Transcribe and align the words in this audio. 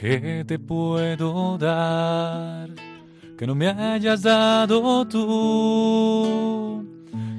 ¿Qué 0.00 0.44
te 0.46 0.60
puedo 0.60 1.58
dar 1.58 2.70
que 3.36 3.44
no 3.48 3.56
me 3.56 3.66
hayas 3.66 4.22
dado 4.22 5.04
tú? 5.08 6.86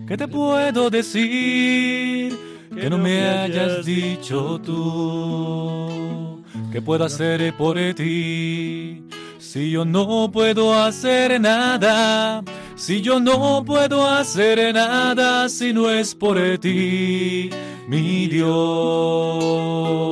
¿Qué 0.06 0.18
te 0.18 0.28
puedo 0.28 0.90
decir 0.90 2.38
que 2.76 2.90
no 2.90 2.98
me 2.98 3.30
hayas 3.30 3.86
dicho 3.86 4.60
tú? 4.62 6.44
¿Qué 6.70 6.82
puedo 6.82 7.06
hacer 7.06 7.56
por 7.56 7.78
ti? 7.94 9.06
Si 9.38 9.72
yo 9.72 9.86
no 9.86 10.30
puedo 10.30 10.74
hacer 10.74 11.40
nada, 11.40 12.44
si 12.76 13.00
yo 13.00 13.22
no 13.22 13.64
puedo 13.64 14.06
hacer 14.06 14.74
nada 14.74 15.48
si 15.48 15.72
no 15.72 15.90
es 15.90 16.14
por 16.14 16.58
ti, 16.58 17.50
mi 17.88 18.28
Dios 18.28 20.10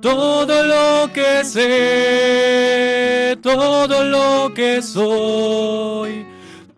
todo 0.00 0.62
lo 0.62 1.12
que 1.12 1.44
sé, 1.44 3.36
todo 3.42 4.04
lo 4.04 4.52
que 4.54 4.82
soy, 4.82 6.26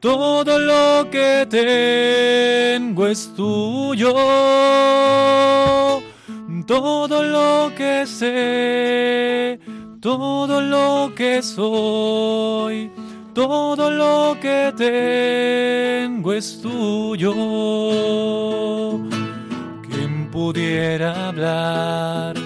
todo 0.00 0.58
lo 0.58 1.10
que 1.10 1.46
tengo 1.48 3.06
es 3.06 3.32
tuyo. 3.34 4.14
Todo 6.70 7.24
lo 7.24 7.74
que 7.74 8.06
sé, 8.06 9.58
todo 10.00 10.60
lo 10.60 11.12
que 11.16 11.42
soy, 11.42 12.92
todo 13.34 13.90
lo 13.90 14.36
que 14.40 14.72
tengo 14.76 16.32
es 16.32 16.62
tuyo. 16.62 17.34
¿Quién 19.82 20.30
pudiera 20.30 21.30
hablar? 21.30 22.39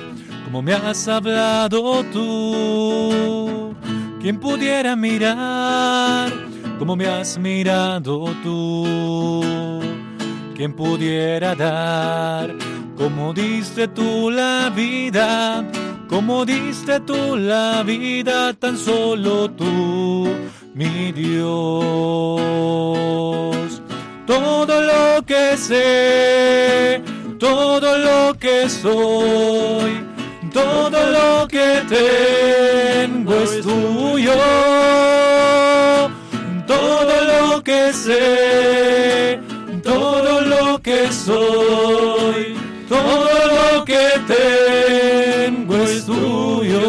Como 0.54 0.62
me 0.62 0.72
has 0.72 1.08
hablado 1.08 2.04
tú. 2.12 3.74
¿Quién 4.20 4.38
pudiera 4.38 4.94
mirar 4.94 6.32
como 6.78 6.94
me 6.94 7.08
has 7.08 7.36
mirado 7.38 8.26
tú? 8.40 9.42
¿Quién 10.54 10.72
pudiera 10.74 11.56
dar 11.56 12.54
como 12.96 13.34
diste 13.34 13.88
tú 13.88 14.30
la 14.30 14.70
vida? 14.70 15.68
Como 16.08 16.44
diste 16.44 17.00
tú 17.00 17.36
la 17.36 17.82
vida, 17.82 18.52
tan 18.54 18.78
solo 18.78 19.50
tú, 19.50 20.28
mi 20.72 21.10
Dios. 21.10 21.42
Todo 24.24 24.80
lo 24.80 25.20
que 25.26 25.56
sé, 25.56 27.02
todo 27.40 27.98
lo 27.98 28.38
que 28.38 28.70
soy 28.70 30.03
todo 30.54 31.10
lo 31.10 31.48
que 31.48 31.82
tengo 31.88 33.34
es 33.42 33.60
tuyo, 33.60 34.32
todo 36.64 37.14
lo 37.32 37.62
que 37.62 37.92
sé, 37.92 39.40
todo 39.82 40.40
lo 40.42 40.80
que 40.80 41.10
soy, 41.10 42.54
todo 42.88 43.28
lo 43.58 43.84
que 43.84 44.08
tengo 44.28 45.74
es 45.76 46.06
tuyo, 46.06 46.84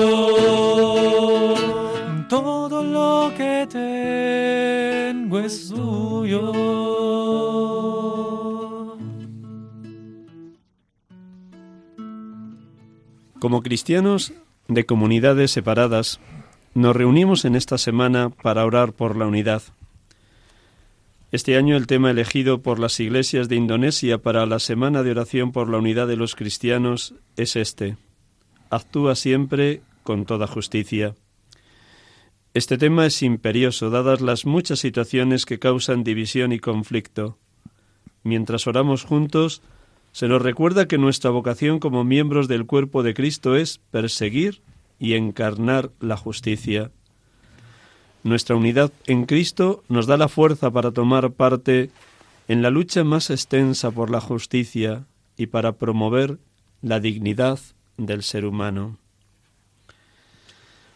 todo 2.30 2.84
lo 2.84 3.34
que 3.36 3.68
tengo 3.68 5.40
es 5.40 5.70
tuyo. 5.70 6.85
Como 13.40 13.62
cristianos 13.62 14.34
de 14.68 14.86
comunidades 14.86 15.52
separadas, 15.52 16.20
nos 16.74 16.96
reunimos 16.96 17.46
en 17.46 17.56
esta 17.56 17.78
semana 17.78 18.30
para 18.30 18.66
orar 18.66 18.94
por 18.94 19.18
la 19.18 19.28
unidad. 19.28 19.62
Este 21.32 21.58
año 21.58 21.76
el 21.76 21.86
tema 21.86 22.12
elegido 22.12 22.62
por 22.62 22.80
las 22.80 23.00
iglesias 23.00 23.50
de 23.50 23.58
Indonesia 23.58 24.20
para 24.20 24.46
la 24.46 24.60
Semana 24.60 25.04
de 25.04 25.12
Oración 25.12 25.52
por 25.52 25.70
la 25.70 25.78
Unidad 25.78 26.08
de 26.08 26.16
los 26.16 26.36
Cristianos 26.36 27.14
es 27.36 27.58
este. 27.58 27.98
Actúa 28.70 29.16
siempre 29.16 29.82
con 30.04 30.26
toda 30.26 30.48
justicia. 30.48 31.16
Este 32.54 32.78
tema 32.78 33.06
es 33.06 33.22
imperioso, 33.22 33.90
dadas 33.90 34.22
las 34.22 34.46
muchas 34.46 34.80
situaciones 34.80 35.46
que 35.46 35.60
causan 35.60 36.06
división 36.06 36.54
y 36.54 36.60
conflicto. 36.60 37.38
Mientras 38.24 38.66
oramos 38.66 39.04
juntos, 39.04 39.62
se 40.16 40.30
nos 40.30 40.42
recuerda 40.42 40.88
que 40.88 40.98
nuestra 40.98 41.30
vocación 41.30 41.80
como 41.80 42.06
miembros 42.06 42.48
del 42.48 42.66
cuerpo 42.66 43.04
de 43.04 43.14
Cristo 43.14 43.58
es 43.58 43.82
perseguir 43.92 44.62
y 44.98 45.16
encarnar 45.16 45.92
la 46.00 46.16
justicia. 46.16 46.90
Nuestra 48.24 48.56
unidad 48.56 48.94
en 49.08 49.26
Cristo 49.26 49.84
nos 49.90 50.08
da 50.08 50.16
la 50.16 50.30
fuerza 50.30 50.72
para 50.72 50.92
tomar 50.92 51.32
parte 51.32 51.90
en 52.48 52.62
la 52.62 52.70
lucha 52.70 53.04
más 53.04 53.30
extensa 53.30 53.92
por 53.92 54.10
la 54.10 54.22
justicia 54.22 55.04
y 55.36 55.48
para 55.48 55.74
promover 55.74 56.38
la 56.82 57.02
dignidad 57.02 57.60
del 57.98 58.24
ser 58.24 58.46
humano. 58.46 58.98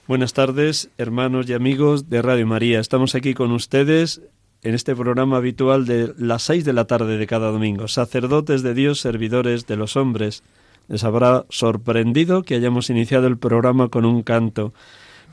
Buenas 0.07 0.31
tardes, 0.31 0.91
hermanos 0.97 1.49
y 1.49 1.53
amigos 1.55 2.09
de 2.09 2.21
Radio 2.21 2.47
María. 2.47 2.79
Estamos 2.79 3.15
aquí 3.15 3.33
con 3.33 3.51
ustedes 3.51 4.21
en 4.61 4.75
este 4.75 4.95
programa 4.95 5.37
habitual 5.37 5.85
de 5.85 6.13
las 6.17 6.43
seis 6.43 6.65
de 6.65 6.73
la 6.73 6.85
tarde 6.85 7.17
de 7.17 7.27
cada 7.27 7.51
domingo. 7.51 7.87
Sacerdotes 7.87 8.61
de 8.61 8.73
Dios, 8.73 8.99
servidores 8.99 9.67
de 9.67 9.77
los 9.77 9.95
hombres. 9.95 10.43
Les 10.87 11.03
habrá 11.03 11.45
sorprendido 11.49 12.43
que 12.43 12.55
hayamos 12.55 12.89
iniciado 12.89 13.27
el 13.27 13.37
programa 13.37 13.89
con 13.89 14.05
un 14.05 14.23
canto. 14.23 14.73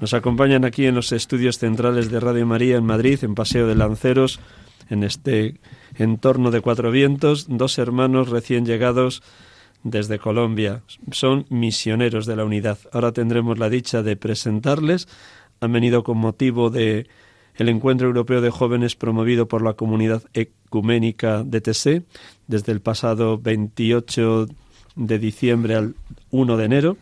Nos 0.01 0.13
acompañan 0.15 0.65
aquí 0.65 0.87
en 0.87 0.95
los 0.95 1.13
estudios 1.13 1.59
centrales 1.59 2.11
de 2.11 2.21
Radio 2.21 2.47
María 2.47 2.77
en 2.77 2.85
Madrid, 2.85 3.19
en 3.23 3.35
Paseo 3.35 3.67
de 3.67 3.75
Lanceros, 3.75 4.39
en 4.91 5.03
este 5.03 5.59
entorno 5.97 6.51
de 6.51 6.61
cuatro 6.61 6.91
vientos, 6.91 7.47
dos 7.49 7.79
hermanos 7.79 8.29
recién 8.29 8.67
llegados 8.67 9.23
desde 9.83 10.19
Colombia. 10.19 10.83
Son 11.11 11.47
misioneros 11.49 12.27
de 12.27 12.37
la 12.37 12.45
unidad. 12.45 12.79
Ahora 12.93 13.13
tendremos 13.13 13.59
la 13.59 13.71
dicha 13.71 14.03
de 14.03 14.17
presentarles. 14.17 15.09
Han 15.61 15.73
venido 15.73 16.05
con 16.05 16.19
motivo 16.19 16.71
de 16.71 17.07
el 17.59 17.69
Encuentro 17.69 18.07
Europeo 18.07 18.41
de 18.41 18.51
Jóvenes 18.51 18.97
promovido 18.97 19.49
por 19.49 19.63
la 19.63 19.75
Comunidad 19.75 20.23
Ecuménica 20.35 21.43
de 21.43 21.61
TC 21.61 22.05
desde 22.47 22.73
el 22.73 22.81
pasado 22.81 23.39
28 23.39 24.47
de 24.97 25.19
diciembre 25.19 25.75
al 25.75 25.95
1 26.31 26.57
de 26.57 26.65
enero 26.65 26.97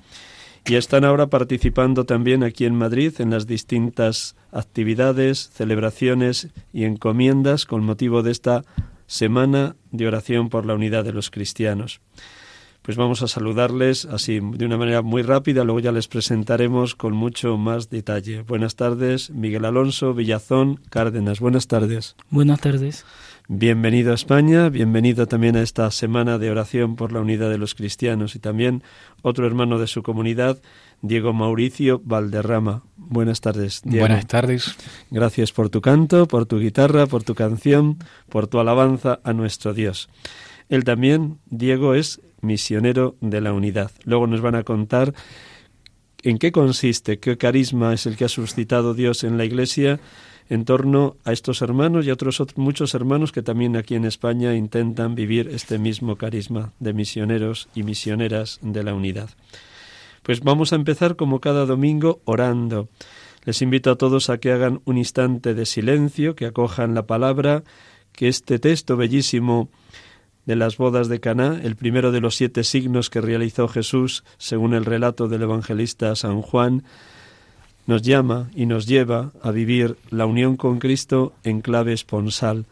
y 0.67 0.77
están 0.77 1.05
ahora 1.05 1.27
participando 1.27 2.05
también 2.05 2.43
aquí 2.43 2.65
en 2.65 2.75
Madrid 2.75 3.13
en 3.19 3.31
las 3.31 3.47
distintas 3.47 4.35
actividades, 4.51 5.51
celebraciones 5.51 6.49
y 6.73 6.85
encomiendas 6.85 7.67
con 7.67 7.85
motivo 7.85 8.23
de 8.23 8.31
esta 8.31 8.65
Semana 9.07 9.77
de 9.91 10.07
Oración 10.07 10.49
por 10.49 10.65
la 10.65 10.75
Unidad 10.75 11.05
de 11.05 11.13
los 11.13 11.31
Cristianos. 11.31 12.01
Pues 12.85 12.99
vamos 12.99 13.23
a 13.23 13.29
saludarles 13.29 14.05
así 14.05 14.41
de 14.41 14.67
una 14.67 14.77
manera 14.77 15.01
muy 15.01 15.23
rápida, 15.23 15.65
luego 15.65 15.81
ya 15.81 15.91
les 15.91 16.07
presentaremos 16.07 16.95
con 16.95 17.15
mucho 17.15 17.57
más 17.57 17.89
detalle. 17.89 18.43
Buenas 18.43 18.77
tardes, 18.77 19.31
Miguel 19.31 19.65
Alonso, 19.65 20.13
Villazón, 20.13 20.81
Cárdenas. 20.91 21.41
Buenas 21.41 21.67
tardes. 21.67 22.15
Buenas 22.29 22.61
tardes. 22.61 23.07
Bienvenido 23.49 24.13
a 24.13 24.15
España, 24.15 24.69
bienvenido 24.69 25.27
también 25.27 25.57
a 25.57 25.63
esta 25.63 25.91
semana 25.91 26.37
de 26.37 26.51
oración 26.51 26.95
por 26.97 27.11
la 27.11 27.23
unidad 27.23 27.49
de 27.49 27.57
los 27.57 27.75
cristianos 27.75 28.37
y 28.37 28.39
también 28.39 28.83
otro 29.23 29.47
hermano 29.47 29.79
de 29.79 29.87
su 29.87 30.03
comunidad, 30.03 30.61
Diego 31.01 31.33
Mauricio 31.33 32.03
Valderrama. 32.05 32.83
Buenas 32.99 33.41
tardes, 33.41 33.81
Diego. 33.83 34.07
Buenas 34.07 34.27
tardes. 34.27 34.77
Gracias 35.11 35.53
por 35.53 35.71
tu 35.71 35.81
canto, 35.81 36.29
por 36.29 36.45
tu 36.45 36.59
guitarra, 36.59 37.07
por 37.07 37.23
tu 37.23 37.35
canción, 37.35 37.97
por 38.29 38.47
tu 38.47 38.59
alabanza 38.59 39.21
a 39.25 39.33
nuestro 39.33 39.73
Dios. 39.73 40.11
Él 40.69 40.85
también, 40.85 41.39
Diego, 41.47 41.95
es 41.95 42.21
misionero 42.45 43.17
de 43.21 43.41
la 43.41 43.53
unidad. 43.53 43.91
Luego 44.05 44.27
nos 44.27 44.41
van 44.41 44.55
a 44.55 44.63
contar 44.63 45.15
en 46.23 46.39
qué 46.39 46.53
consiste, 46.53 47.19
qué 47.19 47.37
carisma 47.37 47.93
es 47.93 48.07
el 48.07 48.17
que 48.17 48.25
ha 48.25 48.29
suscitado 48.29 48.95
Dios 48.95 49.25
en 49.25 49.37
la 49.37 49.45
Iglesia 49.45 50.01
en 50.49 50.65
torno 50.65 51.17
a 51.25 51.33
estos 51.33 51.63
hermanos 51.63 52.07
y 52.07 52.11
a 52.11 52.13
otros 52.13 52.43
muchos 52.57 52.95
hermanos 52.95 53.33
que 53.33 53.43
también 53.43 53.77
aquí 53.77 53.95
en 53.95 54.05
España 54.05 54.55
intentan 54.55 55.15
vivir 55.15 55.49
este 55.49 55.79
mismo 55.79 56.17
carisma 56.17 56.73
de 56.81 56.93
misioneros 56.93 57.69
y 57.75 57.83
misioneras 57.83 58.59
de 58.63 58.83
la 58.83 58.95
unidad. 58.95 59.31
Pues 60.23 60.41
vamos 60.41 60.73
a 60.73 60.77
empezar 60.77 61.17
como 61.17 61.41
cada 61.41 61.67
domingo 61.67 62.21
orando. 62.25 62.89
Les 63.45 63.61
invito 63.61 63.91
a 63.91 63.97
todos 63.97 64.31
a 64.31 64.39
que 64.39 64.53
hagan 64.53 64.81
un 64.85 64.97
instante 64.97 65.55
de 65.55 65.67
silencio, 65.67 66.35
que 66.35 66.47
acojan 66.47 66.95
la 66.95 67.07
palabra, 67.07 67.63
que 68.13 68.29
este 68.29 68.59
texto 68.59 68.97
bellísimo 68.97 69.69
de 70.47 70.57
las 70.57 70.77
bodas 70.77 71.09
de 71.09 71.21
Caná, 71.21 71.61
el 71.63 71.77
primero 71.77 72.13
de 72.13 72.21
los 72.21 72.35
siete 72.37 72.65
signos 72.65 73.11
que 73.11 73.21
realizó 73.21 73.69
Jesús, 73.69 74.25
según 74.39 74.75
el 74.75 74.85
relato 74.85 75.29
del 75.29 75.43
evangelista 75.43 76.15
San 76.17 76.43
Juan, 76.43 76.85
nos 77.87 78.03
llama 78.03 78.51
y 78.55 78.67
nos 78.67 78.87
lleva 78.87 79.33
a 79.43 79.51
vivir 79.51 79.97
la 80.11 80.27
unión 80.27 80.57
con 80.57 80.79
Cristo 80.79 81.33
en 81.45 81.61
clave 81.61 81.93
esponsal. 81.93 82.67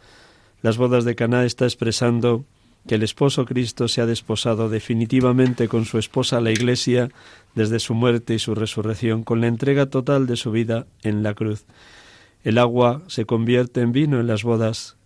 Las 0.62 0.78
bodas 0.78 1.04
de 1.04 1.14
Caná 1.14 1.44
está 1.44 1.64
expresando 1.64 2.44
que 2.86 2.96
el 2.96 3.02
esposo 3.02 3.44
Cristo 3.44 3.88
se 3.88 4.00
ha 4.00 4.06
desposado 4.06 4.68
definitivamente 4.68 5.68
con 5.68 5.84
su 5.84 5.98
esposa 5.98 6.40
la 6.40 6.50
Iglesia 6.50 7.10
desde 7.54 7.78
su 7.78 7.94
muerte 7.94 8.34
y 8.34 8.38
su 8.38 8.54
resurrección, 8.54 9.22
con 9.22 9.40
la 9.40 9.46
entrega 9.46 9.86
total 9.86 10.26
de 10.26 10.36
su 10.36 10.50
vida 10.50 10.86
en 11.02 11.22
la 11.22 11.34
cruz. 11.34 11.64
El 12.42 12.58
agua 12.58 13.02
se 13.06 13.24
convierte 13.24 13.80
en 13.80 13.92
vino 13.92 14.18
en 14.18 14.26
las 14.26 14.42
bodas 14.42 14.96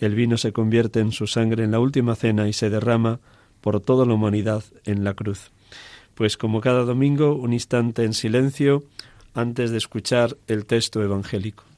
el 0.00 0.14
vino 0.14 0.36
se 0.36 0.52
convierte 0.52 1.00
en 1.00 1.12
su 1.12 1.26
sangre 1.26 1.64
en 1.64 1.70
la 1.70 1.80
última 1.80 2.16
cena 2.16 2.48
y 2.48 2.52
se 2.52 2.70
derrama 2.70 3.20
por 3.60 3.80
toda 3.80 4.06
la 4.06 4.14
humanidad 4.14 4.64
en 4.84 5.04
la 5.04 5.14
cruz. 5.14 5.50
Pues 6.14 6.36
como 6.36 6.60
cada 6.60 6.84
domingo, 6.84 7.34
un 7.34 7.52
instante 7.52 8.04
en 8.04 8.14
silencio 8.14 8.82
antes 9.34 9.70
de 9.70 9.78
escuchar 9.78 10.36
el 10.46 10.66
texto 10.66 11.02
evangélico. 11.02 11.69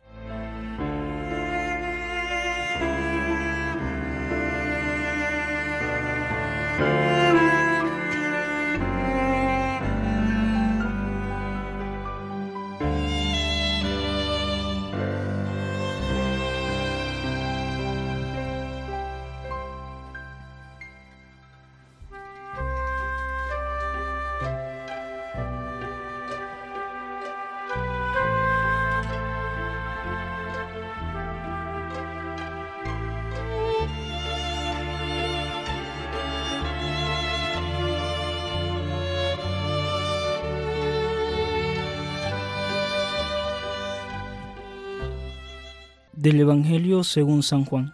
Del 46.23 46.39
Evangelio 46.39 47.03
según 47.03 47.43
San 47.43 47.65
Juan. 47.65 47.93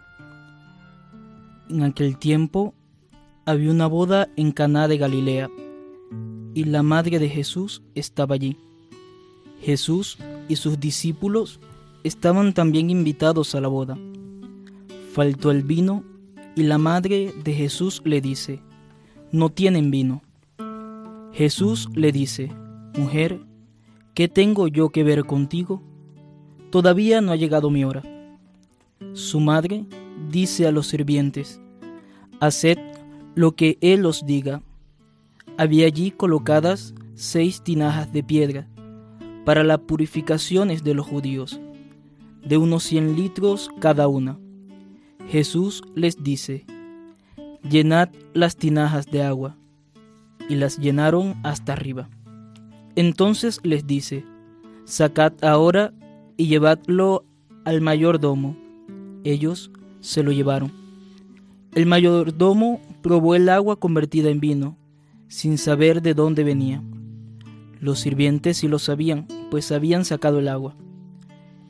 En 1.67 1.81
aquel 1.81 2.19
tiempo 2.19 2.75
había 3.43 3.71
una 3.71 3.87
boda 3.87 4.29
en 4.35 4.51
Caná 4.51 4.87
de 4.87 4.99
Galilea, 4.99 5.49
y 6.53 6.65
la 6.65 6.83
madre 6.83 7.17
de 7.17 7.27
Jesús 7.27 7.81
estaba 7.95 8.35
allí. 8.35 8.55
Jesús 9.61 10.19
y 10.47 10.57
sus 10.57 10.79
discípulos 10.79 11.59
estaban 12.03 12.53
también 12.53 12.91
invitados 12.91 13.55
a 13.55 13.61
la 13.61 13.67
boda. 13.67 13.97
Faltó 15.11 15.49
el 15.49 15.63
vino 15.63 16.03
y 16.55 16.61
la 16.61 16.77
madre 16.77 17.33
de 17.43 17.53
Jesús 17.55 17.99
le 18.05 18.21
dice, 18.21 18.61
no 19.31 19.49
tienen 19.49 19.89
vino. 19.89 20.21
Jesús 21.33 21.89
le 21.95 22.11
dice, 22.11 22.51
mujer, 22.95 23.41
¿qué 24.13 24.27
tengo 24.27 24.67
yo 24.67 24.89
que 24.89 25.03
ver 25.03 25.25
contigo? 25.25 25.81
Todavía 26.69 27.21
no 27.21 27.31
ha 27.31 27.35
llegado 27.35 27.71
mi 27.71 27.83
hora. 27.83 28.03
Su 29.13 29.39
madre 29.39 29.85
dice 30.29 30.67
a 30.67 30.71
los 30.71 30.87
sirvientes, 30.87 31.61
Haced 32.41 32.77
lo 33.35 33.53
que 33.55 33.77
él 33.81 34.05
os 34.05 34.25
diga. 34.25 34.61
Había 35.57 35.87
allí 35.87 36.11
colocadas 36.11 36.93
seis 37.15 37.61
tinajas 37.63 38.11
de 38.11 38.23
piedra 38.23 38.67
para 39.45 39.63
las 39.63 39.79
purificaciones 39.79 40.83
de 40.83 40.93
los 40.93 41.07
judíos, 41.07 41.59
de 42.45 42.57
unos 42.57 42.83
cien 42.83 43.15
litros 43.15 43.69
cada 43.79 44.07
una. 44.07 44.37
Jesús 45.27 45.81
les 45.95 46.21
dice, 46.21 46.65
Llenad 47.63 48.09
las 48.33 48.57
tinajas 48.57 49.05
de 49.05 49.23
agua, 49.23 49.57
y 50.49 50.55
las 50.55 50.77
llenaron 50.77 51.35
hasta 51.43 51.73
arriba. 51.73 52.09
Entonces 52.95 53.59
les 53.63 53.87
dice, 53.87 54.25
Sacad 54.83 55.33
ahora 55.43 55.93
y 56.35 56.47
llevadlo 56.47 57.23
al 57.63 57.81
mayordomo 57.81 58.68
ellos 59.23 59.71
se 60.01 60.23
lo 60.23 60.31
llevaron. 60.31 60.71
El 61.75 61.85
mayordomo 61.85 62.81
probó 63.01 63.35
el 63.35 63.49
agua 63.49 63.75
convertida 63.77 64.29
en 64.29 64.39
vino, 64.39 64.77
sin 65.27 65.57
saber 65.57 66.01
de 66.01 66.13
dónde 66.13 66.43
venía. 66.43 66.83
Los 67.79 67.99
sirvientes 67.99 68.57
sí 68.57 68.67
lo 68.67 68.79
sabían, 68.79 69.27
pues 69.51 69.71
habían 69.71 70.03
sacado 70.03 70.39
el 70.39 70.47
agua. 70.47 70.75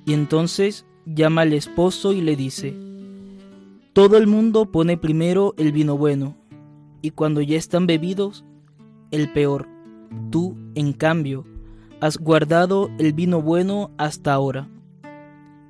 Y 0.05 0.13
entonces 0.13 0.85
llama 1.05 1.41
al 1.41 1.53
esposo 1.53 2.13
y 2.13 2.21
le 2.21 2.35
dice, 2.35 2.73
Todo 3.93 4.17
el 4.17 4.27
mundo 4.27 4.71
pone 4.71 4.97
primero 4.97 5.53
el 5.57 5.71
vino 5.71 5.97
bueno, 5.97 6.35
y 7.01 7.11
cuando 7.11 7.41
ya 7.41 7.57
están 7.57 7.87
bebidos, 7.87 8.45
el 9.11 9.31
peor. 9.31 9.67
Tú, 10.31 10.55
en 10.75 10.93
cambio, 10.93 11.45
has 11.99 12.17
guardado 12.17 12.89
el 12.97 13.13
vino 13.13 13.41
bueno 13.41 13.91
hasta 13.97 14.33
ahora. 14.33 14.69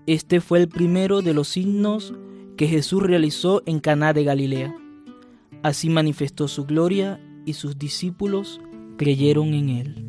Este 0.10 0.42
fue 0.42 0.58
el 0.58 0.68
primero 0.68 1.22
de 1.22 1.36
los 1.36 1.50
signos 1.50 2.16
que 2.58 2.66
Jesús 2.66 3.04
realizó 3.04 3.62
en 3.68 3.80
Caná 3.80 4.12
de 4.12 4.24
Galilea. 4.24 4.76
Así 5.62 5.88
manifestó 5.88 6.48
su 6.48 6.66
gloria 6.66 7.24
y 7.46 7.54
sus 7.54 7.78
discípulos 7.78 8.60
creyeron 8.98 9.54
en 9.54 9.70
él. 9.70 10.06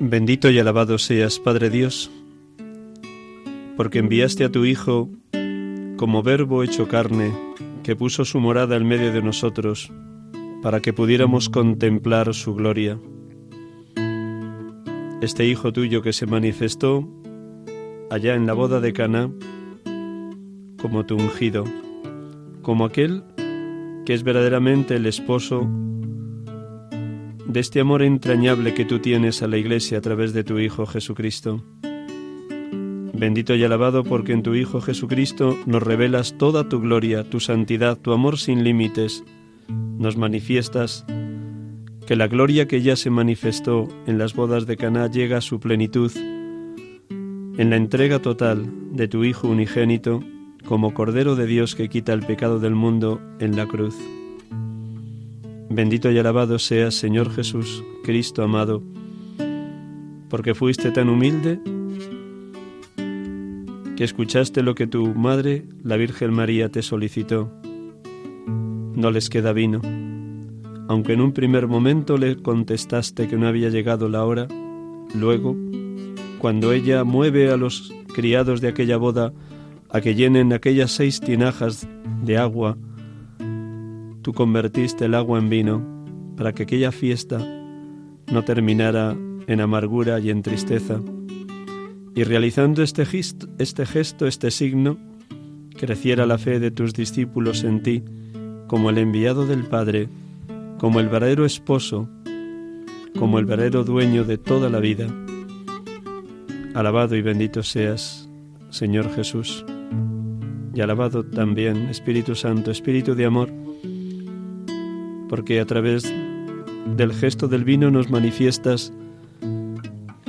Bendito 0.00 0.50
y 0.50 0.58
alabado 0.58 0.98
seas, 0.98 1.38
Padre 1.38 1.70
Dios, 1.70 2.10
porque 3.76 4.00
enviaste 4.00 4.42
a 4.42 4.50
tu 4.50 4.64
Hijo 4.64 5.08
como 5.96 6.24
verbo 6.24 6.64
hecho 6.64 6.88
carne 6.88 7.32
que 7.84 7.94
puso 7.94 8.24
su 8.24 8.40
morada 8.40 8.76
en 8.76 8.88
medio 8.88 9.12
de 9.12 9.22
nosotros, 9.22 9.92
para 10.62 10.80
que 10.80 10.92
pudiéramos 10.92 11.50
contemplar 11.50 12.34
su 12.34 12.54
gloria. 12.54 12.98
Este 15.20 15.46
Hijo 15.46 15.72
tuyo 15.72 16.02
que 16.02 16.12
se 16.12 16.26
manifestó 16.26 17.06
allá 18.10 18.34
en 18.34 18.46
la 18.46 18.54
boda 18.54 18.80
de 18.80 18.92
Cana, 18.92 19.30
como 20.80 21.04
tu 21.04 21.16
ungido, 21.16 21.64
como 22.62 22.86
aquel 22.86 23.22
que 24.06 24.14
es 24.14 24.22
verdaderamente 24.22 24.96
el 24.96 25.06
esposo 25.06 25.68
de 27.46 27.60
este 27.60 27.80
amor 27.80 28.02
entrañable 28.02 28.74
que 28.74 28.84
tú 28.84 28.98
tienes 28.98 29.42
a 29.42 29.46
la 29.46 29.58
Iglesia 29.58 29.98
a 29.98 30.00
través 30.00 30.32
de 30.32 30.42
tu 30.42 30.58
Hijo 30.58 30.86
Jesucristo. 30.86 31.62
Bendito 33.24 33.54
y 33.54 33.64
alabado 33.64 34.04
porque 34.04 34.34
en 34.34 34.42
tu 34.42 34.54
Hijo 34.54 34.82
Jesucristo 34.82 35.56
nos 35.64 35.82
revelas 35.82 36.36
toda 36.36 36.68
tu 36.68 36.82
gloria, 36.82 37.24
tu 37.24 37.40
santidad, 37.40 37.96
tu 37.96 38.12
amor 38.12 38.36
sin 38.38 38.64
límites. 38.64 39.24
Nos 39.66 40.18
manifiestas 40.18 41.06
que 42.06 42.16
la 42.16 42.28
gloria 42.28 42.68
que 42.68 42.82
ya 42.82 42.96
se 42.96 43.08
manifestó 43.08 43.88
en 44.06 44.18
las 44.18 44.34
bodas 44.34 44.66
de 44.66 44.76
Caná 44.76 45.10
llega 45.10 45.38
a 45.38 45.40
su 45.40 45.58
plenitud 45.58 46.12
en 46.14 47.70
la 47.70 47.76
entrega 47.76 48.18
total 48.18 48.70
de 48.92 49.08
tu 49.08 49.24
Hijo 49.24 49.48
unigénito 49.48 50.22
como 50.66 50.92
Cordero 50.92 51.34
de 51.34 51.46
Dios 51.46 51.74
que 51.74 51.88
quita 51.88 52.12
el 52.12 52.26
pecado 52.26 52.60
del 52.60 52.74
mundo 52.74 53.22
en 53.38 53.56
la 53.56 53.64
cruz. 53.64 53.96
Bendito 55.70 56.10
y 56.10 56.18
alabado 56.18 56.58
seas, 56.58 56.94
Señor 56.94 57.32
Jesús, 57.32 57.82
Cristo 58.04 58.42
amado, 58.42 58.82
porque 60.28 60.54
fuiste 60.54 60.90
tan 60.90 61.08
humilde 61.08 61.58
que 63.96 64.04
escuchaste 64.04 64.62
lo 64.62 64.74
que 64.74 64.86
tu 64.86 65.14
madre, 65.14 65.64
la 65.82 65.96
Virgen 65.96 66.32
María, 66.32 66.68
te 66.68 66.82
solicitó. 66.82 67.52
No 68.94 69.10
les 69.10 69.28
queda 69.30 69.52
vino. 69.52 69.80
Aunque 70.88 71.12
en 71.12 71.20
un 71.20 71.32
primer 71.32 71.68
momento 71.68 72.18
le 72.18 72.36
contestaste 72.36 73.28
que 73.28 73.36
no 73.36 73.46
había 73.46 73.70
llegado 73.70 74.08
la 74.08 74.24
hora, 74.24 74.48
luego, 75.14 75.56
cuando 76.38 76.72
ella 76.72 77.04
mueve 77.04 77.50
a 77.50 77.56
los 77.56 77.94
criados 78.14 78.60
de 78.60 78.68
aquella 78.68 78.96
boda 78.96 79.32
a 79.90 80.00
que 80.00 80.14
llenen 80.14 80.52
aquellas 80.52 80.90
seis 80.90 81.20
tinajas 81.20 81.88
de 82.24 82.36
agua, 82.36 82.76
tú 84.22 84.32
convertiste 84.32 85.04
el 85.04 85.14
agua 85.14 85.38
en 85.38 85.48
vino 85.48 85.82
para 86.36 86.52
que 86.52 86.64
aquella 86.64 86.90
fiesta 86.90 87.38
no 88.32 88.42
terminara 88.42 89.16
en 89.46 89.60
amargura 89.60 90.18
y 90.18 90.30
en 90.30 90.42
tristeza. 90.42 91.00
Y 92.14 92.24
realizando 92.24 92.82
este 92.82 93.04
gesto, 93.06 93.48
este 93.58 93.86
gesto, 93.86 94.26
este 94.26 94.50
signo, 94.50 94.98
creciera 95.76 96.26
la 96.26 96.38
fe 96.38 96.60
de 96.60 96.70
tus 96.70 96.92
discípulos 96.92 97.64
en 97.64 97.82
ti, 97.82 98.02
como 98.66 98.90
el 98.90 98.98
enviado 98.98 99.46
del 99.46 99.64
Padre, 99.64 100.08
como 100.78 101.00
el 101.00 101.08
verdadero 101.08 101.44
esposo, 101.44 102.08
como 103.18 103.38
el 103.38 103.44
verdadero 103.44 103.84
dueño 103.84 104.24
de 104.24 104.38
toda 104.38 104.70
la 104.70 104.80
vida. 104.80 105.06
Alabado 106.74 107.16
y 107.16 107.22
bendito 107.22 107.62
seas, 107.62 108.28
Señor 108.70 109.12
Jesús 109.14 109.64
y 110.74 110.80
alabado 110.80 111.24
también 111.24 111.88
Espíritu 111.88 112.34
Santo, 112.34 112.70
Espíritu 112.70 113.14
de 113.14 113.24
amor, 113.24 113.50
porque 115.28 115.60
a 115.60 115.64
través 115.64 116.12
del 116.96 117.12
gesto 117.12 117.48
del 117.48 117.64
vino 117.64 117.90
nos 117.90 118.10
manifiestas 118.10 118.92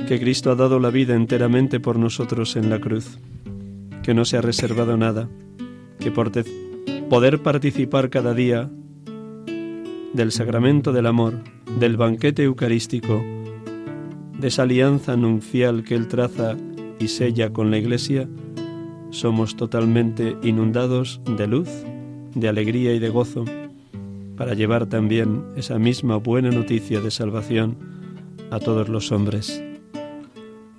que 0.06 0.20
Cristo 0.20 0.52
ha 0.52 0.54
dado 0.54 0.78
la 0.78 0.90
vida 0.90 1.16
enteramente 1.16 1.80
por 1.80 1.98
nosotros 1.98 2.54
en 2.54 2.70
la 2.70 2.80
cruz, 2.80 3.18
que 4.04 4.14
no 4.14 4.24
se 4.24 4.36
ha 4.36 4.40
reservado 4.40 4.96
nada, 4.96 5.28
que 5.98 6.12
por 6.12 6.30
poder 7.10 7.42
participar 7.42 8.08
cada 8.08 8.32
día 8.32 8.70
del 10.12 10.30
sacramento 10.30 10.92
del 10.92 11.06
amor, 11.06 11.34
del 11.80 11.96
banquete 11.96 12.44
eucarístico, 12.44 13.20
de 14.38 14.46
esa 14.46 14.62
alianza 14.62 15.16
nupcial 15.16 15.82
que 15.82 15.96
Él 15.96 16.06
traza 16.06 16.56
y 17.00 17.08
sella 17.08 17.52
con 17.52 17.72
la 17.72 17.78
Iglesia, 17.78 18.28
somos 19.10 19.56
totalmente 19.56 20.36
inundados 20.42 21.20
de 21.36 21.48
luz, 21.48 21.68
de 22.34 22.48
alegría 22.48 22.94
y 22.94 23.00
de 23.00 23.08
gozo, 23.08 23.44
para 24.36 24.54
llevar 24.54 24.86
también 24.86 25.42
esa 25.56 25.80
misma 25.80 26.16
buena 26.16 26.50
noticia 26.50 27.00
de 27.00 27.10
salvación 27.10 27.76
a 28.52 28.60
todos 28.60 28.88
los 28.88 29.10
hombres. 29.10 29.62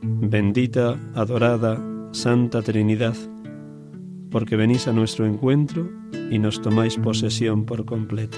Bendita, 0.01 0.97
adorada, 1.15 1.81
Santa 2.11 2.61
Trinidad, 2.61 3.15
porque 4.31 4.55
venís 4.55 4.87
a 4.87 4.93
nuestro 4.93 5.25
encuentro 5.25 5.89
y 6.31 6.39
nos 6.39 6.61
tomáis 6.61 6.97
posesión 6.97 7.65
por 7.65 7.85
completo. 7.85 8.37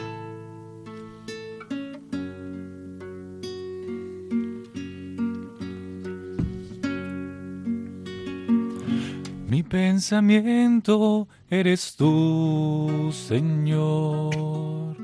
pensamiento 9.70 11.28
eres 11.50 11.96
tú, 11.96 13.12
Señor. 13.14 14.98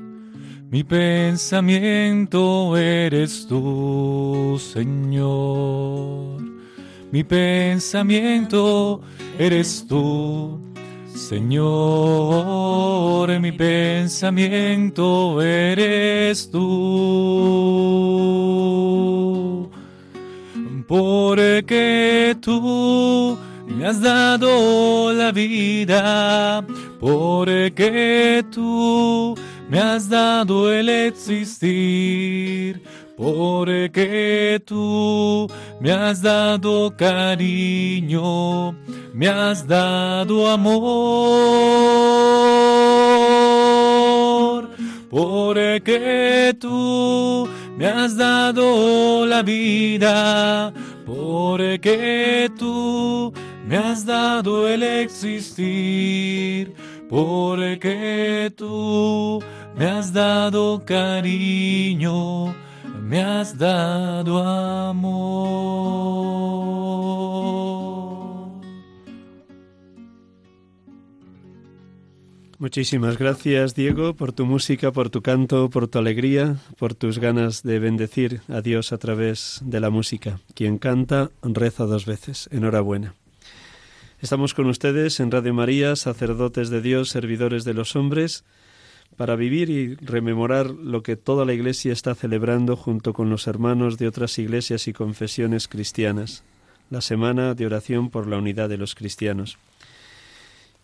Mi 0.68 0.82
pensamiento 0.82 2.76
eres 2.76 3.46
tú, 3.46 4.60
Señor. 4.60 6.35
Mi 7.12 7.22
pensamiento 7.24 9.00
eres 9.38 9.86
tú, 9.86 10.60
Señor. 11.14 12.58
Mi 13.40 13.52
pensamiento 13.52 15.40
eres 15.40 16.50
tú. 16.50 16.66
Porque 20.86 22.36
tú 22.40 23.36
me 23.66 23.86
has 23.86 24.00
dado 24.00 25.12
la 25.12 25.32
vida, 25.32 26.64
porque 27.00 28.44
tú 28.50 29.34
me 29.68 29.80
has 29.80 30.08
dado 30.08 30.72
el 30.72 30.88
existir, 30.88 32.82
porque 33.16 34.60
tú 34.64 35.48
me 35.80 35.90
has 35.90 36.20
dado 36.20 36.94
cariño, 36.96 38.72
me 39.14 39.28
has 39.28 39.66
dado 39.66 40.50
amor, 40.50 40.76
porque 45.08 46.54
tú 46.60 47.48
me 47.76 47.86
has 47.86 48.16
dado 48.16 49.24
la 49.26 49.42
vida, 49.42 50.72
porque 51.06 52.50
tú 52.58 53.32
me 53.66 53.76
has 53.78 54.04
dado 54.04 54.68
el 54.68 54.82
existir, 54.82 56.74
porque 57.08 58.52
tú 58.54 59.42
me 59.74 59.86
has 59.86 60.12
dado 60.12 60.82
cariño, 60.84 62.54
me 63.06 63.22
has 63.22 63.56
dado 63.56 64.42
amor. 64.42 65.36
Muchísimas 72.58 73.16
gracias, 73.16 73.74
Diego, 73.74 74.14
por 74.14 74.32
tu 74.32 74.44
música, 74.44 74.90
por 74.90 75.10
tu 75.10 75.22
canto, 75.22 75.70
por 75.70 75.86
tu 75.88 75.98
alegría, 75.98 76.56
por 76.78 76.94
tus 76.94 77.18
ganas 77.20 77.62
de 77.62 77.78
bendecir 77.78 78.40
a 78.48 78.60
Dios 78.60 78.92
a 78.92 78.98
través 78.98 79.60
de 79.62 79.78
la 79.78 79.90
música. 79.90 80.40
Quien 80.54 80.78
canta, 80.78 81.30
reza 81.42 81.84
dos 81.84 82.06
veces. 82.06 82.48
Enhorabuena. 82.50 83.14
Estamos 84.20 84.54
con 84.54 84.66
ustedes 84.66 85.20
en 85.20 85.30
Radio 85.30 85.54
María, 85.54 85.94
sacerdotes 85.94 86.70
de 86.70 86.80
Dios, 86.80 87.10
servidores 87.10 87.64
de 87.64 87.74
los 87.74 87.94
hombres, 87.94 88.44
para 89.16 89.36
vivir 89.36 89.70
y 89.70 89.94
rememorar 89.96 90.70
lo 90.70 91.02
que 91.02 91.16
toda 91.16 91.44
la 91.44 91.54
Iglesia 91.54 91.92
está 91.92 92.14
celebrando 92.14 92.76
junto 92.76 93.12
con 93.12 93.30
los 93.30 93.46
hermanos 93.46 93.98
de 93.98 94.08
otras 94.08 94.38
iglesias 94.38 94.88
y 94.88 94.92
confesiones 94.92 95.68
cristianas, 95.68 96.44
la 96.90 97.00
Semana 97.00 97.54
de 97.54 97.66
Oración 97.66 98.10
por 98.10 98.26
la 98.26 98.38
Unidad 98.38 98.68
de 98.68 98.76
los 98.76 98.94
Cristianos. 98.94 99.58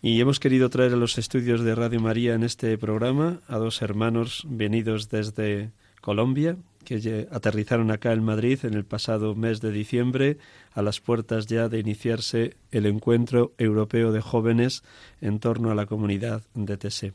Y 0.01 0.19
hemos 0.19 0.39
querido 0.39 0.69
traer 0.69 0.93
a 0.93 0.97
los 0.97 1.17
estudios 1.17 1.61
de 1.61 1.75
Radio 1.75 2.01
María 2.01 2.33
en 2.33 2.43
este 2.43 2.77
programa 2.77 3.39
a 3.47 3.57
dos 3.57 3.81
hermanos 3.81 4.43
venidos 4.49 5.09
desde 5.09 5.71
Colombia, 6.03 6.57
que 6.83 7.29
aterrizaron 7.31 7.89
acá 7.89 8.11
en 8.11 8.25
Madrid 8.25 8.59
en 8.63 8.73
el 8.73 8.83
pasado 8.83 9.35
mes 9.35 9.61
de 9.61 9.71
diciembre, 9.71 10.37
a 10.73 10.81
las 10.81 10.99
puertas 10.99 11.47
ya 11.47 11.69
de 11.69 11.79
iniciarse 11.79 12.57
el 12.71 12.85
encuentro 12.87 13.53
europeo 13.57 14.11
de 14.11 14.19
jóvenes 14.19 14.83
en 15.21 15.39
torno 15.39 15.71
a 15.71 15.75
la 15.75 15.85
comunidad 15.85 16.41
de 16.55 16.75
TSE. 16.75 17.13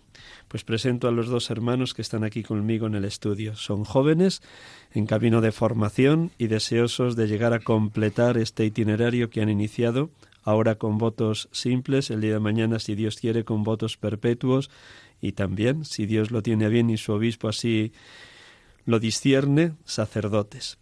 Pues 0.49 0.65
presento 0.65 1.07
a 1.07 1.11
los 1.11 1.29
dos 1.29 1.51
hermanos 1.51 1.93
que 1.93 2.01
están 2.01 2.25
aquí 2.25 2.43
conmigo 2.43 2.87
en 2.87 2.95
el 2.95 3.05
estudio. 3.05 3.57
Son 3.57 3.85
jóvenes 3.85 4.41
en 4.95 5.05
camino 5.05 5.43
de 5.43 5.53
formación 5.53 6.31
y 6.39 6.47
deseosos 6.47 7.15
de 7.15 7.29
llegar 7.29 7.53
a 7.53 7.61
completar 7.61 8.39
este 8.39 8.65
itinerario 8.65 9.29
que 9.29 9.43
han 9.43 9.51
iniciado, 9.51 10.09
ahora 10.45 10.77
con 10.77 10.97
votos 10.97 11.51
simples, 11.53 12.09
el 12.09 12.23
día 12.23 12.33
de 12.33 12.41
mañana, 12.41 12.79
si 12.79 12.95
Dios 12.95 13.17
quiere, 13.17 13.45
con 13.45 13.65
votos 13.65 13.99
perpetuos 13.99 14.71
y 15.21 15.33
también, 15.33 15.85
si 15.85 16.07
Dios 16.07 16.31
lo 16.31 16.43
tiene 16.43 16.71
bien 16.71 16.89
y 16.89 16.97
su 16.97 17.13
obispo 17.13 17.49
así 17.49 17.93
lo 18.89 19.01
discierne 19.01 19.75
sacerdotes. 19.85 20.79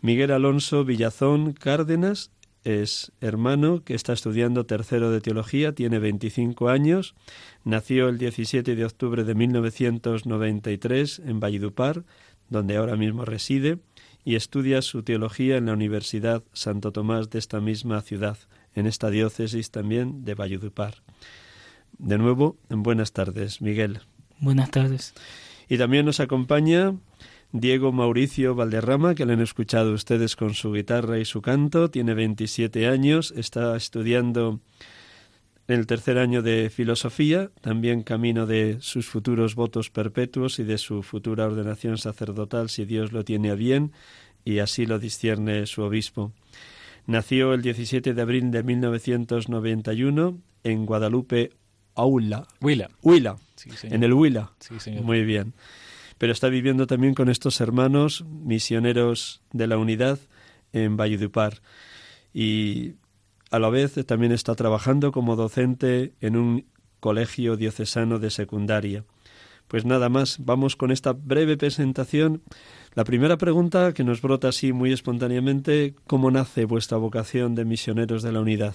Miguel 0.00 0.30
Alonso 0.30 0.84
Villazón 0.84 1.52
Cárdenas 1.52 2.30
es 2.62 3.10
hermano 3.20 3.82
que 3.82 3.94
está 3.94 4.12
estudiando 4.12 4.66
tercero 4.66 5.10
de 5.10 5.20
teología, 5.20 5.74
tiene 5.74 5.98
25 5.98 6.68
años, 6.68 7.16
nació 7.64 8.08
el 8.08 8.18
17 8.18 8.76
de 8.76 8.84
octubre 8.84 9.24
de 9.24 9.34
1993 9.34 11.22
en 11.26 11.40
Valledupar, 11.40 12.04
donde 12.50 12.76
ahora 12.76 12.94
mismo 12.94 13.24
reside, 13.24 13.80
y 14.24 14.36
estudia 14.36 14.80
su 14.80 15.02
teología 15.02 15.56
en 15.56 15.66
la 15.66 15.72
Universidad 15.72 16.44
Santo 16.52 16.92
Tomás 16.92 17.30
de 17.30 17.40
esta 17.40 17.60
misma 17.60 18.00
ciudad, 18.02 18.38
en 18.76 18.86
esta 18.86 19.10
diócesis 19.10 19.72
también 19.72 20.24
de 20.24 20.36
Valledupar. 20.36 21.02
De 21.98 22.16
nuevo, 22.16 22.58
buenas 22.68 23.10
tardes, 23.10 23.60
Miguel. 23.60 24.02
Buenas 24.38 24.70
tardes. 24.70 25.14
Y 25.68 25.78
también 25.78 26.06
nos 26.06 26.20
acompaña 26.20 26.94
Diego 27.56 27.92
Mauricio 27.92 28.56
Valderrama, 28.56 29.14
que 29.14 29.24
le 29.24 29.34
han 29.34 29.40
escuchado 29.40 29.92
ustedes 29.92 30.34
con 30.34 30.54
su 30.54 30.72
guitarra 30.72 31.20
y 31.20 31.24
su 31.24 31.40
canto, 31.40 31.88
tiene 31.88 32.12
27 32.12 32.88
años, 32.88 33.32
está 33.36 33.76
estudiando 33.76 34.58
en 35.68 35.78
el 35.78 35.86
tercer 35.86 36.18
año 36.18 36.42
de 36.42 36.68
filosofía, 36.68 37.52
también 37.60 38.02
camino 38.02 38.46
de 38.46 38.78
sus 38.80 39.06
futuros 39.06 39.54
votos 39.54 39.90
perpetuos 39.90 40.58
y 40.58 40.64
de 40.64 40.78
su 40.78 41.04
futura 41.04 41.46
ordenación 41.46 41.96
sacerdotal, 41.96 42.70
si 42.70 42.86
Dios 42.86 43.12
lo 43.12 43.24
tiene 43.24 43.52
a 43.52 43.54
bien, 43.54 43.92
y 44.44 44.58
así 44.58 44.84
lo 44.84 44.98
discierne 44.98 45.66
su 45.66 45.82
obispo. 45.82 46.32
Nació 47.06 47.54
el 47.54 47.62
17 47.62 48.14
de 48.14 48.20
abril 48.20 48.50
de 48.50 48.64
1991 48.64 50.38
en 50.64 50.86
Guadalupe, 50.86 51.52
Aula. 51.94 52.48
Huila. 52.60 52.90
Huila. 53.00 53.36
Sí. 53.54 53.70
En 53.84 54.02
el 54.02 54.12
Huila. 54.12 54.50
Sí. 54.58 54.90
Muy 54.90 55.22
bien. 55.22 55.54
Pero 56.18 56.32
está 56.32 56.48
viviendo 56.48 56.86
también 56.86 57.14
con 57.14 57.28
estos 57.28 57.60
hermanos 57.60 58.24
misioneros 58.28 59.42
de 59.52 59.66
la 59.66 59.78
unidad 59.78 60.18
en 60.72 60.96
Valledupar. 60.96 61.60
Y 62.32 62.94
a 63.50 63.58
la 63.58 63.68
vez 63.68 63.94
también 64.06 64.32
está 64.32 64.54
trabajando 64.54 65.12
como 65.12 65.36
docente 65.36 66.14
en 66.20 66.36
un 66.36 66.66
colegio 67.00 67.56
diocesano 67.56 68.18
de 68.18 68.30
secundaria. 68.30 69.04
Pues 69.68 69.84
nada 69.84 70.08
más, 70.08 70.38
vamos 70.40 70.76
con 70.76 70.90
esta 70.90 71.12
breve 71.12 71.56
presentación. 71.56 72.42
La 72.94 73.04
primera 73.04 73.36
pregunta 73.36 73.92
que 73.92 74.04
nos 74.04 74.20
brota 74.20 74.48
así 74.48 74.72
muy 74.72 74.92
espontáneamente, 74.92 75.94
¿cómo 76.06 76.30
nace 76.30 76.64
vuestra 76.64 76.98
vocación 76.98 77.54
de 77.54 77.64
misioneros 77.64 78.22
de 78.22 78.32
la 78.32 78.40
unidad? 78.40 78.74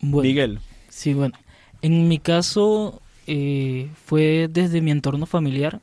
Bueno, 0.00 0.28
Miguel. 0.28 0.60
Sí, 0.88 1.14
bueno. 1.14 1.34
En 1.82 2.08
mi 2.08 2.18
caso 2.18 3.02
eh, 3.26 3.90
fue 4.04 4.48
desde 4.50 4.80
mi 4.80 4.90
entorno 4.90 5.26
familiar. 5.26 5.80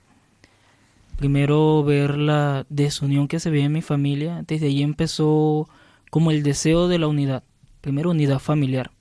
Primero 1.17 1.83
ver 1.83 2.17
la 2.17 2.65
desunión 2.69 3.27
que 3.27 3.39
se 3.39 3.50
veía 3.50 3.65
en 3.65 3.74
mi 3.74 3.81
familia. 3.81 4.43
Desde 4.48 4.67
ahí 4.67 4.81
empezó 4.81 5.69
como 6.10 6.31
el 6.31 6.43
deseo 6.43 6.88
de 6.88 7.00
la 7.00 7.07
unidad. 7.07 7.43
Primero 7.81 8.12
unidad 8.12 8.39
familiar. 8.39 8.91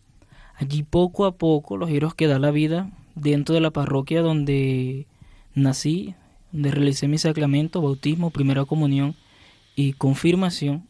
Allí 0.57 0.83
poco 0.83 1.25
a 1.25 1.33
poco 1.33 1.77
los 1.77 1.89
giros 1.89 2.15
que 2.15 2.27
da 2.27 2.39
la 2.39 2.51
vida 2.51 2.91
dentro 3.15 3.55
de 3.55 3.61
la 3.61 3.71
parroquia 3.71 4.23
donde 4.23 5.07
nací, 5.55 6.15
donde 6.53 6.71
realicé 6.71 7.09
mi 7.09 7.19
sacramento, 7.19 7.81
bautismo, 7.81 8.31
primera 8.31 8.65
comunión 8.65 9.15
y 9.75 9.95
confirmación. 9.95 10.87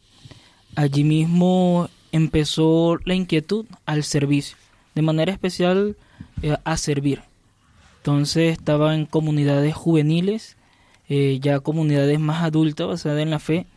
Allí 0.75 1.03
mismo 1.03 1.89
empezó 2.11 2.97
la 3.05 3.15
inquietud 3.15 3.65
al 3.85 4.03
servicio, 4.03 4.57
de 4.95 5.01
manera 5.01 5.31
especial 5.31 5.95
eh, 6.41 6.57
a 6.63 6.77
servir. 6.77 7.21
Entonces 8.01 8.53
estaba 8.53 8.95
en 8.95 9.05
comunidades 9.05 9.75
juveniles, 9.75 10.57
eh, 11.07 11.37
ya 11.39 11.59
comunidades 11.59 12.19
más 12.19 12.41
adultas 12.43 12.87
basadas 12.87 13.21
en 13.21 13.29
la 13.29 13.37
fe, 13.37 13.67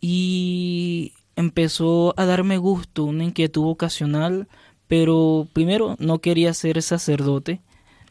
y 0.00 1.12
empezó 1.34 2.14
a 2.16 2.24
darme 2.24 2.56
gusto, 2.58 3.02
una 3.02 3.24
inquietud 3.24 3.62
vocacional, 3.62 4.46
pero 4.86 5.48
primero 5.52 5.96
no 5.98 6.20
quería 6.20 6.54
ser 6.54 6.80
sacerdote, 6.82 7.60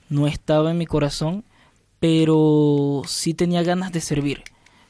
no 0.10 0.28
estaba 0.28 0.72
en 0.72 0.78
mi 0.78 0.86
corazón, 0.86 1.46
pero 2.02 3.04
sí 3.08 3.34
tenía 3.34 3.64
ganas 3.64 3.94
de 3.94 4.02
servir, 4.02 4.44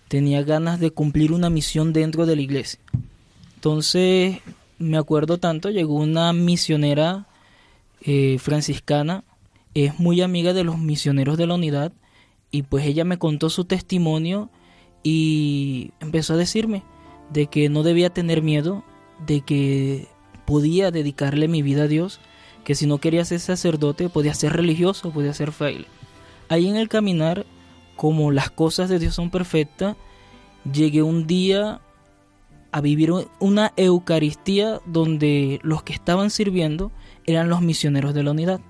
tenía 0.07 0.41
ganas 0.41 0.79
de 0.79 0.89
cumplir 0.89 1.33
una 1.33 1.51
misión 1.51 1.93
dentro 1.93 2.25
de 2.25 2.35
la 2.35 2.41
iglesia. 2.41 2.79
Entonces, 3.53 4.39
me 4.79 4.97
acuerdo 4.97 5.37
tanto, 5.37 5.69
llegó 5.69 5.97
una 5.97 6.33
misionera 6.33 7.27
eh, 8.01 8.39
franciscana, 8.39 9.23
es 9.73 9.99
muy 9.99 10.21
amiga 10.21 10.53
de 10.53 10.63
los 10.63 10.77
misioneros 10.77 11.37
de 11.37 11.47
la 11.47 11.55
unidad, 11.55 11.93
y 12.51 12.63
pues 12.63 12.85
ella 12.85 13.05
me 13.05 13.17
contó 13.17 13.49
su 13.49 13.65
testimonio 13.65 14.49
y 15.03 15.91
empezó 15.99 16.33
a 16.33 16.37
decirme 16.37 16.83
de 17.31 17.47
que 17.47 17.69
no 17.69 17.83
debía 17.83 18.09
tener 18.09 18.41
miedo, 18.41 18.83
de 19.25 19.41
que 19.41 20.07
podía 20.45 20.91
dedicarle 20.91 21.47
mi 21.47 21.61
vida 21.61 21.83
a 21.83 21.87
Dios, 21.87 22.19
que 22.65 22.75
si 22.75 22.85
no 22.87 22.99
quería 22.99 23.25
ser 23.25 23.39
sacerdote 23.39 24.09
podía 24.09 24.33
ser 24.33 24.53
religioso, 24.53 25.11
podía 25.11 25.33
ser 25.33 25.51
fraile. 25.51 25.87
Ahí 26.49 26.67
en 26.67 26.75
el 26.75 26.89
caminar, 26.89 27.45
como 27.95 28.31
las 28.31 28.51
cosas 28.51 28.89
de 28.89 28.99
Dios 28.99 29.15
son 29.15 29.29
perfectas, 29.29 29.95
llegué 30.71 31.01
un 31.01 31.25
día 31.25 31.79
a 32.71 32.81
vivir 32.81 33.11
una 33.39 33.73
Eucaristía 33.77 34.79
donde 34.85 35.59
los 35.63 35.83
que 35.83 35.93
estaban 35.93 36.29
sirviendo 36.29 36.91
eran 37.25 37.49
los 37.49 37.61
misioneros 37.61 38.13
de 38.13 38.23
la 38.23 38.31
unidad. 38.31 38.61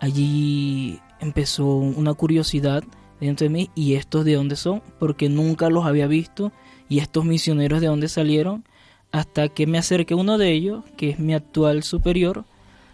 Allí 0.00 1.00
empezó 1.20 1.66
una 1.66 2.14
curiosidad 2.14 2.84
dentro 3.20 3.44
de 3.44 3.50
mí 3.50 3.70
y 3.74 3.94
estos 3.94 4.24
de 4.24 4.34
dónde 4.34 4.56
son, 4.56 4.82
porque 4.98 5.28
nunca 5.28 5.70
los 5.70 5.86
había 5.86 6.06
visto 6.06 6.52
y 6.88 7.00
estos 7.00 7.24
misioneros 7.24 7.80
de 7.80 7.88
dónde 7.88 8.08
salieron, 8.08 8.64
hasta 9.12 9.48
que 9.48 9.66
me 9.66 9.78
acerqué 9.78 10.14
a 10.14 10.18
uno 10.18 10.38
de 10.38 10.52
ellos, 10.52 10.84
que 10.96 11.10
es 11.10 11.18
mi 11.18 11.34
actual 11.34 11.82
superior, 11.82 12.44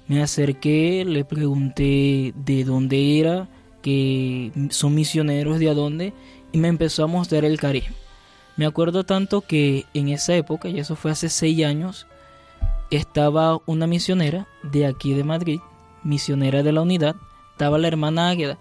me 0.09 0.23
acerqué, 0.23 1.05
le 1.05 1.25
pregunté 1.25 2.35
de 2.37 2.65
dónde 2.65 3.21
era, 3.21 3.49
que 3.83 4.53
son 4.71 4.95
misioneros 4.95 5.59
de 5.59 5.69
a 5.71 5.75
dónde, 5.75 6.13
y 6.53 6.59
me 6.59 6.69
empezó 6.69 7.05
a 7.05 7.09
mostrar 7.09 7.45
el 7.45 7.59
carisma. 7.59 7.95
Me 8.57 8.67
acuerdo 8.67 9.05
tanto 9.05 9.41
que 9.41 9.85
en 9.95 10.09
esa 10.09 10.35
época, 10.37 10.69
y 10.69 10.79
eso 10.79 10.97
fue 10.97 11.11
hace 11.11 11.29
seis 11.29 11.65
años, 11.65 12.07
estaba 12.91 13.61
una 13.67 13.87
misionera 13.87 14.47
de 14.63 14.87
aquí 14.87 15.15
de 15.15 15.25
Madrid, 15.25 15.61
misionera 16.05 16.63
de 16.63 16.73
la 16.73 16.83
unidad, 16.83 17.17
estaba 17.53 17.79
la 17.79 17.89
hermana 17.89 18.29
Águeda, 18.29 18.59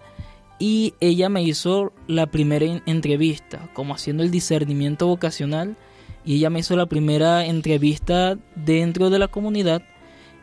y 0.58 0.94
ella 1.00 1.28
me 1.28 1.42
hizo 1.42 1.92
la 2.06 2.26
primera 2.26 2.64
en- 2.64 2.82
entrevista, 2.86 3.68
como 3.74 3.94
haciendo 3.94 4.22
el 4.22 4.30
discernimiento 4.30 5.06
vocacional, 5.06 5.76
y 6.24 6.36
ella 6.36 6.48
me 6.50 6.60
hizo 6.60 6.76
la 6.76 6.86
primera 6.86 7.44
entrevista 7.46 8.38
dentro 8.56 9.10
de 9.10 9.18
la 9.18 9.28
comunidad 9.28 9.82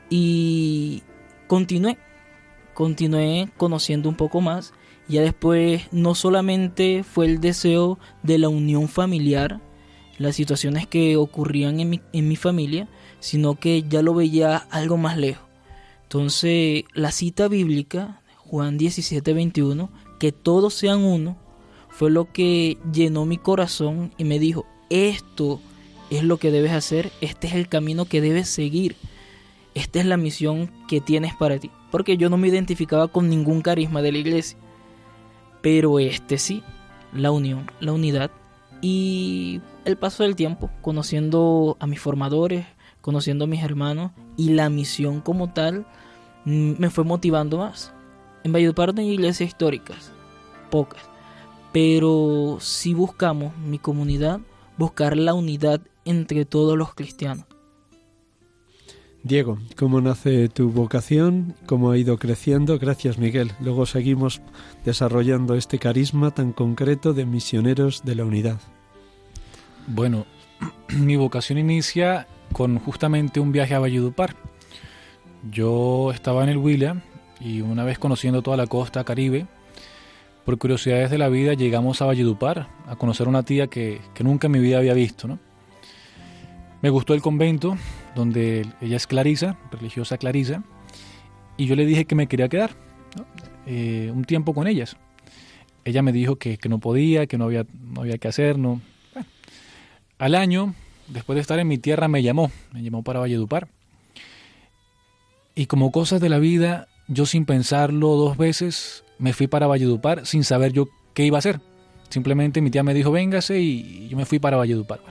y 0.09 1.01
continué, 1.47 1.97
continué 2.73 3.49
conociendo 3.57 4.09
un 4.09 4.15
poco 4.15 4.41
más. 4.41 4.73
Ya 5.07 5.21
después 5.21 5.87
no 5.91 6.13
solamente 6.15 7.03
fue 7.03 7.25
el 7.25 7.41
deseo 7.41 7.97
de 8.23 8.37
la 8.37 8.49
unión 8.49 8.87
familiar, 8.87 9.59
las 10.19 10.35
situaciones 10.35 10.85
que 10.85 11.17
ocurrían 11.17 11.79
en 11.79 11.89
mi, 11.89 12.01
en 12.13 12.27
mi 12.27 12.35
familia, 12.35 12.87
sino 13.19 13.55
que 13.55 13.83
ya 13.89 14.01
lo 14.03 14.13
veía 14.13 14.57
algo 14.69 14.97
más 14.97 15.17
lejos. 15.17 15.47
Entonces, 16.11 16.83
la 16.93 17.09
cita 17.13 17.47
bíblica, 17.47 18.21
Juan 18.35 18.77
17, 18.77 19.31
21, 19.33 19.89
que 20.19 20.33
todos 20.33 20.73
sean 20.73 21.05
uno, 21.05 21.37
fue 21.87 22.11
lo 22.11 22.33
que 22.33 22.77
llenó 22.91 23.25
mi 23.25 23.37
corazón 23.37 24.11
y 24.17 24.25
me 24.25 24.37
dijo, 24.37 24.65
esto 24.89 25.61
es 26.09 26.25
lo 26.25 26.35
que 26.35 26.51
debes 26.51 26.73
hacer, 26.73 27.13
este 27.21 27.47
es 27.47 27.53
el 27.53 27.69
camino 27.69 28.03
que 28.03 28.19
debes 28.19 28.49
seguir, 28.49 28.97
esta 29.73 30.01
es 30.01 30.05
la 30.05 30.17
misión 30.17 30.69
que 30.89 30.99
tienes 30.99 31.33
para 31.33 31.57
ti. 31.59 31.71
Porque 31.91 32.17
yo 32.17 32.29
no 32.29 32.35
me 32.35 32.49
identificaba 32.49 33.07
con 33.07 33.29
ningún 33.29 33.61
carisma 33.61 34.01
de 34.01 34.11
la 34.11 34.17
iglesia, 34.17 34.57
pero 35.61 35.97
este 35.97 36.37
sí, 36.37 36.61
la 37.13 37.31
unión, 37.31 37.71
la 37.79 37.93
unidad 37.93 38.31
y 38.81 39.61
el 39.85 39.95
paso 39.95 40.23
del 40.23 40.35
tiempo, 40.35 40.69
conociendo 40.81 41.77
a 41.79 41.87
mis 41.87 42.01
formadores, 42.01 42.65
conociendo 43.01 43.45
a 43.45 43.47
mis 43.47 43.63
hermanos 43.63 44.11
y 44.37 44.49
la 44.49 44.69
misión 44.69 45.21
como 45.21 45.51
tal 45.51 45.85
mm, 46.45 46.73
me 46.77 46.89
fue 46.89 47.03
motivando 47.03 47.57
más. 47.57 47.93
En 48.43 48.53
Valledupar 48.53 48.93
no 48.93 49.01
hay 49.01 49.09
iglesias 49.09 49.49
históricas, 49.49 50.11
pocas, 50.69 51.03
pero 51.71 52.57
si 52.59 52.93
buscamos 52.93 53.55
mi 53.57 53.79
comunidad, 53.79 54.39
buscar 54.77 55.17
la 55.17 55.33
unidad 55.33 55.81
entre 56.05 56.45
todos 56.45 56.77
los 56.77 56.93
cristianos. 56.93 57.45
Diego, 59.23 59.59
¿cómo 59.77 60.01
nace 60.01 60.49
tu 60.49 60.71
vocación? 60.71 61.53
¿Cómo 61.67 61.91
ha 61.91 61.97
ido 61.97 62.17
creciendo? 62.17 62.79
Gracias, 62.79 63.19
Miguel. 63.19 63.51
Luego 63.59 63.85
seguimos 63.85 64.41
desarrollando 64.83 65.53
este 65.53 65.77
carisma 65.77 66.31
tan 66.31 66.53
concreto 66.53 67.13
de 67.13 67.27
misioneros 67.27 68.03
de 68.03 68.15
la 68.15 68.25
unidad. 68.25 68.59
Bueno, 69.85 70.25
mi 70.89 71.17
vocación 71.17 71.59
inicia 71.59 72.27
con 72.51 72.79
justamente 72.79 73.39
un 73.39 73.51
viaje 73.51 73.73
a 73.73 73.79
Valledupar. 73.79 74.35
Yo 75.51 76.11
estaba 76.13 76.43
en 76.43 76.49
el 76.49 76.57
Huila 76.57 77.01
y 77.39 77.61
una 77.61 77.83
vez 77.83 77.97
conociendo 77.97 78.41
toda 78.41 78.57
la 78.57 78.67
costa 78.67 79.03
caribe, 79.03 79.47
por 80.45 80.57
curiosidades 80.57 81.09
de 81.09 81.17
la 81.17 81.29
vida 81.29 81.53
llegamos 81.53 82.01
a 82.01 82.05
Valledupar 82.05 82.67
a 82.87 82.95
conocer 82.95 83.27
a 83.27 83.29
una 83.29 83.43
tía 83.43 83.67
que, 83.67 84.01
que 84.13 84.23
nunca 84.23 84.47
en 84.47 84.53
mi 84.53 84.59
vida 84.59 84.77
había 84.77 84.93
visto. 84.93 85.27
¿no? 85.27 85.39
Me 86.81 86.89
gustó 86.89 87.13
el 87.13 87.21
convento, 87.21 87.77
donde 88.15 88.65
ella 88.81 88.97
es 88.97 89.07
Clarisa, 89.07 89.57
religiosa 89.71 90.17
Clarisa, 90.17 90.63
y 91.57 91.65
yo 91.65 91.75
le 91.75 91.85
dije 91.85 92.05
que 92.05 92.15
me 92.15 92.27
quería 92.27 92.49
quedar 92.49 92.71
eh, 93.65 94.11
un 94.13 94.25
tiempo 94.25 94.53
con 94.53 94.67
ellas. 94.67 94.97
Ella 95.85 96.01
me 96.01 96.11
dijo 96.11 96.37
que, 96.37 96.57
que 96.57 96.69
no 96.69 96.79
podía, 96.79 97.27
que 97.27 97.37
no 97.37 97.45
había, 97.45 97.65
no 97.93 98.01
había 98.01 98.17
que 98.17 98.27
hacer, 98.27 98.57
no, 98.57 98.81
al 100.17 100.35
año, 100.35 100.75
después 101.11 101.35
de 101.35 101.41
estar 101.41 101.59
en 101.59 101.67
mi 101.67 101.77
tierra, 101.77 102.07
me 102.07 102.23
llamó, 102.23 102.51
me 102.73 102.81
llamó 102.81 103.03
para 103.03 103.19
Valledupar. 103.19 103.67
Y 105.55 105.65
como 105.65 105.91
cosas 105.91 106.21
de 106.21 106.29
la 106.29 106.39
vida, 106.39 106.87
yo 107.07 107.25
sin 107.25 107.45
pensarlo 107.45 108.15
dos 108.15 108.37
veces, 108.37 109.03
me 109.19 109.33
fui 109.33 109.47
para 109.47 109.67
Valledupar 109.67 110.25
sin 110.25 110.43
saber 110.43 110.71
yo 110.71 110.87
qué 111.13 111.25
iba 111.25 111.37
a 111.37 111.39
hacer. 111.39 111.59
Simplemente 112.09 112.61
mi 112.61 112.71
tía 112.71 112.83
me 112.83 112.93
dijo, 112.93 113.11
véngase 113.11 113.59
y 113.59 114.07
yo 114.07 114.17
me 114.17 114.25
fui 114.25 114.39
para 114.39 114.57
Valledupar. 114.57 115.01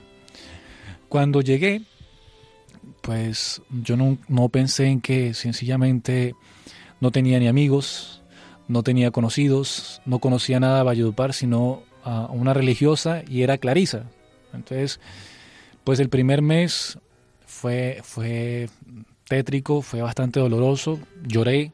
Cuando 1.09 1.41
llegué, 1.41 1.83
pues 3.01 3.61
yo 3.69 3.97
no, 3.97 4.17
no 4.27 4.49
pensé 4.49 4.87
en 4.87 5.01
que 5.01 5.33
sencillamente 5.33 6.35
no 6.99 7.11
tenía 7.11 7.39
ni 7.39 7.47
amigos, 7.47 8.21
no 8.67 8.83
tenía 8.83 9.11
conocidos, 9.11 10.01
no 10.05 10.19
conocía 10.19 10.59
nada 10.59 10.77
de 10.77 10.83
Valledupar, 10.83 11.33
sino 11.33 11.83
a 12.03 12.27
una 12.31 12.53
religiosa 12.53 13.23
y 13.27 13.43
era 13.43 13.57
Clarisa. 13.57 14.05
Entonces, 14.53 14.99
pues 15.83 15.99
el 15.99 16.09
primer 16.09 16.41
mes 16.41 16.97
fue, 17.45 17.99
fue 18.03 18.69
tétrico, 19.27 19.81
fue 19.81 20.01
bastante 20.01 20.39
doloroso, 20.39 20.99
lloré, 21.25 21.71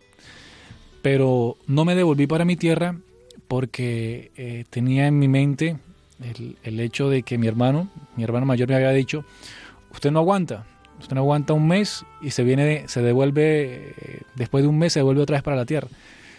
pero 1.02 1.58
no 1.68 1.86
me 1.86 1.96
devolví 1.96 2.28
para 2.28 2.46
mi 2.46 2.56
tierra 2.56 2.98
porque 3.48 4.32
eh, 4.36 4.66
tenía 4.70 5.08
en 5.08 5.20
mi 5.20 5.28
mente 5.28 5.78
el, 6.64 6.80
hecho 6.80 7.10
de 7.10 7.24
que 7.24 7.38
mi 7.38 7.48
hermano, 7.48 7.90
mi 8.16 8.24
hermano 8.24 8.46
mayor 8.46 8.68
me 8.70 8.76
había 8.76 8.92
dicho, 8.92 9.24
usted 9.92 10.12
no 10.12 10.20
aguanta, 10.20 10.66
usted 11.00 11.16
no 11.16 11.22
aguanta 11.22 11.54
un 11.54 11.68
mes 11.68 12.06
y 12.22 12.32
se 12.32 12.44
viene, 12.44 12.88
se 12.88 13.02
devuelve, 13.02 13.94
eh, 13.98 14.22
después 14.36 14.64
de 14.64 14.68
un 14.68 14.78
mes 14.78 14.94
se 14.94 15.00
devuelve 15.00 15.22
otra 15.22 15.36
vez 15.36 15.44
para 15.44 15.56
la 15.56 15.66
tierra. 15.66 15.88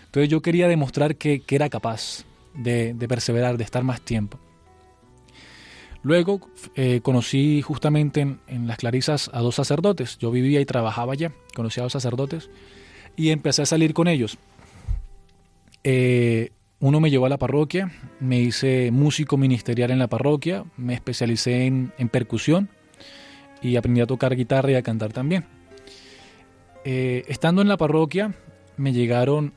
Entonces 0.06 0.28
yo 0.28 0.40
quería 0.40 0.68
demostrar 0.68 1.16
que, 1.16 1.40
que 1.40 1.54
era 1.54 1.68
capaz 1.68 2.24
de, 2.54 2.94
perseverar, 3.08 3.56
de 3.56 3.64
estar 3.64 3.84
más 3.84 4.00
tiempo. 4.00 4.38
Luego 6.02 6.40
eh, 6.76 7.00
conocí 7.02 7.60
justamente 7.62 8.20
en, 8.20 8.66
las 8.66 8.78
Clarisas 8.78 9.30
a 9.32 9.40
dos 9.40 9.56
sacerdotes. 9.56 10.18
Yo 10.18 10.30
vivía 10.30 10.60
y 10.60 10.64
trabajaba 10.64 11.12
allá, 11.12 11.32
conocí 11.54 11.80
a 11.80 11.82
dos 11.84 11.92
sacerdotes 11.92 12.50
y 13.16 13.30
empecé 13.30 13.62
a 13.62 13.66
salir 13.66 13.94
con 13.94 14.06
ellos. 14.06 14.38
Eh, 15.82 16.50
uno 16.80 17.00
me 17.00 17.10
llevó 17.10 17.26
a 17.26 17.28
la 17.28 17.38
parroquia, 17.38 17.90
me 18.20 18.38
hice 18.38 18.90
músico 18.92 19.36
ministerial 19.36 19.90
en 19.90 19.98
la 19.98 20.06
parroquia, 20.06 20.64
me 20.76 20.94
especialicé 20.94 21.66
en, 21.66 21.92
percusión 22.10 22.68
y 23.60 23.74
aprendí 23.74 24.00
a 24.00 24.06
tocar 24.06 24.36
guitarra 24.36 24.70
y 24.70 24.74
a 24.76 24.82
cantar 24.82 25.12
también. 25.12 25.46
Eh, 26.84 27.24
estando 27.26 27.60
en 27.60 27.68
la 27.68 27.76
parroquia, 27.76 28.34
me 28.76 28.92
llegaron 28.92 29.52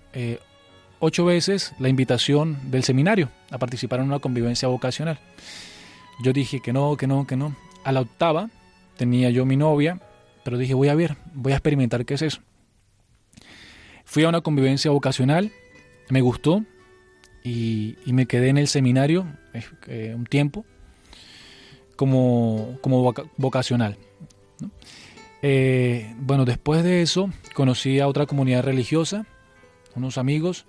ocho 1.00 1.26
veces 1.26 1.74
la 1.78 1.90
invitación 1.90 2.58
del 2.72 2.84
seminario 2.84 3.30
a 3.52 3.60
participar 3.60 4.00
en 4.00 4.08
una 4.08 4.20
convivencia 4.20 4.68
vocacional. 4.68 5.20
Yo 6.22 6.34
dije 6.34 6.60
que 6.60 6.74
no, 6.74 6.96
que 6.98 7.08
no, 7.08 7.26
que 7.26 7.36
no. 7.36 7.56
A 7.84 7.92
la 7.92 8.02
octava 8.02 8.50
tenía 8.98 9.30
yo 9.30 9.46
mi 9.46 9.58
novia, 9.58 10.00
pero 10.44 10.58
dije 10.58 10.74
voy 10.74 10.90
a 10.90 10.96
ver, 10.96 11.18
voy 11.34 11.54
a 11.54 11.56
experimentar 11.56 12.06
qué 12.06 12.14
es 12.14 12.22
eso. 12.22 12.42
Fui 14.06 14.24
a 14.24 14.30
una 14.30 14.42
convivencia 14.42 14.92
vocacional, 14.92 15.52
me 16.10 16.22
gustó 16.22 16.64
y, 17.44 17.96
me 18.06 18.26
quedé 18.26 18.50
en 18.50 18.58
el 18.58 18.68
seminario 18.68 19.26
eh, 19.88 20.14
un 20.16 20.26
tiempo 20.26 20.66
como, 21.96 22.78
como 22.82 23.14
vocacional. 23.38 23.98
¿no? 24.60 24.70
Eh, 25.42 26.14
bueno, 26.18 26.46
después 26.46 26.84
de 26.84 27.02
eso 27.02 27.30
conocí 27.54 28.00
a 28.00 28.08
otra 28.08 28.26
comunidad 28.26 28.64
religiosa, 28.64 29.26
unos 29.96 30.18
amigos. 30.18 30.66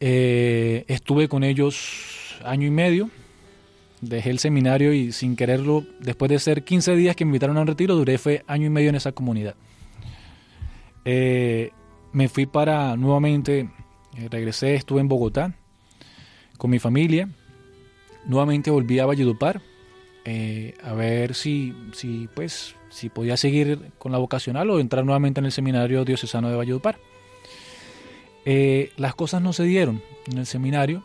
Eh, 0.00 0.84
estuve 0.88 1.28
con 1.28 1.44
ellos 1.44 2.38
año 2.44 2.66
y 2.66 2.70
medio. 2.70 3.10
Dejé 4.00 4.30
el 4.30 4.38
seminario 4.38 4.92
y 4.92 5.12
sin 5.12 5.36
quererlo, 5.36 5.84
después 6.00 6.30
de 6.30 6.38
ser 6.38 6.64
15 6.64 6.96
días 6.96 7.16
que 7.16 7.24
me 7.24 7.30
invitaron 7.30 7.58
a 7.58 7.60
un 7.60 7.66
retiro, 7.66 7.94
duré 7.94 8.18
fue 8.18 8.44
año 8.46 8.66
y 8.66 8.70
medio 8.70 8.88
en 8.88 8.94
esa 8.94 9.12
comunidad. 9.12 9.54
Eh, 11.04 11.70
me 12.12 12.28
fui 12.28 12.46
para 12.46 12.96
nuevamente, 12.96 13.68
eh, 14.16 14.28
regresé, 14.30 14.74
estuve 14.74 15.00
en 15.00 15.08
Bogotá 15.08 15.54
con 16.56 16.70
mi 16.70 16.78
familia. 16.78 17.28
Nuevamente 18.26 18.70
volví 18.70 18.98
a 18.98 19.06
Valledupar 19.06 19.60
eh, 20.24 20.74
a 20.82 20.92
ver 20.92 21.34
si, 21.34 21.74
si, 21.92 22.28
pues, 22.34 22.76
si 22.90 23.08
podía 23.08 23.36
seguir 23.36 23.92
con 23.98 24.12
la 24.12 24.18
vocacional 24.18 24.68
o 24.70 24.78
entrar 24.78 25.04
nuevamente 25.04 25.40
en 25.40 25.46
el 25.46 25.52
seminario 25.52 26.04
diocesano 26.04 26.50
de 26.50 26.56
Valledupar. 26.56 26.98
Eh, 28.44 28.92
las 28.96 29.14
cosas 29.14 29.42
no 29.42 29.52
se 29.52 29.64
dieron 29.64 30.02
en 30.30 30.38
el 30.38 30.46
seminario 30.46 31.02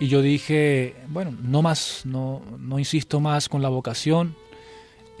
y 0.00 0.08
yo 0.08 0.22
dije, 0.22 0.96
bueno, 1.08 1.36
no 1.42 1.62
más, 1.62 2.02
no, 2.04 2.42
no 2.58 2.78
insisto 2.78 3.20
más 3.20 3.48
con 3.48 3.62
la 3.62 3.68
vocación. 3.68 4.34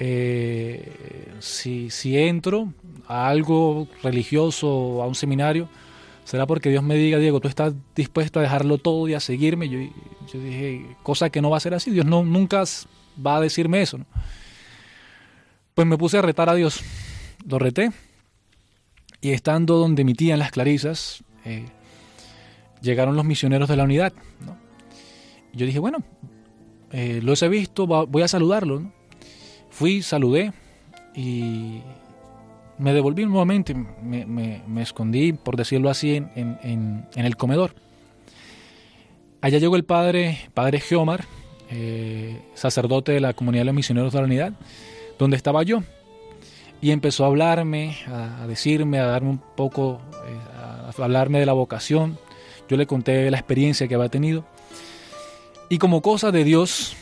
Eh, 0.00 1.32
si, 1.38 1.90
si 1.90 2.18
entro 2.18 2.72
a 3.06 3.28
algo 3.28 3.86
religioso 4.02 5.02
a 5.02 5.06
un 5.06 5.14
seminario, 5.14 5.68
será 6.24 6.46
porque 6.46 6.70
Dios 6.70 6.82
me 6.82 6.96
diga, 6.96 7.18
Diego, 7.18 7.40
tú 7.40 7.46
estás 7.46 7.72
dispuesto 7.94 8.40
a 8.40 8.42
dejarlo 8.42 8.78
todo 8.78 9.06
y 9.06 9.14
a 9.14 9.20
seguirme. 9.20 9.68
Yo, 9.68 9.78
yo 10.32 10.40
dije, 10.40 10.84
cosa 11.04 11.30
que 11.30 11.40
no 11.40 11.50
va 11.50 11.58
a 11.58 11.60
ser 11.60 11.74
así. 11.74 11.92
Dios 11.92 12.06
no, 12.06 12.24
nunca 12.24 12.64
va 13.24 13.36
a 13.36 13.40
decirme 13.40 13.80
eso. 13.80 14.00
Pues 15.74 15.86
me 15.86 15.96
puse 15.96 16.18
a 16.18 16.22
retar 16.22 16.48
a 16.48 16.54
Dios. 16.54 16.80
Lo 17.46 17.60
reté. 17.60 17.92
Y 19.20 19.30
estando 19.30 19.76
donde 19.76 20.04
mi 20.04 20.14
tía 20.14 20.34
en 20.34 20.40
las 20.40 20.50
Clarisas, 20.50 21.22
eh, 21.44 21.66
llegaron 22.82 23.16
los 23.16 23.24
misioneros 23.24 23.68
de 23.68 23.76
la 23.76 23.84
unidad. 23.84 24.12
¿no? 24.44 24.63
Yo 25.54 25.66
dije, 25.66 25.78
bueno, 25.78 26.02
eh, 26.92 27.20
los 27.22 27.42
he 27.42 27.48
visto, 27.48 27.86
voy 27.86 28.22
a 28.22 28.28
saludarlo. 28.28 28.90
Fui, 29.70 30.02
saludé 30.02 30.52
y 31.14 31.80
me 32.78 32.92
devolví 32.92 33.24
nuevamente, 33.24 33.74
me, 33.74 34.82
escondí, 34.82 35.32
por 35.32 35.56
decirlo 35.56 35.90
así, 35.90 36.16
en, 36.16 36.58
en, 36.62 37.06
el 37.14 37.36
comedor. 37.36 37.74
Allá 39.40 39.58
llegó 39.58 39.76
el 39.76 39.84
padre, 39.84 40.38
padre 40.54 40.80
Geomar, 40.80 41.24
eh, 41.70 42.40
sacerdote 42.54 43.12
de 43.12 43.20
la 43.20 43.32
comunidad 43.32 43.62
de 43.62 43.66
los 43.66 43.74
misioneros 43.74 44.12
de 44.12 44.18
la 44.18 44.24
unidad, 44.24 44.52
donde 45.18 45.36
estaba 45.36 45.62
yo. 45.62 45.82
Y 46.80 46.90
empezó 46.90 47.24
a 47.24 47.28
hablarme, 47.28 47.96
a, 48.08 48.42
a 48.42 48.46
decirme, 48.46 48.98
a 48.98 49.06
darme 49.06 49.30
un 49.30 49.38
poco, 49.38 50.00
eh, 50.26 50.38
a 50.60 51.02
hablarme 51.02 51.40
de 51.40 51.46
la 51.46 51.52
vocación. 51.52 52.18
Yo 52.68 52.76
le 52.76 52.86
conté 52.86 53.30
la 53.30 53.38
experiencia 53.38 53.86
que 53.88 53.94
había 53.94 54.08
tenido. 54.08 54.44
Y 55.68 55.78
como 55.78 56.02
cosa 56.02 56.30
de 56.30 56.44
Dios, 56.44 56.96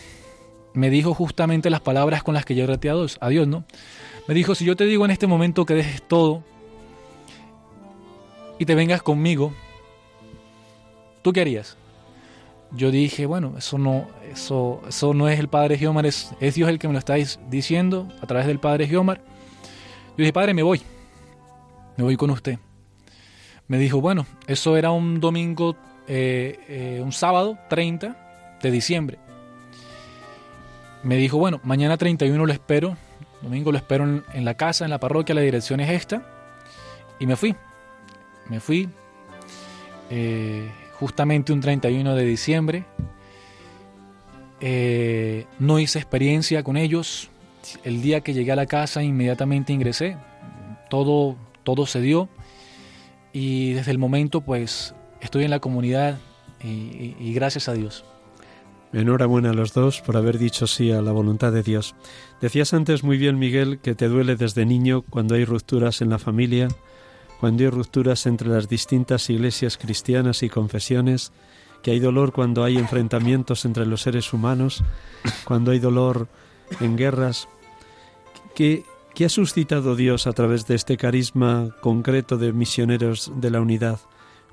me 0.75 0.91
dijo 0.91 1.15
justamente 1.15 1.71
las 1.71 1.81
palabras 1.81 2.23
con 2.23 2.35
las 2.35 2.45
que 2.45 2.55
yo 2.55 2.67
reté 2.67 2.91
a 2.91 3.29
Dios, 3.29 3.49
¿no? 3.49 3.65
Me 4.29 4.35
dijo, 4.35 4.55
si 4.55 4.65
yo 4.65 4.77
te 4.77 4.85
digo 4.85 5.05
en 5.05 5.11
este 5.11 5.27
momento 5.27 5.67
que 5.67 5.75
dejes 5.75 6.03
todo 6.03 6.45
y 8.59 8.65
te 8.65 8.75
vengas 8.75 9.03
conmigo, 9.03 9.53
¿tú 11.23 11.33
qué 11.33 11.41
harías? 11.41 11.77
Yo 12.71 12.91
dije, 12.91 13.27
bueno, 13.27 13.55
eso 13.59 13.77
no, 13.77 14.07
eso, 14.33 14.81
eso 14.89 15.13
no 15.13 15.29
es 15.29 15.39
el 15.39 15.49
Padre 15.49 15.77
Geomar, 15.77 16.07
es, 16.07 16.33
es 16.41 16.55
Dios 16.55 16.71
el 16.71 16.79
que 16.79 16.87
me 16.89 16.93
lo 16.93 16.99
está 16.99 17.15
diciendo 17.51 18.09
a 18.23 18.27
través 18.27 18.47
del 18.47 18.61
Padre 18.61 18.87
Geomar. 18.87 19.19
Yo 19.19 20.19
dije, 20.19 20.33
Padre, 20.33 20.55
me 20.55 20.63
voy, 20.63 20.81
me 21.97 22.05
voy 22.05 22.17
con 22.17 22.31
usted. 22.31 22.59
Me 23.67 23.79
dijo, 23.79 24.01
bueno, 24.01 24.27
eso 24.47 24.77
era 24.77 24.91
un 24.91 25.21
domingo, 25.21 25.77
eh, 26.07 26.59
eh, 26.69 27.01
un 27.03 27.13
sábado 27.13 27.59
30 27.69 28.22
de 28.63 28.71
diciembre. 28.71 29.19
Me 31.03 31.17
dijo, 31.17 31.37
bueno, 31.37 31.61
mañana 31.65 31.97
31 31.97 32.47
lo 32.47 32.53
espero, 32.53 32.97
domingo 33.43 33.73
lo 33.73 33.79
espero 33.79 34.23
en, 34.33 34.45
la 34.45 34.55
casa, 34.55 34.85
en 34.85 34.91
la 34.91 35.01
parroquia, 35.01 35.35
la 35.35 35.41
dirección 35.41 35.81
es 35.81 35.91
esta. 35.91 36.23
Y 37.19 37.27
me 37.27 37.37
fui, 37.37 37.55
me 38.49 38.61
fui. 38.61 38.89
Eh, 40.11 40.71
justamente 40.99 41.53
un 41.53 41.61
31 41.61 42.15
de 42.15 42.25
diciembre. 42.25 42.85
Eh, 44.61 45.47
no 45.59 45.81
hice 45.81 45.99
experiencia 45.99 46.63
con 46.63 46.77
ellos. 46.77 47.31
El 47.83 48.03
día 48.03 48.21
que 48.21 48.33
llegué 48.33 48.53
a 48.53 48.57
la 48.57 48.67
casa 48.67 49.03
inmediatamente 49.03 49.73
ingresé. 49.73 50.17
Todo, 50.89 51.37
todo 51.65 51.87
se 51.87 52.01
dio. 52.01 52.29
Y 53.33 53.73
desde 53.73 53.91
el 53.91 53.99
momento 53.99 54.41
pues 54.41 54.95
estoy 55.21 55.45
en 55.45 55.51
la 55.51 55.59
comunidad 55.59 56.19
y 56.65 57.35
gracias 57.35 57.69
a 57.69 57.73
Dios. 57.73 58.05
Enhorabuena 58.93 59.51
a 59.51 59.55
los 59.55 59.73
dos 59.73 60.01
por 60.03 60.17
haber 60.17 60.39
dicho 60.39 60.67
sí 60.67 60.93
a 60.93 61.01
la 61.01 61.13
voluntad 61.13 61.53
de 61.53 61.63
Dios. 61.63 61.95
Decías 62.41 62.75
antes 62.75 63.03
muy 63.03 63.17
bien, 63.17 63.39
Miguel, 63.39 63.79
que 63.79 63.95
te 63.95 64.09
duele 64.09 64.37
desde 64.37 64.67
niño 64.67 65.03
cuando 65.03 65.35
hay 65.35 65.45
rupturas 65.45 66.03
en 66.03 66.11
la 66.11 66.19
familia, 66.19 66.69
cuando 67.41 67.65
hay 67.65 67.71
rupturas 67.71 68.27
entre 68.27 68.49
las 68.49 68.69
distintas 68.69 69.31
iglesias 69.31 69.79
cristianas 69.79 70.43
y 70.43 70.51
confesiones, 70.51 71.33
que 71.83 71.91
hay 71.91 72.01
dolor 72.01 72.33
cuando 72.33 72.65
hay 72.65 72.79
enfrentamientos 72.79 73.65
entre 73.65 73.87
los 73.87 74.03
seres 74.03 74.33
humanos, 74.33 74.85
cuando 75.45 75.71
hay 75.71 75.79
dolor 75.79 76.29
en 76.81 76.97
guerras. 76.97 77.49
¿Qué, 78.55 78.85
ha 79.25 79.29
suscitado 79.29 79.97
Dios 79.97 80.27
a 80.27 80.33
través 80.33 80.67
de 80.67 80.75
este 80.75 80.97
carisma 80.97 81.75
concreto 81.81 82.37
de 82.39 82.53
misioneros 82.53 83.33
de 83.37 83.51
la 83.51 83.61
unidad? 83.61 83.99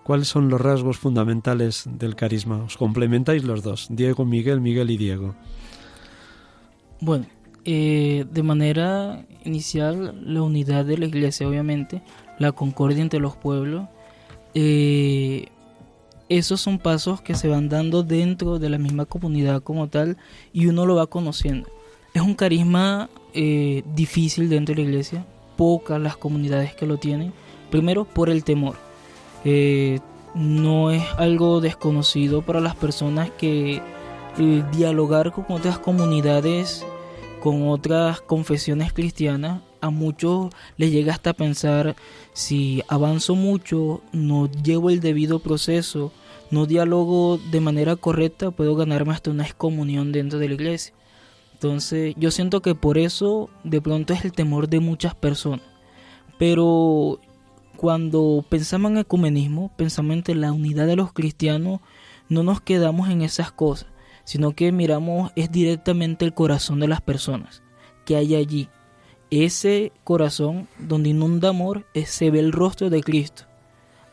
¿Cuáles 0.10 0.28
son 0.28 0.50
los 0.50 0.60
rasgos 0.60 0.98
fundamentales 0.98 1.84
del 1.86 2.15
carisma? 2.15 2.63
Os 2.63 2.78
complementáis 2.78 3.43
los 3.43 3.62
dos, 3.62 3.86
Diego, 3.91 4.26
Miguel, 4.26 4.60
Miguel 4.60 4.89
y 4.89 4.98
Diego. 4.98 5.36
Bueno, 7.00 7.28
eh, 7.63 8.26
de 8.32 8.41
manera 8.41 9.24
inicial, 9.45 10.19
la 10.26 10.41
unidad 10.41 10.84
de 10.84 10.98
la 10.98 11.06
iglesia, 11.06 11.48
obviamente, 11.48 12.02
la 12.39 12.54
concordia 12.54 13.04
entre 13.04 13.19
los 13.19 13.36
pueblos, 13.36 13.88
eh, 14.56 15.50
esos 16.28 16.60
son 16.60 16.80
pasos 16.80 17.22
que 17.22 17.36
se 17.36 17.48
van 17.48 17.69
dando 17.69 18.02
dentro 18.02 18.58
de 18.58 18.72
la 18.72 18.80
misma 18.80 19.06
comunidad 19.06 19.62
como 19.62 19.89
tal 19.89 20.17
y 20.52 20.65
uno 20.65 20.88
lo 20.88 20.95
va 20.95 21.06
conociendo. 21.06 21.69
Es 22.15 22.24
un 22.24 22.34
carisma 22.34 23.12
eh, 23.36 23.84
difícil 23.93 24.50
dentro 24.50 24.74
de 24.74 24.82
la 24.82 24.89
iglesia, 24.89 25.24
pocas 25.56 26.02
las 26.02 26.17
comunidades 26.17 26.74
que 26.74 26.88
lo 26.88 26.98
tienen. 26.98 27.32
Primero 27.69 28.06
por 28.06 28.32
el 28.32 28.43
temor. 28.43 28.88
Eh, 29.45 29.99
no 30.36 30.91
es 30.91 31.04
algo 31.17 31.62
desconocido 31.62 32.41
para 32.41 32.60
las 32.60 32.75
personas 32.75 33.32
que 33.32 33.82
dialogar 34.71 35.32
con 35.32 35.45
otras 35.49 35.80
comunidades, 35.80 36.86
con 37.41 37.67
otras 37.67 38.21
confesiones 38.21 38.93
cristianas, 38.93 39.62
a 39.82 39.89
muchos 39.89 40.49
les 40.78 40.91
llega 40.91 41.13
hasta 41.13 41.34
pensar 41.34 41.95
si 42.34 42.84
avanzo 42.88 43.36
mucho, 43.36 44.02
no 44.12 44.49
llevo 44.52 44.89
el 44.89 44.99
debido 44.99 45.39
proceso, 45.39 46.12
no 46.52 46.65
dialogo 46.65 47.39
de 47.52 47.62
manera 47.62 47.95
correcta, 47.95 48.52
puedo 48.52 48.75
ganarme 48.75 49.13
hasta 49.13 49.32
una 49.32 49.43
excomunión 49.43 50.12
dentro 50.12 50.39
de 50.39 50.47
la 50.47 50.54
iglesia. 50.56 50.93
Entonces 51.54 52.15
yo 52.17 52.32
siento 52.32 52.62
que 52.62 52.75
por 52.75 52.97
eso 52.97 53.49
de 53.63 53.82
pronto 53.82 54.13
es 54.13 54.23
el 54.23 54.32
temor 54.32 54.69
de 54.69 54.80
muchas 54.80 55.15
personas. 55.15 55.65
Pero 56.38 57.19
cuando 57.79 58.43
pensamos 58.49 58.91
en 58.91 58.97
ecumenismo, 58.97 59.71
pensamos 59.77 60.27
en 60.27 60.41
la 60.41 60.51
unidad 60.51 60.85
de 60.85 60.97
los 60.97 61.13
cristianos, 61.13 61.79
no 62.27 62.43
nos 62.43 62.59
quedamos 62.59 63.07
en 63.07 63.21
esas 63.21 63.53
cosas, 63.53 63.87
sino 64.25 64.51
que 64.51 64.73
miramos 64.73 65.31
es 65.37 65.49
directamente 65.49 66.25
el 66.25 66.33
corazón 66.33 66.81
de 66.81 66.89
las 66.89 66.99
personas 66.99 67.63
que 68.03 68.17
hay 68.17 68.35
allí. 68.35 68.67
Ese 69.31 69.93
corazón 70.03 70.67
donde 70.77 71.11
inunda 71.11 71.51
amor 71.51 71.85
se 72.05 72.29
ve 72.29 72.39
el 72.39 72.51
rostro 72.51 72.89
de 72.89 73.01
Cristo. 73.01 73.43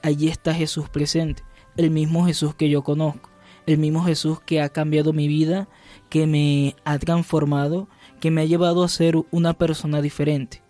Allí 0.01 0.29
está 0.29 0.55
Jesús 0.55 0.89
presente, 0.89 1.43
el 1.77 1.91
mismo 1.91 2.25
Jesús 2.25 2.55
que 2.55 2.71
yo 2.71 2.85
conozco, 2.85 3.31
el 3.67 3.79
mismo 3.79 4.05
Jesús 4.05 4.39
que 4.43 4.61
ha 4.61 4.69
cambiado 4.69 5.13
mi 5.13 5.27
vida, 5.27 5.69
que 6.09 6.29
me 6.29 6.77
ha 6.85 7.01
transformado, 7.01 7.89
que 8.21 8.31
me 8.31 8.43
ha 8.43 8.45
llevado 8.45 8.85
a 8.85 8.89
ser 8.89 9.17
una 9.33 9.55
persona 9.55 10.01
diferente. 10.01 10.63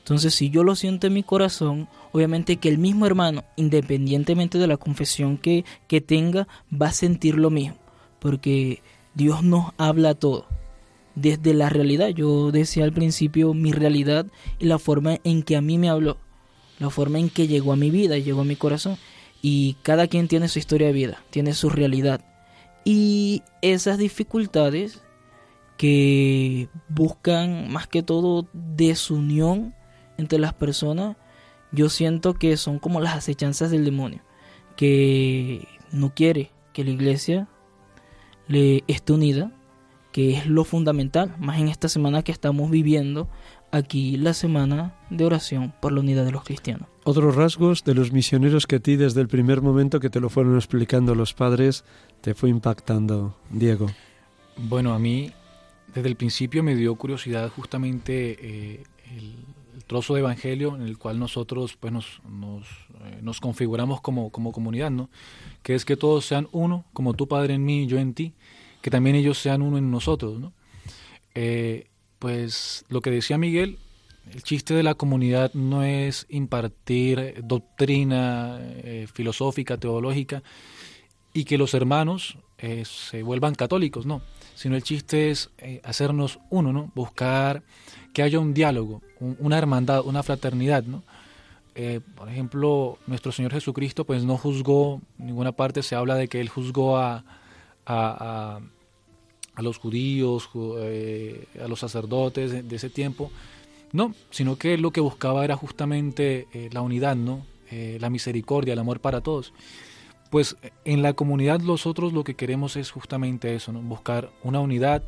Entonces, 0.00 0.34
si 0.34 0.50
yo 0.50 0.64
lo 0.64 0.74
siento 0.74 1.06
en 1.06 1.14
mi 1.14 1.22
corazón, 1.22 1.88
obviamente 2.12 2.56
que 2.56 2.68
el 2.68 2.78
mismo 2.78 3.06
hermano, 3.06 3.44
independientemente 3.56 4.58
de 4.58 4.66
la 4.66 4.76
confesión 4.76 5.36
que, 5.36 5.64
que 5.86 6.00
tenga, 6.00 6.48
va 6.70 6.88
a 6.88 6.92
sentir 6.92 7.36
lo 7.36 7.50
mismo, 7.50 7.76
porque 8.18 8.82
Dios 9.14 9.42
nos 9.44 9.72
habla 9.78 10.14
todo. 10.14 10.46
Desde 11.14 11.54
la 11.54 11.68
realidad, 11.68 12.08
yo 12.08 12.50
decía 12.50 12.84
al 12.84 12.92
principio 12.92 13.52
mi 13.52 13.72
realidad 13.72 14.26
y 14.58 14.66
la 14.66 14.78
forma 14.78 15.18
en 15.22 15.42
que 15.42 15.56
a 15.56 15.60
mí 15.60 15.76
me 15.76 15.90
habló, 15.90 16.16
la 16.78 16.90
forma 16.90 17.18
en 17.18 17.28
que 17.28 17.46
llegó 17.46 17.72
a 17.72 17.76
mi 17.76 17.90
vida, 17.90 18.16
llegó 18.18 18.40
a 18.40 18.44
mi 18.44 18.56
corazón. 18.56 18.96
Y 19.42 19.76
cada 19.82 20.06
quien 20.06 20.28
tiene 20.28 20.48
su 20.48 20.58
historia 20.58 20.88
de 20.88 20.92
vida, 20.92 21.22
tiene 21.30 21.54
su 21.54 21.70
realidad. 21.70 22.24
Y 22.84 23.42
esas 23.62 23.98
dificultades 23.98 25.02
que 25.76 26.68
buscan 26.88 27.70
más 27.70 27.86
que 27.86 28.02
todo 28.02 28.48
desunión 28.52 29.74
entre 30.20 30.38
las 30.38 30.54
personas, 30.54 31.16
yo 31.72 31.88
siento 31.88 32.34
que 32.34 32.56
son 32.56 32.78
como 32.78 33.00
las 33.00 33.16
acechanzas 33.16 33.70
del 33.70 33.84
demonio, 33.84 34.20
que 34.76 35.66
no 35.92 36.14
quiere 36.14 36.50
que 36.72 36.84
la 36.84 36.90
iglesia 36.90 37.48
le 38.46 38.84
esté 38.86 39.12
unida, 39.12 39.52
que 40.12 40.36
es 40.36 40.46
lo 40.46 40.64
fundamental, 40.64 41.34
más 41.38 41.60
en 41.60 41.68
esta 41.68 41.88
semana 41.88 42.22
que 42.22 42.32
estamos 42.32 42.70
viviendo 42.70 43.28
aquí 43.70 44.16
la 44.16 44.34
semana 44.34 44.94
de 45.10 45.24
oración 45.24 45.72
por 45.80 45.92
la 45.92 46.00
unidad 46.00 46.24
de 46.24 46.32
los 46.32 46.42
cristianos. 46.42 46.88
Otros 47.04 47.36
rasgos 47.36 47.84
de 47.84 47.94
los 47.94 48.12
misioneros 48.12 48.66
que 48.66 48.76
a 48.76 48.80
ti 48.80 48.96
desde 48.96 49.20
el 49.20 49.28
primer 49.28 49.62
momento 49.62 50.00
que 50.00 50.10
te 50.10 50.20
lo 50.20 50.28
fueron 50.28 50.56
explicando 50.56 51.14
los 51.14 51.34
padres 51.34 51.84
te 52.20 52.34
fue 52.34 52.50
impactando, 52.50 53.36
Diego. 53.50 53.86
Bueno, 54.56 54.92
a 54.92 54.98
mí 54.98 55.32
desde 55.94 56.08
el 56.08 56.16
principio 56.16 56.62
me 56.62 56.74
dio 56.74 56.94
curiosidad 56.96 57.48
justamente 57.48 58.36
eh, 58.40 58.82
el, 59.16 59.34
trozo 59.84 60.14
de 60.14 60.20
evangelio 60.20 60.74
en 60.76 60.82
el 60.82 60.98
cual 60.98 61.18
nosotros 61.18 61.76
pues 61.78 61.92
nos, 61.92 62.20
nos, 62.28 62.66
eh, 63.04 63.18
nos, 63.22 63.40
configuramos 63.40 64.00
como, 64.00 64.30
como 64.30 64.52
comunidad, 64.52 64.90
¿no? 64.90 65.10
Que 65.62 65.74
es 65.74 65.84
que 65.84 65.96
todos 65.96 66.24
sean 66.24 66.48
uno, 66.52 66.84
como 66.92 67.14
tu 67.14 67.28
Padre 67.28 67.54
en 67.54 67.64
mí 67.64 67.84
y 67.84 67.86
yo 67.86 67.98
en 67.98 68.14
ti, 68.14 68.32
que 68.82 68.90
también 68.90 69.16
ellos 69.16 69.38
sean 69.38 69.62
uno 69.62 69.78
en 69.78 69.90
nosotros, 69.90 70.38
¿no? 70.38 70.52
Eh, 71.34 71.86
pues 72.18 72.84
lo 72.88 73.00
que 73.00 73.10
decía 73.10 73.38
Miguel, 73.38 73.78
el 74.32 74.42
chiste 74.42 74.74
de 74.74 74.82
la 74.82 74.94
comunidad 74.94 75.52
no 75.54 75.82
es 75.82 76.26
impartir 76.28 77.42
doctrina 77.42 78.58
eh, 78.60 79.06
filosófica, 79.12 79.78
teológica, 79.78 80.42
y 81.32 81.44
que 81.44 81.58
los 81.58 81.74
hermanos 81.74 82.36
se 82.84 83.22
vuelvan 83.22 83.54
católicos, 83.54 84.04
no, 84.04 84.20
sino 84.60 84.76
el 84.76 84.82
chiste 84.82 85.30
es 85.30 85.48
hacernos 85.84 86.38
uno, 86.50 86.70
¿no? 86.70 86.92
Buscar 86.94 87.62
que 88.12 88.22
haya 88.22 88.38
un 88.38 88.52
diálogo, 88.52 89.00
una 89.38 89.56
hermandad, 89.56 90.04
una 90.04 90.22
fraternidad, 90.22 90.84
¿no? 90.84 91.02
Eh, 91.74 92.00
por 92.14 92.28
ejemplo, 92.28 92.98
nuestro 93.06 93.32
Señor 93.32 93.52
Jesucristo 93.52 94.04
pues 94.04 94.22
no 94.22 94.36
juzgó, 94.36 95.00
en 95.18 95.28
ninguna 95.28 95.52
parte 95.52 95.82
se 95.82 95.94
habla 95.94 96.14
de 96.16 96.28
que 96.28 96.42
Él 96.42 96.50
juzgó 96.50 96.98
a, 96.98 97.24
a, 97.86 98.60
los 99.56 99.78
judíos, 99.78 100.50
eh, 100.80 101.46
a 101.58 101.66
los 101.66 101.80
sacerdotes 101.80 102.68
de, 102.68 102.76
ese 102.76 102.90
tiempo, 102.90 103.30
no, 103.92 104.14
sino 104.28 104.56
que 104.58 104.76
lo 104.76 104.90
que 104.90 105.00
buscaba 105.00 105.42
era 105.42 105.56
justamente 105.56 106.48
eh, 106.52 106.68
la 106.70 106.82
unidad, 106.82 107.16
¿no? 107.16 107.46
la 107.70 108.10
misericordia, 108.10 108.74
el 108.74 108.78
amor 108.78 109.00
para 109.00 109.22
todos. 109.22 109.54
Pues 110.30 110.56
en 110.84 111.02
la 111.02 111.12
comunidad 111.14 111.58
nosotros 111.60 112.12
lo 112.12 112.22
que 112.22 112.34
queremos 112.34 112.76
es 112.76 112.92
justamente 112.92 113.54
eso, 113.54 113.72
buscar 113.72 114.30
una 114.44 114.60
unidad, 114.60 115.02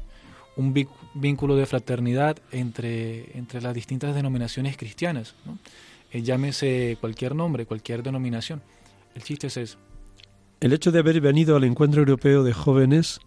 un 0.57 0.75
vínculo 1.15 1.55
de 1.57 1.65
fraternidad 1.65 2.37
entre, 2.51 3.37
entre 3.39 3.63
las 3.63 3.73
distintas 3.73 4.17
denominaciones 4.17 4.77
cristianas. 4.77 5.35
Eh, 6.11 6.23
llámese 6.23 6.99
cualquier 7.01 7.37
nombre, 7.37 7.67
cualquier 7.67 8.03
denominación. 8.03 8.63
El 9.15 9.23
chiste 9.23 9.47
es 9.47 9.57
eso. 9.57 9.79
El 10.61 10.73
hecho 10.73 10.91
de 10.91 10.99
haber 10.99 11.21
venido 11.21 11.57
al 11.57 11.65
encuentro 11.65 12.01
europeo 12.01 12.43
de 12.43 12.53
jóvenes 12.53 13.21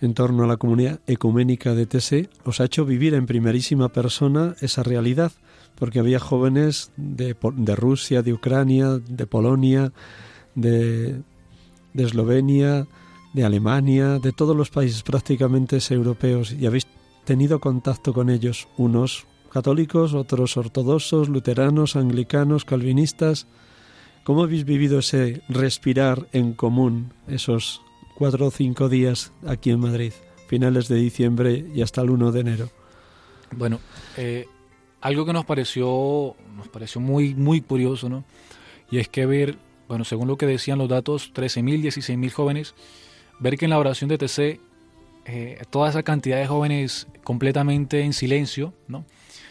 en 0.00 0.14
torno 0.14 0.44
a 0.44 0.46
la 0.46 0.56
comunidad 0.56 1.00
ecuménica 1.06 1.74
de 1.74 1.84
TC 1.84 2.30
os 2.44 2.60
ha 2.60 2.64
hecho 2.64 2.86
vivir 2.86 3.12
en 3.12 3.26
primerísima 3.26 3.90
persona 3.90 4.56
esa 4.60 4.82
realidad, 4.82 5.32
porque 5.74 5.98
había 5.98 6.18
jóvenes 6.18 6.92
de 6.96 7.34
Rusia, 7.76 8.22
de 8.22 8.32
Ucrania, 8.32 8.98
de 8.98 9.26
Polonia, 9.26 9.92
de, 10.60 11.22
de 11.94 12.04
Eslovenia, 12.04 12.86
de 13.32 13.44
Alemania, 13.44 14.18
de 14.18 14.32
todos 14.32 14.56
los 14.56 14.70
países 14.70 15.02
prácticamente 15.02 15.78
europeos 15.90 16.52
y 16.52 16.66
habéis 16.66 16.86
tenido 17.24 17.60
contacto 17.60 18.12
con 18.12 18.30
ellos, 18.30 18.68
unos 18.76 19.26
católicos, 19.52 20.14
otros 20.14 20.56
ortodoxos, 20.56 21.28
luteranos, 21.28 21.96
anglicanos, 21.96 22.64
calvinistas. 22.64 23.46
¿Cómo 24.24 24.42
habéis 24.42 24.64
vivido 24.64 24.98
ese 24.98 25.42
respirar 25.48 26.28
en 26.32 26.54
común 26.54 27.12
esos 27.28 27.82
cuatro 28.16 28.46
o 28.46 28.50
cinco 28.50 28.88
días 28.88 29.32
aquí 29.46 29.70
en 29.70 29.80
Madrid, 29.80 30.12
finales 30.48 30.88
de 30.88 30.96
diciembre 30.96 31.66
y 31.74 31.82
hasta 31.82 32.02
el 32.02 32.10
1 32.10 32.32
de 32.32 32.40
enero? 32.40 32.70
Bueno, 33.56 33.80
eh, 34.16 34.46
algo 35.00 35.24
que 35.24 35.32
nos 35.32 35.44
pareció, 35.44 36.36
nos 36.56 36.68
pareció 36.68 37.00
muy, 37.00 37.34
muy 37.34 37.60
curioso, 37.60 38.08
¿no? 38.08 38.24
Y 38.90 38.98
es 38.98 39.08
que 39.08 39.24
ver, 39.26 39.56
bueno, 39.90 40.04
según 40.04 40.28
lo 40.28 40.36
que 40.36 40.46
decían 40.46 40.78
los 40.78 40.88
datos, 40.88 41.32
13.000, 41.34 41.82
16.000 41.82 42.30
jóvenes 42.30 42.74
ver 43.40 43.58
que 43.58 43.64
en 43.64 43.70
la 43.70 43.78
oración 43.80 44.08
de 44.08 44.18
TC 44.18 44.60
eh, 45.24 45.60
toda 45.68 45.90
esa 45.90 46.04
cantidad 46.04 46.38
de 46.38 46.46
jóvenes 46.46 47.08
completamente 47.24 48.02
en 48.02 48.12
silencio, 48.12 48.72
¿no? 48.86 49.04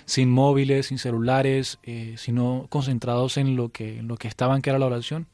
sin 0.05 0.31
móviles, 0.31 0.85
sin 0.85 0.97
celulares, 0.97 1.77
eh, 1.83 2.15
sino 2.17 2.67
concentrados 2.69 3.35
en 3.35 3.57
lo, 3.57 3.67
que, 3.67 3.99
en 3.99 4.07
lo 4.07 4.15
que 4.15 4.29
estaban, 4.29 4.61
que 4.61 4.69
era 4.69 4.79
la 4.79 4.85
oración, 4.85 5.27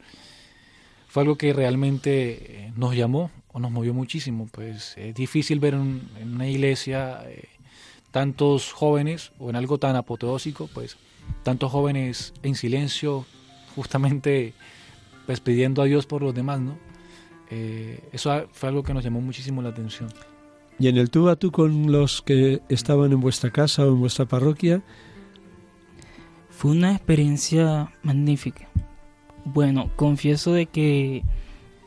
fue 1.08 1.22
algo 1.22 1.38
que 1.38 1.54
realmente 1.54 2.66
eh, 2.66 2.74
nos 2.76 2.96
llamó 2.96 3.30
o 3.50 3.60
nos 3.60 3.70
movió 3.70 3.94
muchísimo. 3.94 4.50
Pues 4.52 4.98
es 4.98 5.14
difícil 5.14 5.60
ver 5.60 5.76
en 5.76 6.10
una 6.34 6.48
iglesia 6.48 7.24
tantos 8.10 8.74
jóvenes 8.74 9.34
o 9.38 9.52
en 9.52 9.56
algo 9.56 9.78
tan 9.78 9.96
apoteósico, 9.96 10.68
pues 10.74 10.98
tantos 11.44 11.72
jóvenes 11.72 12.34
en 12.42 12.56
silencio, 12.56 13.24
justamente 13.76 14.56
pues 15.26 15.40
pidiendo 15.40 15.82
a 15.82 15.86
Dios 15.86 16.06
por 16.06 16.22
los 16.22 16.34
demás, 16.34 16.60
¿no? 16.60 16.78
Eh, 17.50 18.00
eso 18.12 18.48
fue 18.52 18.70
algo 18.70 18.84
que 18.84 18.94
nos 18.94 19.04
llamó 19.04 19.22
muchísimo 19.22 19.62
la 19.62 19.70
atención. 19.70 20.10
¿Y 20.80 20.88
en 20.88 20.98
el 20.98 21.10
tú 21.10 21.30
a 21.30 21.36
tú 21.36 21.52
con 21.52 21.92
los 21.92 22.22
que 22.22 22.62
estaban 22.70 23.12
en 23.12 23.22
vuestra 23.22 23.50
casa 23.50 23.86
o 23.86 23.90
en 23.90 24.00
vuestra 24.00 24.26
parroquia? 24.26 24.84
Fue 26.50 26.72
una 26.72 26.92
experiencia 26.92 27.92
magnífica. 28.04 28.68
Bueno, 29.46 29.92
confieso 29.96 30.54
de 30.54 30.66
que 30.66 31.24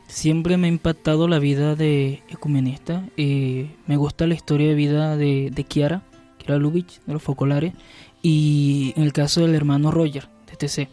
siempre 0.07 0.57
me 0.57 0.67
ha 0.67 0.71
impactado 0.71 1.27
la 1.27 1.39
vida 1.39 1.75
de 1.75 2.23
ecumenista. 2.29 3.07
Eh, 3.17 3.69
me 3.85 3.97
gusta 3.97 4.27
la 4.27 4.33
historia 4.33 4.69
de 4.69 4.75
vida 4.75 5.17
de, 5.17 5.51
de 5.53 5.63
Kiara, 5.63 6.03
Kiara 6.37 6.57
Lubich, 6.57 7.01
de 7.05 7.13
los 7.13 7.21
Focolares, 7.21 7.73
y 8.21 8.93
en 8.95 9.03
el 9.03 9.13
caso 9.13 9.41
del 9.41 9.55
hermano 9.55 9.91
Roger, 9.91 10.29
de 10.49 10.55
TC. 10.55 10.89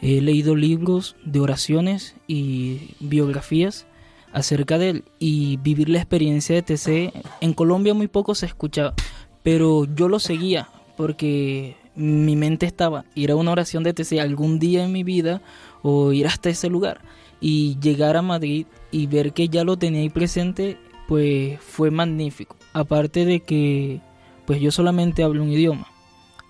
He 0.00 0.20
leído 0.20 0.54
libros 0.54 1.16
de 1.24 1.40
oraciones 1.40 2.14
y 2.26 2.94
biografías 3.00 3.86
acerca 4.32 4.78
de 4.78 4.90
él 4.90 5.04
y 5.18 5.56
vivir 5.58 5.88
la 5.88 5.98
experiencia 5.98 6.54
de 6.54 6.62
TC. 6.62 7.12
En 7.40 7.52
Colombia 7.52 7.94
muy 7.94 8.08
poco 8.08 8.34
se 8.34 8.46
escuchaba, 8.46 8.94
pero 9.42 9.86
yo 9.94 10.08
lo 10.08 10.18
seguía 10.18 10.68
porque 10.96 11.76
mi 11.94 12.36
mente 12.36 12.66
estaba 12.66 13.04
ir 13.14 13.30
a 13.30 13.36
una 13.36 13.52
oración 13.52 13.82
de 13.82 13.92
TC 13.92 14.20
algún 14.20 14.58
día 14.58 14.84
en 14.84 14.92
mi 14.92 15.02
vida 15.02 15.42
o 15.82 16.12
ir 16.12 16.26
hasta 16.26 16.50
ese 16.50 16.68
lugar 16.68 17.00
y 17.40 17.78
llegar 17.80 18.16
a 18.16 18.22
Madrid 18.22 18.66
y 18.90 19.06
ver 19.06 19.32
que 19.32 19.48
ya 19.48 19.64
lo 19.64 19.76
tenía 19.76 20.00
ahí 20.00 20.10
presente, 20.10 20.76
pues 21.06 21.60
fue 21.60 21.90
magnífico. 21.90 22.56
Aparte 22.72 23.24
de 23.24 23.40
que 23.40 24.00
pues 24.46 24.60
yo 24.60 24.70
solamente 24.70 25.22
hablo 25.22 25.42
un 25.42 25.52
idioma, 25.52 25.88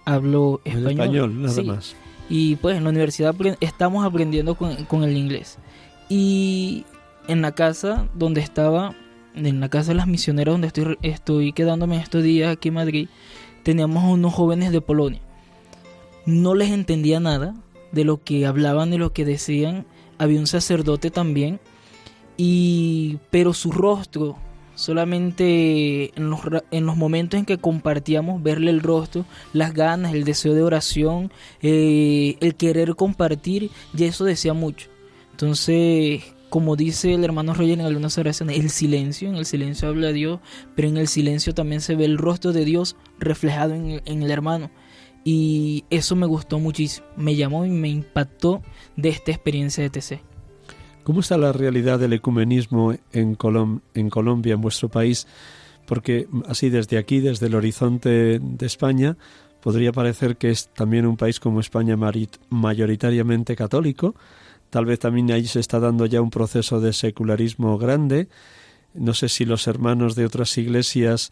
hablo 0.05 0.61
español. 0.65 0.91
español 0.91 1.43
nada 1.43 1.63
más. 1.63 1.97
Y 2.29 2.57
pues 2.57 2.77
en 2.77 2.85
la 2.85 2.91
universidad 2.91 3.35
estamos 3.61 4.05
aprendiendo 4.05 4.55
con, 4.55 5.05
el 5.05 5.17
inglés. 5.17 5.59
Y 6.09 6.85
en 7.27 7.43
la 7.43 7.53
casa 7.53 8.09
donde 8.15 8.41
estaba, 8.41 8.95
en 9.35 9.61
la 9.61 9.69
casa 9.69 9.93
de 9.93 9.97
las 9.97 10.07
misioneras 10.07 10.55
donde 10.55 10.67
estoy, 10.67 10.99
estoy 11.03 11.53
quedándome 11.53 11.99
estos 11.99 12.23
días 12.23 12.53
aquí 12.53 12.69
en 12.69 12.75
Madrid, 12.75 13.09
teníamos 13.63 14.05
unos 14.05 14.35
jóvenes 14.35 14.73
de 14.73 14.81
Polonia. 14.81 15.21
No 16.27 16.55
les 16.55 16.71
entendía 16.71 17.21
nada 17.21 17.55
de 17.93 18.05
lo 18.05 18.23
que 18.23 18.47
hablaban, 18.47 18.91
de 18.91 18.99
lo 18.99 19.13
que 19.13 19.25
decían. 19.25 19.87
Había 20.19 20.41
un 20.41 20.47
sacerdote 20.47 21.11
también. 21.11 21.61
Y, 22.37 23.19
pero 23.31 23.55
su 23.55 23.73
rostro, 23.73 24.37
solamente 24.79 26.13
en 26.17 26.31
los, 26.31 26.41
en 26.71 26.87
los 26.87 26.97
momentos 26.97 27.37
en 27.37 27.45
que 27.45 27.59
compartíamos, 27.59 28.41
verle 28.41 28.71
el 28.71 28.81
rostro, 28.81 29.25
las 29.53 29.75
ganas, 29.75 30.15
el 30.15 30.23
deseo 30.23 30.55
de 30.55 30.63
oración, 30.63 31.33
eh, 31.63 32.37
el 32.41 32.55
querer 32.55 32.95
compartir, 32.95 33.73
y 33.97 34.05
eso 34.05 34.25
decía 34.25 34.53
mucho. 34.53 34.89
Entonces, 35.33 36.23
como 36.49 36.77
dice 36.77 37.13
el 37.13 37.25
hermano 37.25 37.55
Roger 37.55 37.81
en 37.81 37.87
algunas 37.87 38.17
oraciones, 38.19 38.57
el 38.57 38.71
silencio, 38.71 39.29
en 39.29 39.35
el 39.35 39.47
silencio 39.47 39.89
habla 39.89 40.13
Dios, 40.13 40.39
pero 40.77 40.87
en 40.87 40.97
el 40.97 41.09
silencio 41.09 41.55
también 41.55 41.81
se 41.81 41.97
ve 41.97 42.05
el 42.05 42.17
rostro 42.17 42.53
de 42.53 42.65
Dios 42.65 42.95
reflejado 43.19 43.75
en, 43.75 44.23
el 44.23 44.31
hermano. 44.31 44.71
Y 45.25 45.87
eso 45.91 46.15
me 46.15 46.27
gustó 46.27 46.61
muchísimo, 46.61 47.05
me 47.17 47.35
llamó 47.35 47.67
y 47.67 47.71
me 47.71 47.89
impactó 47.89 48.63
de 48.95 49.09
esta 49.09 49.33
experiencia 49.33 49.83
de 49.83 49.91
TC. 49.91 50.21
¿Cómo 51.09 51.21
está 51.21 51.39
la 51.39 51.55
realidad 51.55 51.99
del 51.99 52.13
ecumenismo 52.13 52.93
en, 52.93 53.01
en 53.95 54.11
Colombia, 54.11 54.53
en 54.53 54.61
vuestro 54.61 54.91
país? 54.91 55.27
Porque 55.87 56.29
así 56.47 56.69
desde 56.69 56.99
aquí, 56.99 57.21
desde 57.21 57.47
el 57.47 57.55
horizonte 57.55 58.39
de 58.39 58.67
España, 58.67 59.17
podría 59.63 59.91
parecer 59.91 60.37
que 60.37 60.51
es 60.51 60.69
también 60.69 61.07
un 61.07 61.17
país 61.17 61.41
como 61.41 61.61
España 61.61 61.97
mayoritariamente 62.51 63.57
católico, 63.57 64.17
Tal 64.69 64.85
vez 64.85 64.99
también 64.99 65.31
ahí 65.31 65.47
se 65.47 65.61
está 65.61 65.81
dando 65.81 66.05
ya 66.05 66.21
un 66.21 66.29
proceso 66.29 66.79
de 66.79 66.93
secularismo 66.93 67.79
grande. 67.79 68.29
No 68.93 69.15
sé 69.15 69.31
si 69.31 69.47
los 69.47 69.67
hermanos 69.67 70.15
de 70.15 70.27
otras 70.27 70.59
iglesias 70.59 71.31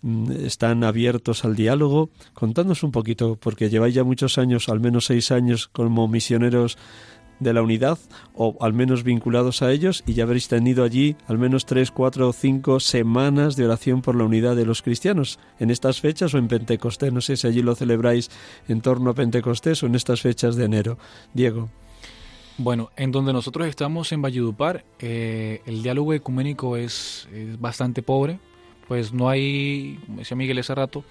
mm, 0.00 0.32
están 0.46 0.84
abiertos 0.84 1.44
al 1.44 1.54
diálogo. 1.54 2.08
Contadnos 2.32 2.82
un 2.82 2.92
poquito, 2.92 3.36
porque 3.36 3.68
lleváis 3.68 3.94
ya 3.94 4.04
muchos 4.04 4.38
años, 4.38 4.70
al 4.70 4.80
menos 4.80 5.04
seis 5.04 5.30
años, 5.30 5.68
como 5.68 6.08
misioneros 6.08 6.78
de 7.40 7.52
la 7.52 7.62
unidad, 7.62 7.98
o 8.34 8.56
al 8.60 8.72
menos 8.72 9.04
vinculados 9.04 9.62
a 9.62 9.72
ellos, 9.72 10.02
y 10.06 10.14
ya 10.14 10.24
habréis 10.24 10.48
tenido 10.48 10.84
allí 10.84 11.16
al 11.26 11.38
menos 11.38 11.66
tres, 11.66 11.90
cuatro 11.90 12.28
o 12.28 12.32
cinco 12.32 12.80
semanas 12.80 13.56
de 13.56 13.64
oración 13.64 14.02
por 14.02 14.14
la 14.14 14.24
unidad 14.24 14.56
de 14.56 14.66
los 14.66 14.82
cristianos, 14.82 15.38
en 15.58 15.70
estas 15.70 16.00
fechas 16.00 16.34
o 16.34 16.38
en 16.38 16.48
Pentecostés. 16.48 17.12
No 17.12 17.20
sé 17.20 17.36
si 17.36 17.46
allí 17.46 17.62
lo 17.62 17.74
celebráis 17.74 18.30
en 18.68 18.80
torno 18.80 19.10
a 19.10 19.14
Pentecostés 19.14 19.82
o 19.82 19.86
en 19.86 19.94
estas 19.94 20.20
fechas 20.20 20.56
de 20.56 20.64
enero. 20.64 20.98
Diego. 21.34 21.68
Bueno, 22.60 22.90
en 22.96 23.12
donde 23.12 23.32
nosotros 23.32 23.68
estamos 23.68 24.10
en 24.10 24.20
Valledupar, 24.20 24.84
eh, 24.98 25.62
el 25.64 25.80
diálogo 25.80 26.12
ecuménico 26.12 26.76
es, 26.76 27.28
bastante 27.60 28.02
pobre, 28.02 28.40
pues 28.88 29.12
no 29.12 29.28
hay, 29.28 30.00
como 30.06 30.18
decía 30.18 30.36
Miguel 30.36 30.58
hace 30.58 30.74
rato, 30.74 31.04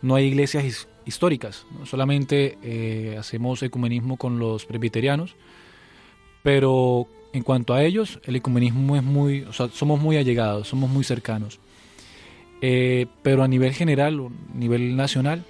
no 0.00 0.14
hay 0.14 0.24
iglesias 0.24 0.88
históricas, 1.04 1.66
solamente 1.84 2.56
eh, 2.62 3.16
hacemos 3.18 3.62
ecumenismo 3.62 4.16
con 4.16 4.38
los 4.38 4.64
presbiterianos, 4.64 5.36
pero 6.44 7.08
en 7.32 7.42
cuanto 7.42 7.72
a 7.72 7.82
ellos, 7.82 8.20
el 8.24 8.36
ecumenismo 8.36 8.96
es 8.96 9.02
muy, 9.02 9.42
o 9.44 9.52
sea, 9.54 9.68
somos 9.72 9.98
muy 9.98 10.18
allegados, 10.18 10.68
somos 10.68 10.90
muy 10.90 11.02
cercanos. 11.02 11.58
Eh, 12.60 13.06
pero 13.22 13.42
a 13.42 13.48
nivel 13.48 13.72
general, 13.72 14.20
a 14.20 14.56
nivel 14.56 14.94
nacional, 14.94 15.42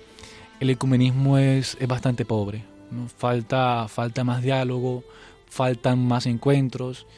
el 0.60 0.70
ecumenismo 0.70 1.36
es, 1.36 1.76
es 1.80 1.88
bastante 1.88 2.24
pobre. 2.24 2.62
Falta, 3.18 3.88
falta 3.88 4.22
más 4.22 4.40
diálogo, 4.40 5.02
faltan 5.50 6.06
más 6.06 6.26
encuentros. 6.26 7.08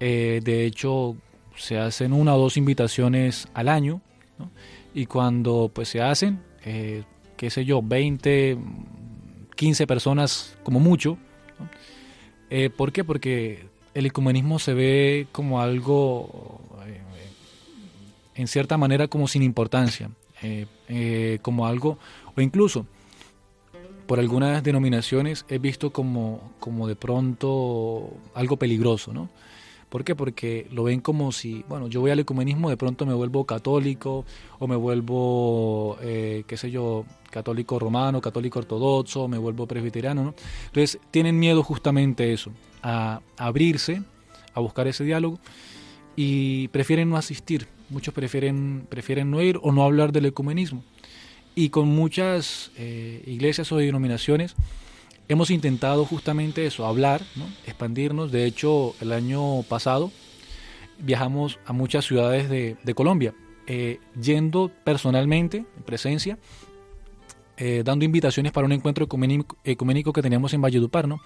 Eh, 0.00 0.40
de 0.42 0.64
hecho, 0.64 1.14
se 1.54 1.78
hacen 1.78 2.14
una 2.14 2.34
o 2.34 2.38
dos 2.38 2.56
invitaciones 2.56 3.46
al 3.52 3.68
año. 3.68 4.00
Y 4.94 5.04
cuando 5.04 5.70
pues 5.72 5.90
se 5.90 6.00
hacen, 6.00 6.40
eh, 6.64 7.04
qué 7.36 7.50
sé 7.50 7.66
yo, 7.66 7.82
20, 7.82 8.56
15 9.54 9.86
personas 9.86 10.56
como 10.62 10.80
mucho. 10.80 11.18
Eh, 12.50 12.70
¿Por 12.70 12.92
qué? 12.92 13.04
Porque 13.04 13.66
el 13.94 14.06
ecumenismo 14.06 14.58
se 14.58 14.74
ve 14.74 15.26
como 15.32 15.60
algo, 15.60 16.60
en 18.34 18.46
cierta 18.46 18.76
manera, 18.78 19.08
como 19.08 19.28
sin 19.28 19.42
importancia. 19.42 20.10
como 21.42 21.66
algo, 21.66 21.98
o 22.36 22.40
incluso 22.40 22.86
por 24.08 24.18
algunas 24.18 24.64
denominaciones 24.64 25.44
he 25.50 25.58
visto 25.58 25.92
como, 25.92 26.54
como 26.60 26.88
de 26.88 26.96
pronto 26.96 28.10
algo 28.34 28.56
peligroso, 28.56 29.12
¿no? 29.12 29.28
¿Por 29.88 30.04
qué? 30.04 30.14
Porque 30.14 30.66
lo 30.70 30.84
ven 30.84 31.00
como 31.00 31.32
si, 31.32 31.64
bueno, 31.68 31.88
yo 31.88 32.00
voy 32.00 32.10
al 32.10 32.18
ecumenismo, 32.18 32.68
de 32.68 32.76
pronto 32.76 33.06
me 33.06 33.14
vuelvo 33.14 33.44
católico 33.44 34.24
o 34.58 34.66
me 34.66 34.76
vuelvo, 34.76 35.96
eh, 36.02 36.44
qué 36.46 36.56
sé 36.56 36.70
yo, 36.70 37.06
católico 37.30 37.78
romano, 37.78 38.20
católico 38.20 38.58
ortodoxo, 38.58 39.28
me 39.28 39.38
vuelvo 39.38 39.66
presbiteriano, 39.66 40.24
¿no? 40.24 40.34
Entonces 40.66 40.98
tienen 41.10 41.38
miedo 41.38 41.62
justamente 41.62 42.32
eso, 42.32 42.52
a 42.82 43.20
abrirse, 43.38 44.02
a 44.52 44.60
buscar 44.60 44.86
ese 44.88 45.04
diálogo 45.04 45.38
y 46.16 46.68
prefieren 46.68 47.08
no 47.08 47.16
asistir. 47.16 47.66
Muchos 47.88 48.12
prefieren, 48.12 48.86
prefieren 48.88 49.30
no 49.30 49.40
ir 49.40 49.58
o 49.62 49.72
no 49.72 49.84
hablar 49.84 50.12
del 50.12 50.26
ecumenismo 50.26 50.82
y 51.54 51.70
con 51.70 51.88
muchas 51.88 52.70
eh, 52.76 53.22
iglesias 53.26 53.72
o 53.72 53.78
denominaciones 53.78 54.54
hemos 55.28 55.50
intentado 55.50 56.04
justamente 56.04 56.66
eso, 56.66 56.86
hablar, 56.86 57.22
expandirnos. 57.66 58.32
De 58.32 58.44
hecho, 58.46 58.94
el 59.00 59.12
año 59.12 59.62
pasado 59.62 60.10
viajamos 60.98 61.58
a 61.66 61.72
muchas 61.72 62.06
ciudades 62.06 62.48
de, 62.48 62.94
Colombia, 62.94 63.34
eh, 63.66 64.00
yendo 64.20 64.70
personalmente, 64.84 65.58
en 65.76 65.82
presencia, 65.84 66.38
eh, 67.56 67.82
dando 67.84 68.04
invitaciones 68.04 68.52
para 68.52 68.66
un 68.66 68.72
encuentro 68.72 69.04
ecuménico, 69.04 70.12
que 70.12 70.22
teníamos 70.22 70.54
en 70.54 70.62
Valledupar. 70.62 71.06
¿no? 71.06 71.20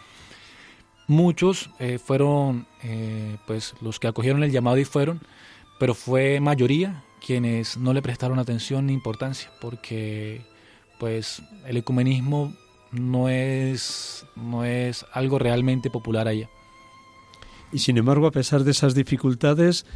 Muchos 1.07 1.71
fueron 2.05 2.67
pues, 3.47 3.75
los 3.81 3.99
que 3.99 4.09
acogieron 4.09 4.43
el 4.43 4.51
llamado 4.51 4.79
y 4.79 4.85
fueron, 4.85 5.21
pero 5.79 5.95
fue 5.95 6.41
mayoría 6.41 7.05
quienes 7.25 7.77
no 7.77 7.93
le 7.93 8.03
prestaron 8.03 8.39
atención 8.39 8.87
ni 8.87 8.93
importancia, 8.93 9.51
porque 9.61 10.43
pues 10.99 11.43
el 11.67 11.77
ecumenismo 11.77 12.55
no 12.93 13.29
es, 13.29 14.27
no 14.37 14.65
es 14.65 15.05
algo 15.13 15.39
realmente 15.39 15.91
popular 15.91 16.29
allá. 16.29 16.49
Y 17.73 17.79
sin 17.79 17.97
embargo, 17.97 18.27
a 18.27 18.33
pesar 18.33 18.65
de 18.65 18.71
esas 18.71 18.95
dificultades, 18.95 19.87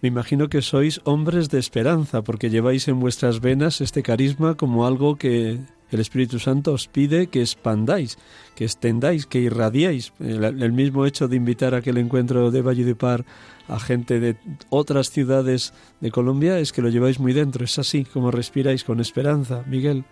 me 0.00 0.08
imagino 0.08 0.48
que 0.48 0.62
sois 0.62 1.00
hombres 1.04 1.48
de 1.48 1.60
esperanza, 1.60 2.22
porque 2.22 2.50
lleváis 2.50 2.88
en 2.88 2.98
vuestras 2.98 3.40
venas 3.40 3.80
este 3.80 4.02
carisma 4.02 4.56
como 4.56 4.84
algo 4.84 5.16
que 5.16 5.60
el 5.92 6.00
Espíritu 6.00 6.40
Santo 6.40 6.72
os 6.72 6.88
pide 6.88 7.28
que 7.28 7.40
expandáis, 7.40 8.18
que 8.56 8.64
extendáis, 8.64 9.26
que 9.26 9.38
irradiéis. 9.38 10.12
El, 10.18 10.72
mismo 10.72 11.06
hecho 11.06 11.28
de 11.28 11.36
invitar 11.36 11.74
a 11.74 11.78
aquel 11.78 11.98
encuentro 11.98 12.50
de 12.50 12.94
Par 12.96 13.24
a 13.68 13.78
gente 13.78 14.18
de 14.18 14.36
otras 14.70 15.10
ciudades 15.10 15.72
de 16.00 16.10
Colombia 16.10 16.58
es 16.58 16.72
que 16.72 16.82
lo 16.82 16.88
lleváis 16.88 17.20
muy 17.20 17.32
dentro. 17.32 17.64
Es 17.64 17.78
así 17.78 18.04
como 18.04 18.30
respiráis 18.32 18.82
con 18.82 19.00
esperanza, 19.00 19.62
Miguel. 19.68 20.04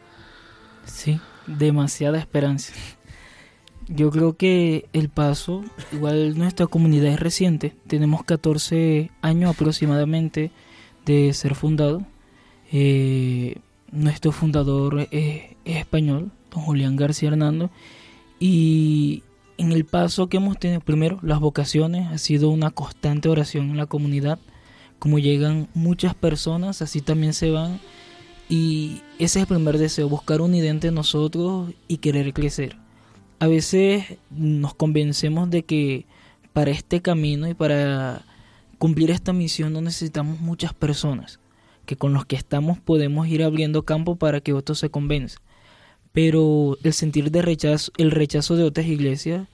Sí, 0.84 1.18
demasiada 1.58 2.18
esperanza. 2.18 2.72
Yo 3.88 4.10
creo 4.10 4.36
que 4.36 4.86
el 4.92 5.08
paso, 5.08 5.64
igual 5.92 6.38
nuestra 6.38 6.68
comunidad 6.68 7.12
es 7.12 7.18
reciente, 7.18 7.74
tenemos 7.88 8.22
14 8.22 9.10
años 9.20 9.54
aproximadamente 9.54 10.52
de 11.04 11.32
ser 11.32 11.56
fundado. 11.56 12.06
Eh, 12.70 13.56
nuestro 13.90 14.30
fundador 14.30 15.08
es, 15.10 15.56
español, 15.64 16.30
don 16.52 16.62
Julián 16.62 16.94
García 16.94 17.30
Hernando, 17.30 17.70
y 18.38 19.24
en 19.58 19.72
el 19.72 19.84
paso 19.84 20.28
que 20.28 20.36
hemos 20.36 20.58
tenido, 20.58 20.80
primero, 20.80 21.18
las 21.22 21.40
vocaciones, 21.40 22.08
ha 22.08 22.18
sido 22.18 22.50
una 22.50 22.70
constante 22.70 23.28
oración 23.28 23.70
en 23.70 23.76
la 23.76 23.86
comunidad, 23.86 24.38
como 24.98 25.18
llegan 25.18 25.68
muchas 25.74 26.14
personas, 26.14 26.80
así 26.80 27.00
también 27.00 27.32
se 27.34 27.50
van, 27.50 27.80
y 28.50 29.00
ese 29.20 29.38
es 29.38 29.42
el 29.42 29.46
primer 29.46 29.78
deseo, 29.78 30.08
buscar 30.08 30.40
unidad 30.40 30.70
entre 30.70 30.90
nosotros 30.90 31.70
y 31.86 31.98
querer 31.98 32.34
crecer. 32.34 32.76
a 33.38 33.46
veces 33.46 34.18
nos 34.28 34.74
convencemos 34.74 35.48
de 35.48 35.62
que 35.62 36.04
para 36.52 36.72
este 36.72 37.00
camino 37.00 37.48
y 37.48 37.54
para 37.54 38.26
cumplir 38.78 39.12
esta 39.12 39.32
misión 39.32 39.72
no 39.72 39.80
necesitamos 39.80 40.40
muchas 40.40 40.74
personas, 40.74 41.38
que 41.86 41.96
con 41.96 42.12
los 42.12 42.26
que 42.26 42.36
estamos 42.36 42.78
podemos 42.78 43.28
ir 43.28 43.44
abriendo 43.44 43.84
campo 43.84 44.16
para 44.16 44.40
que 44.40 44.52
otros 44.52 44.80
se 44.80 44.90
convenzan. 44.90 45.40
Pero 46.12 46.76
el 46.82 46.92
sentir 46.92 47.30
de 47.30 47.42
rechazo, 47.42 47.92
el 47.98 48.10
rechazo 48.10 48.56
de 48.56 48.64
otras 48.64 48.86
iglesias, 48.86 49.46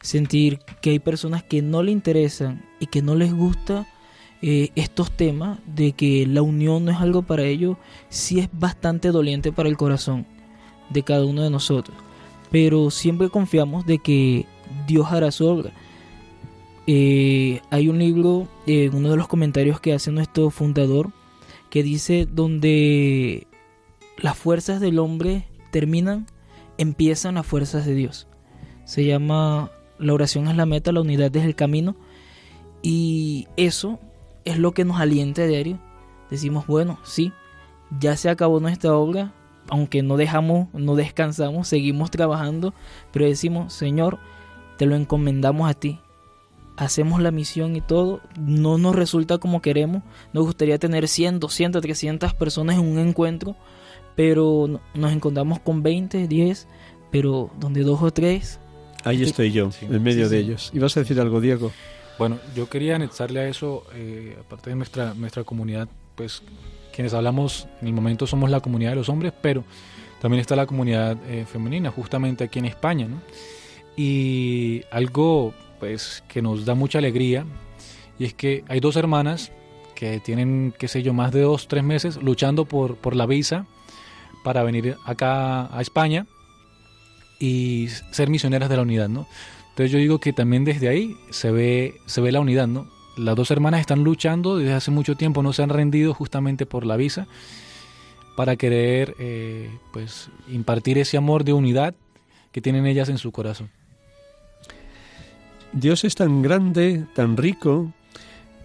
sentir 0.00 0.60
que 0.80 0.90
hay 0.90 1.00
personas 1.00 1.42
que 1.42 1.60
no 1.60 1.82
le 1.82 1.90
interesan 1.90 2.64
y 2.78 2.86
que 2.86 3.02
no 3.02 3.16
les 3.16 3.34
gusta 3.34 3.86
eh, 4.46 4.72
estos 4.74 5.10
temas, 5.10 5.58
de 5.64 5.92
que 5.92 6.26
la 6.26 6.42
unión 6.42 6.84
no 6.84 6.90
es 6.90 6.98
algo 6.98 7.22
para 7.22 7.44
ellos, 7.44 7.78
sí 8.10 8.40
es 8.40 8.50
bastante 8.52 9.08
doliente 9.08 9.52
para 9.52 9.70
el 9.70 9.78
corazón 9.78 10.26
de 10.90 11.02
cada 11.02 11.24
uno 11.24 11.40
de 11.40 11.48
nosotros. 11.48 11.96
Pero 12.50 12.90
siempre 12.90 13.30
confiamos 13.30 13.86
de 13.86 14.00
que 14.00 14.44
Dios 14.86 15.10
hará 15.10 15.30
su 15.30 15.46
obra. 15.46 15.72
Eh, 16.86 17.62
hay 17.70 17.88
un 17.88 17.98
libro, 17.98 18.46
en 18.66 18.94
uno 18.94 19.12
de 19.12 19.16
los 19.16 19.28
comentarios 19.28 19.80
que 19.80 19.94
hace 19.94 20.10
nuestro 20.10 20.50
fundador, 20.50 21.08
que 21.70 21.82
dice 21.82 22.28
donde 22.30 23.46
las 24.18 24.36
fuerzas 24.36 24.78
del 24.78 24.98
hombre 24.98 25.46
terminan, 25.70 26.26
empiezan 26.76 27.36
las 27.36 27.46
fuerzas 27.46 27.86
de 27.86 27.94
Dios. 27.94 28.26
Se 28.84 29.06
llama 29.06 29.70
La 29.98 30.12
oración 30.12 30.48
es 30.48 30.56
la 30.56 30.66
meta, 30.66 30.92
la 30.92 31.00
unidad 31.00 31.34
es 31.34 31.44
el 31.44 31.54
camino. 31.54 31.96
Y 32.82 33.48
eso 33.56 33.98
es 34.44 34.58
lo 34.58 34.72
que 34.72 34.84
nos 34.84 35.00
alienta 35.00 35.42
a 35.42 35.46
diario. 35.46 35.78
Decimos, 36.30 36.66
bueno, 36.66 36.98
sí, 37.04 37.32
ya 38.00 38.16
se 38.16 38.28
acabó 38.28 38.60
nuestra 38.60 38.94
obra, 38.94 39.32
aunque 39.68 40.02
no 40.02 40.16
dejamos, 40.16 40.68
no 40.74 40.94
descansamos, 40.94 41.68
seguimos 41.68 42.10
trabajando, 42.10 42.74
pero 43.12 43.26
decimos, 43.26 43.72
Señor, 43.72 44.18
te 44.76 44.86
lo 44.86 44.96
encomendamos 44.96 45.68
a 45.68 45.74
ti. 45.74 46.00
Hacemos 46.76 47.22
la 47.22 47.30
misión 47.30 47.76
y 47.76 47.80
todo, 47.80 48.20
no 48.36 48.78
nos 48.78 48.96
resulta 48.96 49.38
como 49.38 49.62
queremos. 49.62 50.02
Nos 50.32 50.44
gustaría 50.44 50.78
tener 50.78 51.06
100, 51.06 51.38
200, 51.38 51.80
300 51.80 52.34
personas 52.34 52.76
en 52.76 52.84
un 52.84 52.98
encuentro, 52.98 53.54
pero 54.16 54.80
nos 54.94 55.12
encontramos 55.12 55.60
con 55.60 55.84
20, 55.84 56.26
10, 56.26 56.66
pero 57.12 57.50
donde 57.60 57.82
dos 57.82 58.02
o 58.02 58.10
tres. 58.10 58.58
Ahí 59.04 59.22
estoy 59.22 59.52
yo, 59.52 59.70
en 59.82 60.02
medio 60.02 60.28
de 60.28 60.38
ellos. 60.38 60.72
¿Ibas 60.74 60.96
a 60.96 61.00
decir 61.00 61.20
algo, 61.20 61.40
Diego? 61.40 61.70
Bueno, 62.18 62.38
yo 62.54 62.68
quería 62.68 62.96
anexarle 62.96 63.40
a 63.40 63.48
eso, 63.48 63.84
eh, 63.92 64.36
aparte 64.40 64.70
de 64.70 64.76
nuestra, 64.76 65.14
nuestra 65.14 65.42
comunidad, 65.42 65.88
pues 66.14 66.42
quienes 66.94 67.12
hablamos 67.12 67.66
en 67.80 67.88
el 67.88 67.92
momento 67.92 68.26
somos 68.26 68.50
la 68.50 68.60
comunidad 68.60 68.90
de 68.90 68.96
los 68.96 69.08
hombres, 69.08 69.32
pero 69.42 69.64
también 70.20 70.40
está 70.40 70.54
la 70.54 70.66
comunidad 70.66 71.16
eh, 71.28 71.44
femenina, 71.44 71.90
justamente 71.90 72.44
aquí 72.44 72.60
en 72.60 72.66
España, 72.66 73.08
¿no? 73.08 73.20
Y 73.96 74.82
algo, 74.92 75.52
pues, 75.80 76.22
que 76.28 76.40
nos 76.40 76.64
da 76.64 76.74
mucha 76.74 76.98
alegría, 76.98 77.44
y 78.18 78.26
es 78.26 78.34
que 78.34 78.64
hay 78.68 78.78
dos 78.78 78.94
hermanas 78.94 79.50
que 79.96 80.20
tienen, 80.20 80.72
qué 80.78 80.86
sé 80.86 81.02
yo, 81.02 81.12
más 81.12 81.32
de 81.32 81.40
dos, 81.40 81.66
tres 81.66 81.82
meses 81.82 82.16
luchando 82.22 82.64
por, 82.64 82.96
por 82.96 83.16
la 83.16 83.26
visa 83.26 83.66
para 84.44 84.62
venir 84.62 84.96
acá 85.04 85.76
a 85.76 85.80
España 85.80 86.26
y 87.40 87.88
ser 88.12 88.30
misioneras 88.30 88.68
de 88.68 88.76
la 88.76 88.82
unidad, 88.82 89.08
¿no? 89.08 89.26
Entonces 89.74 89.90
yo 89.90 89.98
digo 89.98 90.20
que 90.20 90.32
también 90.32 90.64
desde 90.64 90.88
ahí 90.88 91.16
se 91.30 91.50
ve, 91.50 91.96
se 92.06 92.20
ve 92.20 92.30
la 92.30 92.38
unidad, 92.38 92.68
¿no? 92.68 92.86
Las 93.16 93.34
dos 93.34 93.50
hermanas 93.50 93.80
están 93.80 94.04
luchando 94.04 94.56
desde 94.56 94.72
hace 94.72 94.92
mucho 94.92 95.16
tiempo, 95.16 95.42
no 95.42 95.52
se 95.52 95.64
han 95.64 95.68
rendido 95.68 96.14
justamente 96.14 96.64
por 96.64 96.86
la 96.86 96.96
visa 96.96 97.26
para 98.36 98.54
querer 98.54 99.16
eh, 99.18 99.68
pues 99.92 100.30
impartir 100.48 100.96
ese 100.98 101.16
amor 101.16 101.42
de 101.42 101.54
unidad 101.54 101.96
que 102.52 102.60
tienen 102.60 102.86
ellas 102.86 103.08
en 103.08 103.18
su 103.18 103.32
corazón. 103.32 103.68
Dios 105.72 106.04
es 106.04 106.14
tan 106.14 106.40
grande, 106.40 107.04
tan 107.12 107.36
rico, 107.36 107.92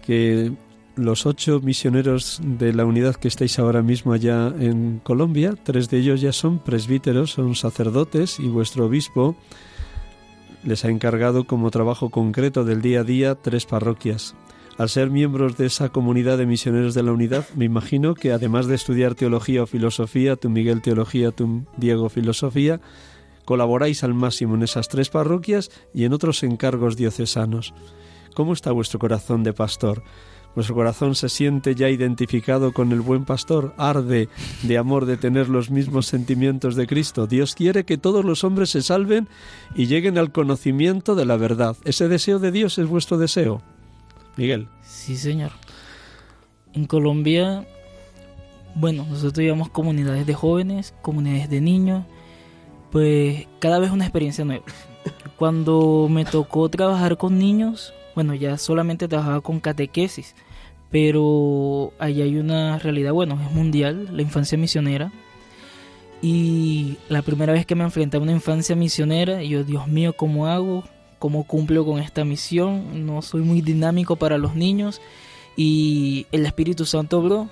que 0.06 0.52
los 0.94 1.26
ocho 1.26 1.58
misioneros 1.60 2.40
de 2.40 2.72
la 2.72 2.84
unidad 2.84 3.16
que 3.16 3.26
estáis 3.26 3.58
ahora 3.58 3.82
mismo 3.82 4.12
allá 4.12 4.54
en 4.60 5.00
Colombia, 5.02 5.56
tres 5.60 5.90
de 5.90 5.98
ellos 5.98 6.20
ya 6.20 6.32
son 6.32 6.60
presbíteros, 6.60 7.32
son 7.32 7.56
sacerdotes 7.56 8.38
y 8.38 8.46
vuestro 8.46 8.86
obispo 8.86 9.34
les 10.64 10.84
ha 10.84 10.88
encargado 10.88 11.44
como 11.44 11.70
trabajo 11.70 12.10
concreto 12.10 12.64
del 12.64 12.82
día 12.82 13.00
a 13.00 13.04
día 13.04 13.34
tres 13.34 13.66
parroquias. 13.66 14.34
Al 14.78 14.88
ser 14.88 15.10
miembros 15.10 15.56
de 15.58 15.66
esa 15.66 15.90
comunidad 15.90 16.38
de 16.38 16.46
misioneros 16.46 16.94
de 16.94 17.02
la 17.02 17.12
unidad, 17.12 17.46
me 17.54 17.66
imagino 17.66 18.14
que 18.14 18.32
además 18.32 18.66
de 18.66 18.76
estudiar 18.76 19.14
teología 19.14 19.62
o 19.62 19.66
filosofía, 19.66 20.36
tú 20.36 20.48
Miguel 20.48 20.80
teología, 20.80 21.32
tú 21.32 21.66
Diego 21.76 22.08
filosofía, 22.08 22.80
colaboráis 23.44 24.04
al 24.04 24.14
máximo 24.14 24.54
en 24.54 24.62
esas 24.62 24.88
tres 24.88 25.10
parroquias 25.10 25.70
y 25.92 26.04
en 26.04 26.12
otros 26.12 26.42
encargos 26.42 26.96
diocesanos. 26.96 27.74
¿Cómo 28.34 28.52
está 28.52 28.72
vuestro 28.72 28.98
corazón 28.98 29.42
de 29.42 29.52
pastor? 29.52 30.02
Vuestro 30.54 30.74
corazón 30.74 31.14
se 31.14 31.28
siente 31.28 31.74
ya 31.74 31.88
identificado 31.88 32.72
con 32.72 32.90
el 32.90 33.00
buen 33.00 33.24
pastor, 33.24 33.72
arde 33.78 34.28
de 34.62 34.78
amor 34.78 35.06
de 35.06 35.16
tener 35.16 35.48
los 35.48 35.70
mismos 35.70 36.06
sentimientos 36.06 36.74
de 36.74 36.88
Cristo. 36.88 37.26
Dios 37.28 37.54
quiere 37.54 37.84
que 37.84 37.98
todos 37.98 38.24
los 38.24 38.42
hombres 38.42 38.70
se 38.70 38.82
salven 38.82 39.28
y 39.76 39.86
lleguen 39.86 40.18
al 40.18 40.32
conocimiento 40.32 41.14
de 41.14 41.24
la 41.24 41.36
verdad. 41.36 41.76
¿Ese 41.84 42.08
deseo 42.08 42.40
de 42.40 42.50
Dios 42.50 42.78
es 42.78 42.88
vuestro 42.88 43.16
deseo? 43.16 43.62
Miguel. 44.36 44.68
Sí, 44.82 45.16
Señor. 45.16 45.52
En 46.72 46.86
Colombia, 46.86 47.66
bueno, 48.74 49.06
nosotros 49.08 49.38
llevamos 49.38 49.70
comunidades 49.70 50.26
de 50.26 50.34
jóvenes, 50.34 50.94
comunidades 51.00 51.48
de 51.48 51.60
niños, 51.60 52.06
pues 52.90 53.46
cada 53.60 53.78
vez 53.78 53.92
una 53.92 54.04
experiencia 54.04 54.44
nueva. 54.44 54.64
Cuando 55.36 56.08
me 56.10 56.24
tocó 56.24 56.68
trabajar 56.68 57.16
con 57.16 57.38
niños, 57.38 57.94
bueno, 58.20 58.34
ya 58.34 58.58
solamente 58.58 59.08
trabajaba 59.08 59.40
con 59.40 59.60
catequesis, 59.60 60.34
pero 60.90 61.94
ahí 61.98 62.20
hay 62.20 62.36
una 62.36 62.78
realidad, 62.78 63.14
bueno, 63.14 63.40
es 63.42 63.50
mundial, 63.50 64.10
la 64.12 64.20
infancia 64.20 64.58
misionera. 64.58 65.10
Y 66.20 66.98
la 67.08 67.22
primera 67.22 67.54
vez 67.54 67.64
que 67.64 67.74
me 67.74 67.82
enfrenté 67.82 68.18
a 68.18 68.20
una 68.20 68.32
infancia 68.32 68.76
misionera, 68.76 69.42
yo, 69.42 69.64
Dios 69.64 69.88
mío, 69.88 70.12
¿cómo 70.14 70.48
hago? 70.48 70.84
¿Cómo 71.18 71.44
cumplo 71.44 71.86
con 71.86 71.98
esta 71.98 72.26
misión? 72.26 73.06
No 73.06 73.22
soy 73.22 73.40
muy 73.40 73.62
dinámico 73.62 74.16
para 74.16 74.36
los 74.36 74.54
niños. 74.54 75.00
Y 75.56 76.26
el 76.30 76.44
Espíritu 76.44 76.84
Santo, 76.84 77.22
bro, 77.22 77.48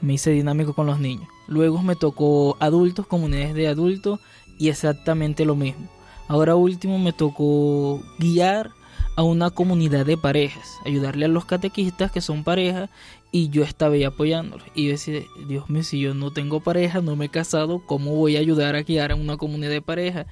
me 0.00 0.14
hice 0.14 0.30
dinámico 0.30 0.72
con 0.72 0.86
los 0.86 0.98
niños. 0.98 1.28
Luego 1.46 1.82
me 1.82 1.94
tocó 1.94 2.56
adultos, 2.58 3.06
comunidades 3.06 3.52
de 3.52 3.68
adultos, 3.68 4.18
y 4.58 4.70
exactamente 4.70 5.44
lo 5.44 5.56
mismo. 5.56 5.88
Ahora 6.26 6.56
último 6.56 6.98
me 6.98 7.12
tocó 7.12 8.02
guiar 8.18 8.70
a 9.16 9.22
una 9.22 9.50
comunidad 9.50 10.06
de 10.06 10.16
parejas, 10.16 10.78
ayudarle 10.84 11.26
a 11.26 11.28
los 11.28 11.44
catequistas 11.44 12.10
que 12.10 12.20
son 12.20 12.44
parejas 12.44 12.90
y 13.32 13.48
yo 13.50 13.62
estaba 13.62 13.94
ahí 13.94 14.04
apoyándolos. 14.04 14.66
Y 14.74 14.86
yo 14.86 14.92
decía, 14.92 15.20
Dios 15.46 15.68
mío, 15.68 15.82
si 15.82 16.00
yo 16.00 16.14
no 16.14 16.32
tengo 16.32 16.60
pareja, 16.60 17.00
no 17.00 17.16
me 17.16 17.26
he 17.26 17.28
casado, 17.28 17.82
¿cómo 17.86 18.14
voy 18.14 18.36
a 18.36 18.40
ayudar 18.40 18.76
a 18.76 18.82
guiar 18.82 19.12
a 19.12 19.16
una 19.16 19.36
comunidad 19.36 19.70
de 19.70 19.82
parejas? 19.82 20.26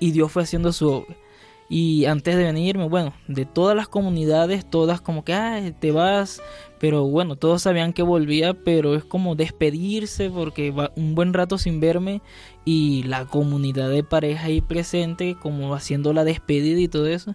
Y 0.00 0.10
Dios 0.10 0.32
fue 0.32 0.42
haciendo 0.42 0.72
su 0.72 0.88
obra. 0.88 1.16
Y 1.74 2.04
antes 2.04 2.36
de 2.36 2.44
venirme, 2.44 2.86
bueno, 2.86 3.14
de 3.28 3.46
todas 3.46 3.74
las 3.74 3.88
comunidades, 3.88 4.68
todas 4.68 5.00
como 5.00 5.24
que, 5.24 5.32
ay, 5.32 5.72
te 5.72 5.90
vas, 5.90 6.42
pero 6.78 7.06
bueno, 7.06 7.36
todos 7.36 7.62
sabían 7.62 7.94
que 7.94 8.02
volvía, 8.02 8.52
pero 8.52 8.94
es 8.94 9.04
como 9.04 9.36
despedirse 9.36 10.28
porque 10.28 10.70
va 10.70 10.92
un 10.96 11.14
buen 11.14 11.32
rato 11.32 11.56
sin 11.56 11.80
verme 11.80 12.20
y 12.66 13.04
la 13.04 13.24
comunidad 13.24 13.88
de 13.88 14.04
pareja 14.04 14.48
ahí 14.48 14.60
presente, 14.60 15.34
como 15.40 15.74
haciendo 15.74 16.12
la 16.12 16.24
despedida 16.24 16.78
y 16.78 16.88
todo 16.88 17.06
eso. 17.06 17.34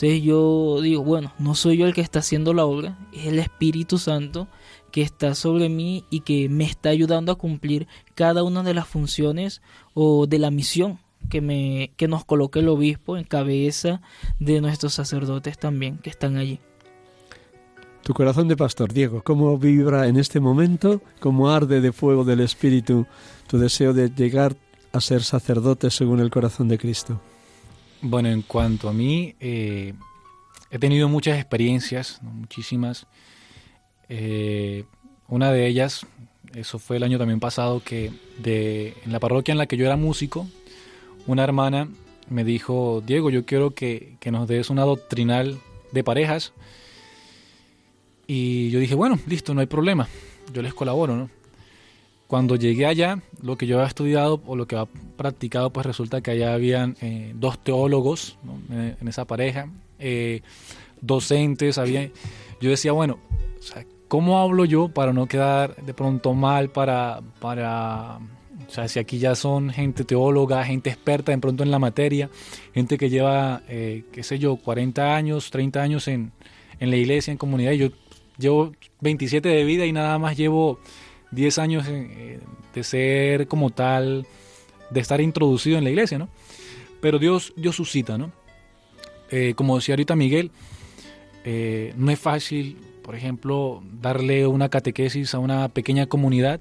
Entonces 0.00 0.22
yo 0.22 0.78
digo, 0.80 1.02
bueno, 1.02 1.32
no 1.40 1.56
soy 1.56 1.76
yo 1.76 1.84
el 1.84 1.92
que 1.92 2.02
está 2.02 2.20
haciendo 2.20 2.54
la 2.54 2.64
obra, 2.64 2.96
es 3.12 3.26
el 3.26 3.40
Espíritu 3.40 3.98
Santo 3.98 4.46
que 4.92 5.02
está 5.02 5.34
sobre 5.34 5.68
mí 5.68 6.04
y 6.08 6.20
que 6.20 6.48
me 6.48 6.62
está 6.62 6.90
ayudando 6.90 7.32
a 7.32 7.34
cumplir 7.34 7.88
cada 8.14 8.44
una 8.44 8.62
de 8.62 8.74
las 8.74 8.86
funciones 8.86 9.60
o 9.94 10.28
de 10.28 10.38
la 10.38 10.52
misión 10.52 11.00
que, 11.28 11.40
me, 11.40 11.90
que 11.96 12.06
nos 12.06 12.24
coloque 12.24 12.60
el 12.60 12.68
obispo 12.68 13.16
en 13.16 13.24
cabeza 13.24 14.00
de 14.38 14.60
nuestros 14.60 14.94
sacerdotes 14.94 15.58
también 15.58 15.98
que 15.98 16.10
están 16.10 16.36
allí. 16.36 16.60
Tu 18.04 18.14
corazón 18.14 18.46
de 18.46 18.56
pastor, 18.56 18.92
Diego, 18.92 19.24
¿cómo 19.24 19.58
vibra 19.58 20.06
en 20.06 20.16
este 20.16 20.38
momento? 20.38 21.02
¿Cómo 21.18 21.50
arde 21.50 21.80
de 21.80 21.90
fuego 21.90 22.22
del 22.22 22.38
Espíritu 22.38 23.04
tu 23.48 23.58
deseo 23.58 23.92
de 23.92 24.10
llegar 24.10 24.54
a 24.92 25.00
ser 25.00 25.24
sacerdote 25.24 25.90
según 25.90 26.20
el 26.20 26.30
corazón 26.30 26.68
de 26.68 26.78
Cristo? 26.78 27.20
Bueno, 28.00 28.28
en 28.28 28.42
cuanto 28.42 28.88
a 28.88 28.92
mí, 28.92 29.34
eh, 29.40 29.92
he 30.70 30.78
tenido 30.78 31.08
muchas 31.08 31.36
experiencias, 31.36 32.20
muchísimas. 32.22 33.06
Eh, 34.08 34.84
una 35.26 35.50
de 35.50 35.66
ellas, 35.66 36.06
eso 36.54 36.78
fue 36.78 36.98
el 36.98 37.02
año 37.02 37.18
también 37.18 37.40
pasado, 37.40 37.82
que 37.84 38.12
de, 38.38 38.94
en 39.04 39.12
la 39.12 39.18
parroquia 39.18 39.52
en 39.52 39.58
la 39.58 39.66
que 39.66 39.76
yo 39.76 39.84
era 39.84 39.96
músico, 39.96 40.46
una 41.26 41.42
hermana 41.42 41.88
me 42.30 42.44
dijo, 42.44 43.02
Diego, 43.04 43.30
yo 43.30 43.44
quiero 43.44 43.74
que, 43.74 44.16
que 44.20 44.30
nos 44.30 44.46
des 44.46 44.70
una 44.70 44.84
doctrinal 44.84 45.58
de 45.90 46.04
parejas. 46.04 46.52
Y 48.28 48.70
yo 48.70 48.78
dije, 48.78 48.94
bueno, 48.94 49.18
listo, 49.26 49.54
no 49.54 49.60
hay 49.60 49.66
problema, 49.66 50.08
yo 50.52 50.62
les 50.62 50.72
colaboro, 50.72 51.16
¿no? 51.16 51.37
Cuando 52.28 52.56
llegué 52.56 52.84
allá, 52.84 53.22
lo 53.42 53.56
que 53.56 53.66
yo 53.66 53.78
había 53.78 53.88
estudiado 53.88 54.40
o 54.46 54.54
lo 54.54 54.66
que 54.66 54.76
había 54.76 54.92
practicado, 55.16 55.70
pues 55.70 55.86
resulta 55.86 56.20
que 56.20 56.30
allá 56.30 56.52
habían 56.52 56.94
eh, 57.00 57.32
dos 57.34 57.58
teólogos 57.58 58.38
en, 58.70 59.08
esa 59.08 59.24
pareja, 59.24 59.70
eh, 59.98 60.42
docentes, 61.00 61.78
había, 61.78 62.10
yo 62.60 62.68
decía, 62.68 62.92
bueno, 62.92 63.18
¿cómo 64.08 64.38
hablo 64.38 64.66
yo 64.66 64.88
para 64.88 65.14
no 65.14 65.26
quedar 65.26 65.74
de 65.76 65.94
pronto 65.94 66.34
mal, 66.34 66.68
para, 66.68 67.22
para, 67.40 68.18
o 68.18 68.70
sea, 68.70 68.88
si 68.88 68.98
aquí 68.98 69.18
ya 69.18 69.34
son 69.34 69.70
gente 69.70 70.04
teóloga, 70.04 70.62
gente 70.66 70.90
experta 70.90 71.32
de 71.32 71.38
pronto 71.38 71.62
en 71.62 71.70
la 71.70 71.78
materia, 71.78 72.28
gente 72.74 72.98
que 72.98 73.08
lleva, 73.08 73.62
eh, 73.68 74.04
qué 74.12 74.22
sé 74.22 74.38
yo, 74.38 74.56
40 74.56 75.16
años, 75.16 75.50
30 75.50 75.80
años 75.80 76.08
en, 76.08 76.32
en 76.78 76.90
la 76.90 76.96
iglesia, 76.98 77.30
en 77.32 77.38
comunidad, 77.38 77.72
yo 77.72 77.88
llevo 78.36 78.72
27 79.00 79.48
de 79.48 79.64
vida 79.64 79.86
y 79.86 79.92
nada 79.92 80.18
más 80.18 80.36
llevo 80.36 80.78
10 81.30 81.58
años 81.58 81.86
eh, 81.88 82.40
de 82.74 82.84
ser 82.84 83.46
como 83.48 83.70
tal, 83.70 84.26
de 84.90 85.00
estar 85.00 85.20
introducido 85.20 85.78
en 85.78 85.84
la 85.84 85.90
iglesia, 85.90 86.18
¿no? 86.18 86.28
Pero 87.00 87.18
Dios, 87.18 87.52
Dios 87.56 87.76
suscita, 87.76 88.18
¿no? 88.18 88.32
Eh, 89.30 89.54
como 89.54 89.76
decía 89.76 89.92
ahorita 89.94 90.16
Miguel, 90.16 90.50
eh, 91.44 91.92
no 91.96 92.10
es 92.10 92.18
fácil, 92.18 92.76
por 93.02 93.14
ejemplo, 93.14 93.82
darle 94.00 94.46
una 94.46 94.68
catequesis 94.68 95.34
a 95.34 95.38
una 95.38 95.68
pequeña 95.68 96.06
comunidad 96.06 96.60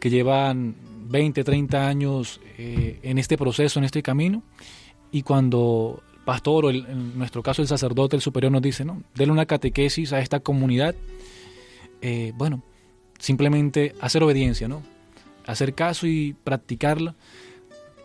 que 0.00 0.10
llevan 0.10 0.74
20, 1.10 1.44
30 1.44 1.88
años 1.88 2.40
en 2.58 3.18
este 3.18 3.38
proceso, 3.38 3.78
en 3.78 3.84
este 3.84 4.02
camino, 4.02 4.42
y 5.12 5.22
cuando 5.22 6.02
el 6.14 6.24
pastor 6.24 6.66
o 6.66 6.70
en 6.70 7.16
nuestro 7.16 7.42
caso 7.42 7.62
el 7.62 7.68
sacerdote, 7.68 8.16
el 8.16 8.22
superior 8.22 8.52
nos 8.52 8.62
dice, 8.62 8.84
¿no? 8.84 9.02
Dele 9.14 9.32
una 9.32 9.46
catequesis 9.46 10.12
a 10.12 10.20
esta 10.20 10.40
comunidad, 10.40 10.94
bueno, 12.34 12.62
simplemente 13.18 13.94
hacer 14.00 14.22
obediencia, 14.22 14.68
¿no? 14.68 14.82
Hacer 15.46 15.74
caso 15.74 16.06
y 16.06 16.34
practicarla. 16.44 17.14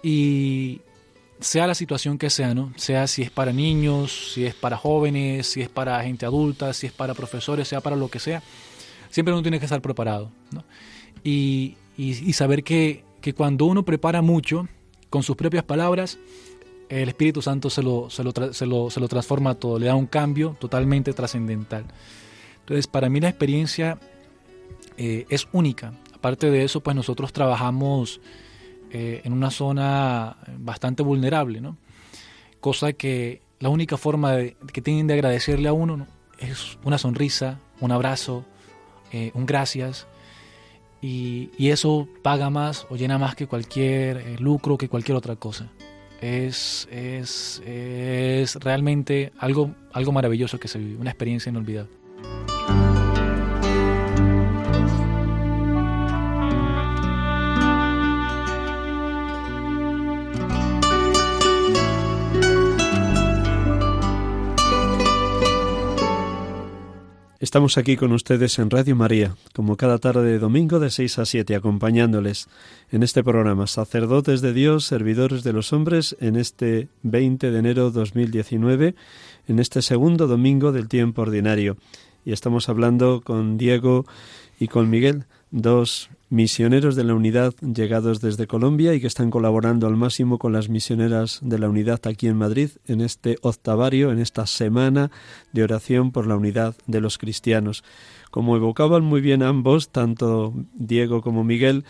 Y 0.02 0.82
sea 1.40 1.68
la 1.68 1.76
situación 1.76 2.18
que 2.18 2.30
sea, 2.30 2.54
¿no? 2.54 2.74
Sea 2.76 3.08
si 3.08 3.22
es 3.22 3.32
para 3.32 3.52
niños, 3.52 4.34
si 4.34 4.46
es 4.46 4.56
para 4.56 4.78
jóvenes, 4.78 5.48
si 5.48 5.62
es 5.62 5.70
para 5.70 6.02
gente 6.04 6.26
adulta, 6.26 6.74
si 6.74 6.88
es 6.88 6.94
para 6.94 7.14
profesores, 7.14 7.68
sea 7.68 7.82
para 7.82 7.96
lo 7.96 8.10
que 8.10 8.20
sea, 8.20 8.42
siempre 9.10 9.34
uno 9.34 9.42
tiene 9.42 9.60
que 9.60 9.66
estar 9.66 9.82
preparado, 9.82 10.32
¿no? 10.52 10.64
Y, 11.24 11.78
saber 12.34 12.64
que, 12.64 13.04
cuando 13.36 13.66
uno 13.66 13.84
prepara 13.84 14.22
mucho, 14.22 14.68
con 15.10 15.24
sus 15.24 15.36
propias 15.36 15.64
palabras, 15.64 16.18
el 16.90 17.10
Espíritu 17.10 17.42
Santo 17.42 17.70
se 17.70 17.84
lo, 17.84 18.10
se 18.10 18.24
lo, 18.24 18.34
se 18.54 18.66
lo, 18.66 18.90
se 18.90 19.00
lo 19.00 19.08
transforma 19.08 19.56
todo, 19.56 19.80
le 19.80 19.86
da 19.86 19.96
un 19.96 20.08
cambio 20.08 20.58
totalmente 20.60 21.14
trascendental. 21.14 21.86
Entonces, 22.62 22.88
para 22.88 23.10
mí 23.10 23.20
la 23.20 23.30
experiencia 23.30 24.00
eh, 24.98 25.26
es 25.30 25.48
única. 25.52 25.94
Aparte 26.14 26.50
de 26.50 26.64
eso, 26.64 26.82
pues 26.82 26.96
nosotros 26.96 27.34
trabajamos 27.34 28.22
eh, 28.92 29.22
en 29.24 29.34
una 29.34 29.52
zona 29.52 30.38
bastante 30.60 31.04
vulnerable, 31.04 31.62
¿no? 31.62 31.78
Cosa 32.60 32.94
que 32.94 33.42
la 33.60 33.70
única 33.70 33.98
forma 33.98 34.38
que 34.72 34.82
tienen 34.82 35.08
de 35.08 35.16
agradecerle 35.16 35.68
a 35.68 35.74
uno 35.74 36.08
es 36.38 36.78
una 36.84 36.98
sonrisa, 36.98 37.60
un 37.80 37.92
abrazo, 37.92 38.46
eh, 39.12 39.32
un 39.34 39.46
gracias. 39.46 40.08
Y, 41.02 41.50
eso 41.58 42.08
paga 42.22 42.50
más 42.50 42.88
o 42.90 42.96
llena 42.96 43.18
más 43.18 43.36
que 43.36 43.48
cualquier 43.48 44.40
lucro, 44.40 44.78
que 44.78 44.88
cualquier 44.88 45.18
otra 45.18 45.36
cosa. 45.36 45.70
Es, 46.22 46.88
es, 46.90 47.62
es 47.66 48.56
realmente 48.56 49.34
algo, 49.38 49.76
algo 49.92 50.14
maravilloso 50.14 50.60
que 50.60 50.70
se 50.70 50.80
vive, 50.80 51.02
una 51.02 51.10
experiencia 51.10 51.50
inolvidable. 51.50 52.03
Estamos 67.44 67.78
aquí 67.78 67.98
con 67.98 68.14
ustedes 68.14 68.58
en 68.58 68.70
Radio 68.70 68.96
María, 68.96 69.36
como 69.54 69.76
cada 69.76 69.98
tarde 69.98 70.24
de 70.24 70.40
domingo 70.40 70.80
de 70.80 70.90
6 70.90 71.20
a 71.20 71.26
7, 71.26 71.58
acompañándoles 71.58 72.48
en 72.90 73.04
este 73.04 73.22
programa 73.22 73.68
Sacerdotes 73.68 74.40
de 74.40 74.54
Dios, 74.54 74.86
Servidores 74.86 75.44
de 75.44 75.52
los 75.52 75.74
Hombres, 75.74 76.16
en 76.22 76.38
este 76.38 76.88
20 77.02 77.52
de 77.52 77.60
enero 77.60 77.92
2019, 77.92 78.96
en 79.50 79.60
este 79.60 79.82
segundo 79.82 80.28
domingo 80.28 80.72
del 80.72 80.88
tiempo 80.88 81.24
ordinario. 81.24 81.76
Y 82.24 82.32
estamos 82.32 82.70
hablando 82.70 83.20
con 83.20 83.58
Diego 83.58 84.06
y 84.58 84.70
con 84.70 84.90
Miguel, 84.90 85.26
dos 85.52 86.10
misioneros 86.34 86.96
de 86.96 87.04
la 87.04 87.14
unidad 87.14 87.54
llegados 87.62 88.20
desde 88.20 88.48
Colombia 88.48 88.96
y 88.96 89.00
que 89.00 89.06
están 89.06 89.30
colaborando 89.30 89.86
al 89.86 89.96
máximo 89.96 90.40
con 90.40 90.52
las 90.52 90.68
misioneras 90.68 91.38
de 91.44 91.60
la 91.60 91.70
unidad 91.70 92.02
aquí 92.08 92.26
en 92.28 92.38
Madrid 92.38 92.72
en 92.88 93.02
este 93.02 93.38
octavario, 93.44 94.12
en 94.12 94.18
esta 94.18 94.48
semana 94.48 95.12
de 95.52 95.64
oración 95.64 96.12
por 96.12 96.26
la 96.26 96.36
unidad 96.36 96.76
de 96.88 97.02
los 97.02 97.20
cristianos. 97.20 97.84
Como 98.32 98.56
evocaban 98.56 99.04
muy 99.04 99.22
bien 99.22 99.44
ambos, 99.44 99.90
tanto 99.90 100.56
Diego 100.74 101.22
como 101.22 101.44
Miguel, 101.44 101.86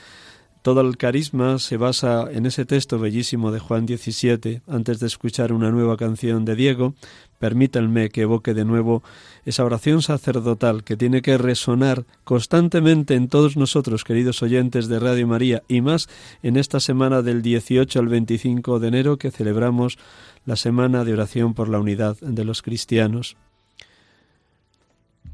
todo 0.64 0.80
el 0.80 0.96
carisma 0.96 1.60
se 1.60 1.76
basa 1.76 2.26
en 2.32 2.46
ese 2.46 2.64
texto 2.64 2.98
bellísimo 2.98 3.52
de 3.52 3.60
Juan 3.60 3.86
17. 3.86 4.62
Antes 4.66 5.02
de 5.02 5.08
escuchar 5.08 5.52
una 5.52 5.72
nueva 5.72 5.98
canción 5.98 6.46
de 6.46 6.56
Diego, 6.56 6.96
permítanme 7.38 8.10
que 8.10 8.22
evoque 8.22 8.54
de 8.54 8.64
nuevo 8.64 9.04
esa 9.44 9.66
oración 9.66 10.02
sacerdotal 10.02 10.86
que 10.86 10.96
tiene 10.96 11.22
que 11.22 11.38
resonar 11.38 12.06
constantemente 12.24 13.16
en 13.16 13.28
todos 13.28 13.58
nosotros, 13.58 14.06
queridos 14.06 14.42
oyentes 14.42 14.88
de 14.88 15.00
Radio 15.00 15.28
María, 15.28 15.64
y 15.68 15.82
más 15.82 16.08
en 16.44 16.56
esta 16.56 16.80
semana 16.80 17.22
del 17.22 17.42
18 17.42 18.00
al 18.00 18.08
25 18.08 18.80
de 18.80 18.88
enero 18.88 19.18
que 19.18 19.32
celebramos 19.32 19.98
la 20.46 20.56
semana 20.56 21.04
de 21.04 21.12
oración 21.12 21.54
por 21.56 21.68
la 21.68 21.80
unidad 21.80 22.16
de 22.22 22.46
los 22.46 22.62
cristianos. 22.62 23.36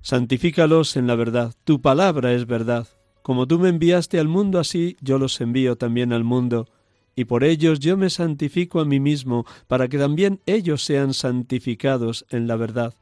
Santifícalos 0.01 0.97
en 0.97 1.05
la 1.05 1.13
verdad, 1.13 1.53
tu 1.65 1.81
palabra 1.81 2.33
es 2.33 2.47
verdad. 2.47 2.87
Como 3.21 3.47
tú 3.47 3.59
me 3.59 3.69
enviaste 3.69 4.19
al 4.19 4.27
mundo, 4.27 4.59
así 4.59 4.97
yo 5.01 5.17
los 5.17 5.39
envío 5.41 5.75
también 5.75 6.13
al 6.13 6.23
mundo, 6.23 6.67
y 7.15 7.25
por 7.25 7.43
ellos 7.43 7.79
yo 7.79 7.97
me 7.97 8.09
santifico 8.09 8.79
a 8.79 8.85
mí 8.85 8.99
mismo, 8.99 9.45
para 9.67 9.87
que 9.87 9.97
también 9.97 10.39
ellos 10.45 10.83
sean 10.83 11.13
santificados 11.13 12.25
en 12.29 12.47
la 12.47 12.55
verdad. 12.55 12.95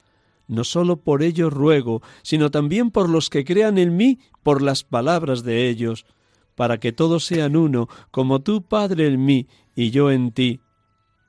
No 0.47 0.63
sólo 0.63 0.97
por 0.97 1.23
ellos 1.23 1.53
ruego, 1.53 2.01
sino 2.23 2.49
también 2.49 2.89
por 2.89 3.09
los 3.09 3.29
que 3.29 3.43
crean 3.43 3.77
en 3.77 3.95
mí, 3.95 4.19
por 4.43 4.61
las 4.61 4.83
palabras 4.83 5.43
de 5.43 5.69
ellos, 5.69 6.05
para 6.55 6.79
que 6.79 6.91
todos 6.91 7.25
sean 7.25 7.55
uno, 7.55 7.87
como 8.09 8.41
tú, 8.41 8.63
Padre, 8.63 9.07
en 9.07 9.23
mí 9.23 9.47
y 9.75 9.91
yo 9.91 10.09
en 10.09 10.31
ti, 10.31 10.61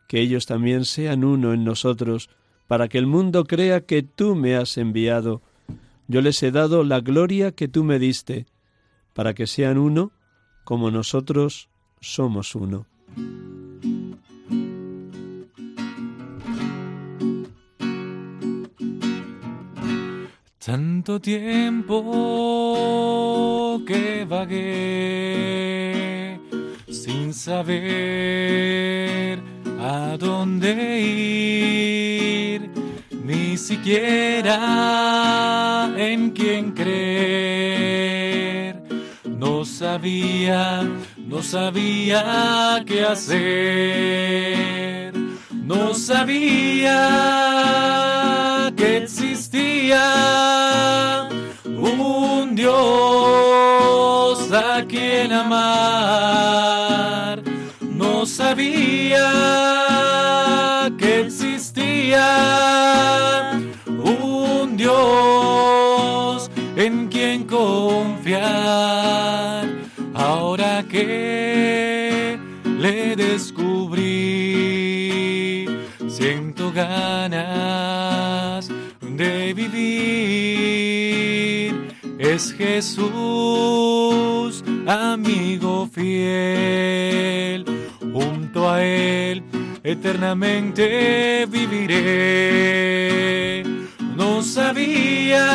que 0.06 0.20
ellos 0.20 0.46
también 0.46 0.86
sean 0.86 1.24
uno 1.24 1.52
en 1.52 1.64
nosotros, 1.64 2.30
para 2.66 2.88
que 2.88 2.98
el 2.98 3.06
mundo 3.06 3.44
crea 3.44 3.84
que 3.84 4.02
tú 4.02 4.34
me 4.34 4.56
has 4.56 4.78
enviado. 4.78 5.42
Yo 6.06 6.22
les 6.22 6.42
he 6.42 6.50
dado 6.50 6.84
la 6.84 7.00
gloria 7.00 7.52
que 7.52 7.68
tú 7.68 7.84
me 7.84 7.98
diste, 7.98 8.46
para 9.14 9.34
que 9.34 9.46
sean 9.46 9.78
uno 9.78 10.12
como 10.64 10.90
nosotros 10.90 11.68
somos 12.00 12.54
uno. 12.54 12.86
Tanto 20.58 21.18
tiempo 21.18 21.94
que 23.86 24.26
vagué 24.28 25.18
sin 26.90 27.32
saber 27.32 27.78
a 29.80 30.16
dónde 30.18 31.00
ir, 31.00 32.70
ni 33.24 33.56
siquiera 33.56 34.54
en 35.96 36.32
quién 36.32 36.72
creer 36.72 37.77
sabía, 39.78 40.82
no 41.16 41.40
sabía 41.40 42.82
qué 42.84 43.04
hacer. 43.04 45.14
No 45.52 45.94
sabía 45.94 46.98
que 48.76 48.96
existía 48.96 50.02
un 51.64 52.56
Dios 52.56 54.52
a 54.52 54.84
quien 54.88 55.32
amar. 55.32 57.40
No 57.80 58.26
sabía 58.26 59.30
que 60.98 61.20
existía 61.20 62.26
un 63.86 64.76
Dios 64.76 65.87
confiar 67.44 69.28
que 70.88 72.38
le 72.78 73.16
descubrí. 73.16 74.04
Siento 76.08 76.70
ganas 76.72 78.68
de 79.00 79.54
vivir. 79.54 80.68
Es 82.18 82.52
Jesús 82.52 83.08
amigo 84.86 85.88
fiel. 85.92 87.64
Junto 88.12 88.68
a 88.68 88.84
Él 88.84 89.42
eternamente 89.82 91.46
viviré. 91.46 93.47
No 94.38 94.44
sabía 94.44 95.48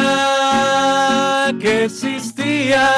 que 1.57 1.85
existía 1.85 2.89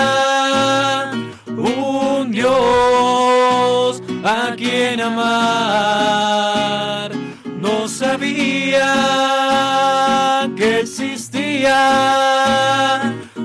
un 1.55 2.31
Dios 2.31 4.01
a 4.23 4.55
quien 4.57 4.99
amar. 4.99 7.11
No 7.59 7.88
sabía 7.88 8.95
que 10.57 10.79
existía 10.79 11.83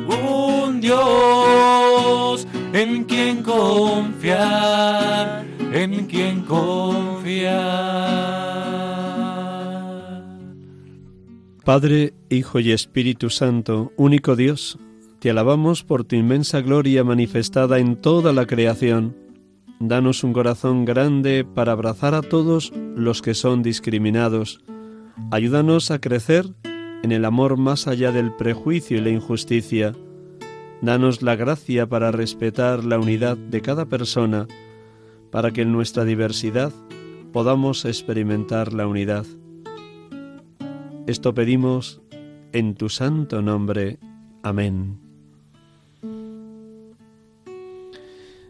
un 0.08 0.80
Dios 0.80 2.46
en 2.72 3.04
quien 3.04 3.42
confiar, 3.42 5.44
en 5.74 6.06
quien 6.06 6.40
confiar. 6.40 8.49
Padre, 11.64 12.14
Hijo 12.30 12.58
y 12.58 12.72
Espíritu 12.72 13.28
Santo, 13.28 13.92
único 13.96 14.34
Dios, 14.34 14.78
te 15.18 15.30
alabamos 15.30 15.84
por 15.84 16.04
tu 16.04 16.16
inmensa 16.16 16.62
gloria 16.62 17.04
manifestada 17.04 17.78
en 17.78 17.96
toda 17.96 18.32
la 18.32 18.46
creación. 18.46 19.14
Danos 19.78 20.24
un 20.24 20.32
corazón 20.32 20.86
grande 20.86 21.44
para 21.44 21.72
abrazar 21.72 22.14
a 22.14 22.22
todos 22.22 22.72
los 22.96 23.20
que 23.20 23.34
son 23.34 23.62
discriminados. 23.62 24.62
Ayúdanos 25.30 25.90
a 25.90 26.00
crecer 26.00 26.46
en 27.02 27.12
el 27.12 27.26
amor 27.26 27.58
más 27.58 27.86
allá 27.86 28.10
del 28.10 28.34
prejuicio 28.34 28.96
y 28.96 29.02
la 29.02 29.10
injusticia. 29.10 29.94
Danos 30.80 31.20
la 31.20 31.36
gracia 31.36 31.86
para 31.86 32.10
respetar 32.10 32.84
la 32.84 32.98
unidad 32.98 33.36
de 33.36 33.60
cada 33.60 33.84
persona, 33.84 34.48
para 35.30 35.50
que 35.50 35.62
en 35.62 35.72
nuestra 35.72 36.06
diversidad 36.06 36.72
podamos 37.32 37.84
experimentar 37.84 38.72
la 38.72 38.86
unidad. 38.86 39.26
Esto 41.10 41.34
pedimos 41.34 42.00
en 42.52 42.76
tu 42.76 42.88
santo 42.88 43.42
nombre. 43.42 43.98
Amén. 44.44 45.00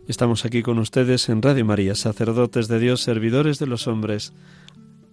Estamos 0.07 0.45
aquí 0.45 0.63
con 0.63 0.79
ustedes 0.79 1.31
en 1.31 1.41
Radio 1.41 1.65
María, 1.65 1.95
sacerdotes 1.95 2.69
de 2.69 2.79
Dios, 2.79 3.01
servidores 3.01 3.59
de 3.61 3.67
los 3.67 3.87
hombres. 3.87 4.35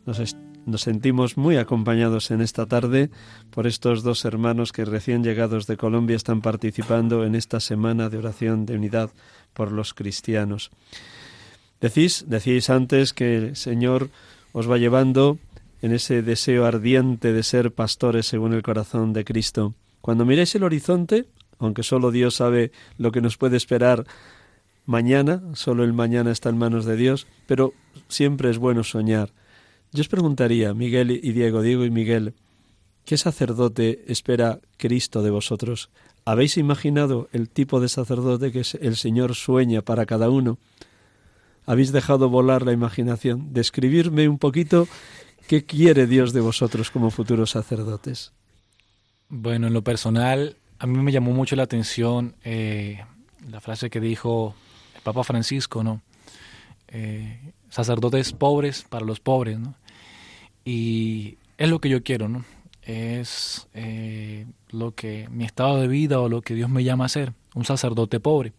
Nos, 0.05 0.35
sentimos 0.81 1.37
muy 1.37 1.55
acompañados 1.55 2.31
en 2.31 2.41
esta 2.41 2.65
tarde 2.65 3.11
por 3.49 3.65
estos 3.65 4.03
dos 4.03 4.25
hermanos 4.25 4.73
que 4.73 4.83
recién 4.83 5.23
llegados 5.23 5.67
de 5.67 5.77
Colombia 5.77 6.17
están 6.17 6.41
participando 6.41 7.23
en 7.23 7.33
esta 7.33 7.61
semana 7.61 8.09
de 8.09 8.17
oración 8.17 8.65
de 8.65 8.75
unidad 8.75 9.09
por 9.53 9.71
los 9.71 9.93
cristianos. 9.93 10.69
Decís, 11.79 12.25
decíais 12.27 12.69
antes 12.69 13.13
que 13.13 13.37
el 13.37 13.55
Señor 13.55 14.09
os 14.51 14.69
va 14.69 14.77
llevando 14.77 15.39
en 15.81 15.93
ese 15.93 16.21
deseo 16.21 16.65
ardiente 16.65 17.33
de 17.33 17.43
ser 17.43 17.71
pastores 17.71 18.27
según 18.27 18.53
el 18.53 18.63
corazón 18.63 19.13
de 19.13 19.25
Cristo. 19.25 19.73
Cuando 20.01 20.25
miréis 20.25 20.55
el 20.55 20.63
horizonte, 20.63 21.25
aunque 21.59 21.83
solo 21.83 22.11
Dios 22.11 22.35
sabe 22.35 22.71
lo 22.97 23.11
que 23.11 23.21
nos 23.21 23.37
puede 23.37 23.57
esperar 23.57 24.05
mañana, 24.85 25.41
solo 25.53 25.83
el 25.83 25.93
mañana 25.93 26.31
está 26.31 26.49
en 26.49 26.57
manos 26.57 26.85
de 26.85 26.95
Dios, 26.95 27.27
pero 27.45 27.73
siempre 28.07 28.49
es 28.49 28.57
bueno 28.57 28.83
soñar. 28.83 29.31
Yo 29.91 30.01
os 30.01 30.07
preguntaría, 30.07 30.73
Miguel 30.73 31.11
y 31.11 31.31
Diego, 31.31 31.61
Diego 31.61 31.85
y 31.85 31.91
Miguel, 31.91 32.33
¿qué 33.05 33.17
sacerdote 33.17 34.03
espera 34.07 34.59
Cristo 34.77 35.21
de 35.21 35.29
vosotros? 35.29 35.89
¿Habéis 36.25 36.57
imaginado 36.57 37.29
el 37.31 37.49
tipo 37.49 37.79
de 37.79 37.87
sacerdote 37.87 38.51
que 38.51 38.63
el 38.81 38.95
Señor 38.97 39.35
sueña 39.35 39.81
para 39.81 40.05
cada 40.05 40.29
uno? 40.29 40.57
¿Habéis 41.65 41.91
dejado 41.91 42.29
volar 42.29 42.65
la 42.65 42.73
imaginación? 42.73 43.53
Describirme 43.53 44.27
un 44.27 44.37
poquito 44.37 44.87
qué 45.47 45.65
quiere 45.65 46.05
Dios 46.05 46.33
de 46.33 46.41
vosotros 46.41 46.91
como 46.91 47.09
futuros 47.09 47.51
sacerdotes. 47.51 48.33
Bueno, 49.29 49.67
en 49.67 49.73
lo 49.73 49.81
personal, 49.81 50.57
a 50.77 50.85
mí 50.85 50.97
me 50.99 51.11
llamó 51.11 51.31
mucho 51.31 51.55
la 51.55 51.63
atención 51.63 52.35
eh, 52.43 53.03
la 53.49 53.61
frase 53.61 53.89
que 53.89 53.99
dijo 53.99 54.55
el 54.95 55.01
Papa 55.01 55.23
Francisco, 55.23 55.83
¿no? 55.83 56.01
Eh, 56.89 57.53
sacerdotes 57.69 58.33
pobres 58.33 58.83
para 58.87 59.05
los 59.05 59.19
pobres, 59.19 59.57
¿no? 59.57 59.75
Y 60.63 61.37
es 61.57 61.69
lo 61.69 61.79
que 61.79 61.89
yo 61.89 62.03
quiero, 62.03 62.27
¿no? 62.27 62.45
Es 62.81 63.67
eh, 63.73 64.45
lo 64.69 64.95
que 64.95 65.27
mi 65.29 65.45
estado 65.45 65.79
de 65.79 65.87
vida 65.87 66.19
o 66.19 66.29
lo 66.29 66.41
que 66.41 66.55
Dios 66.55 66.69
me 66.69 66.83
llama 66.83 67.05
a 67.05 67.09
ser, 67.09 67.33
un 67.55 67.65
sacerdote 67.65 68.19
pobre. 68.19 68.53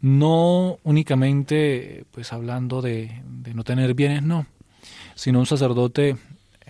No 0.00 0.78
únicamente, 0.84 2.04
pues 2.12 2.32
hablando 2.32 2.82
de, 2.82 3.20
de 3.24 3.54
no 3.54 3.64
tener 3.64 3.94
bienes, 3.94 4.22
no, 4.22 4.46
sino 5.18 5.40
un 5.40 5.46
sacerdote 5.46 6.16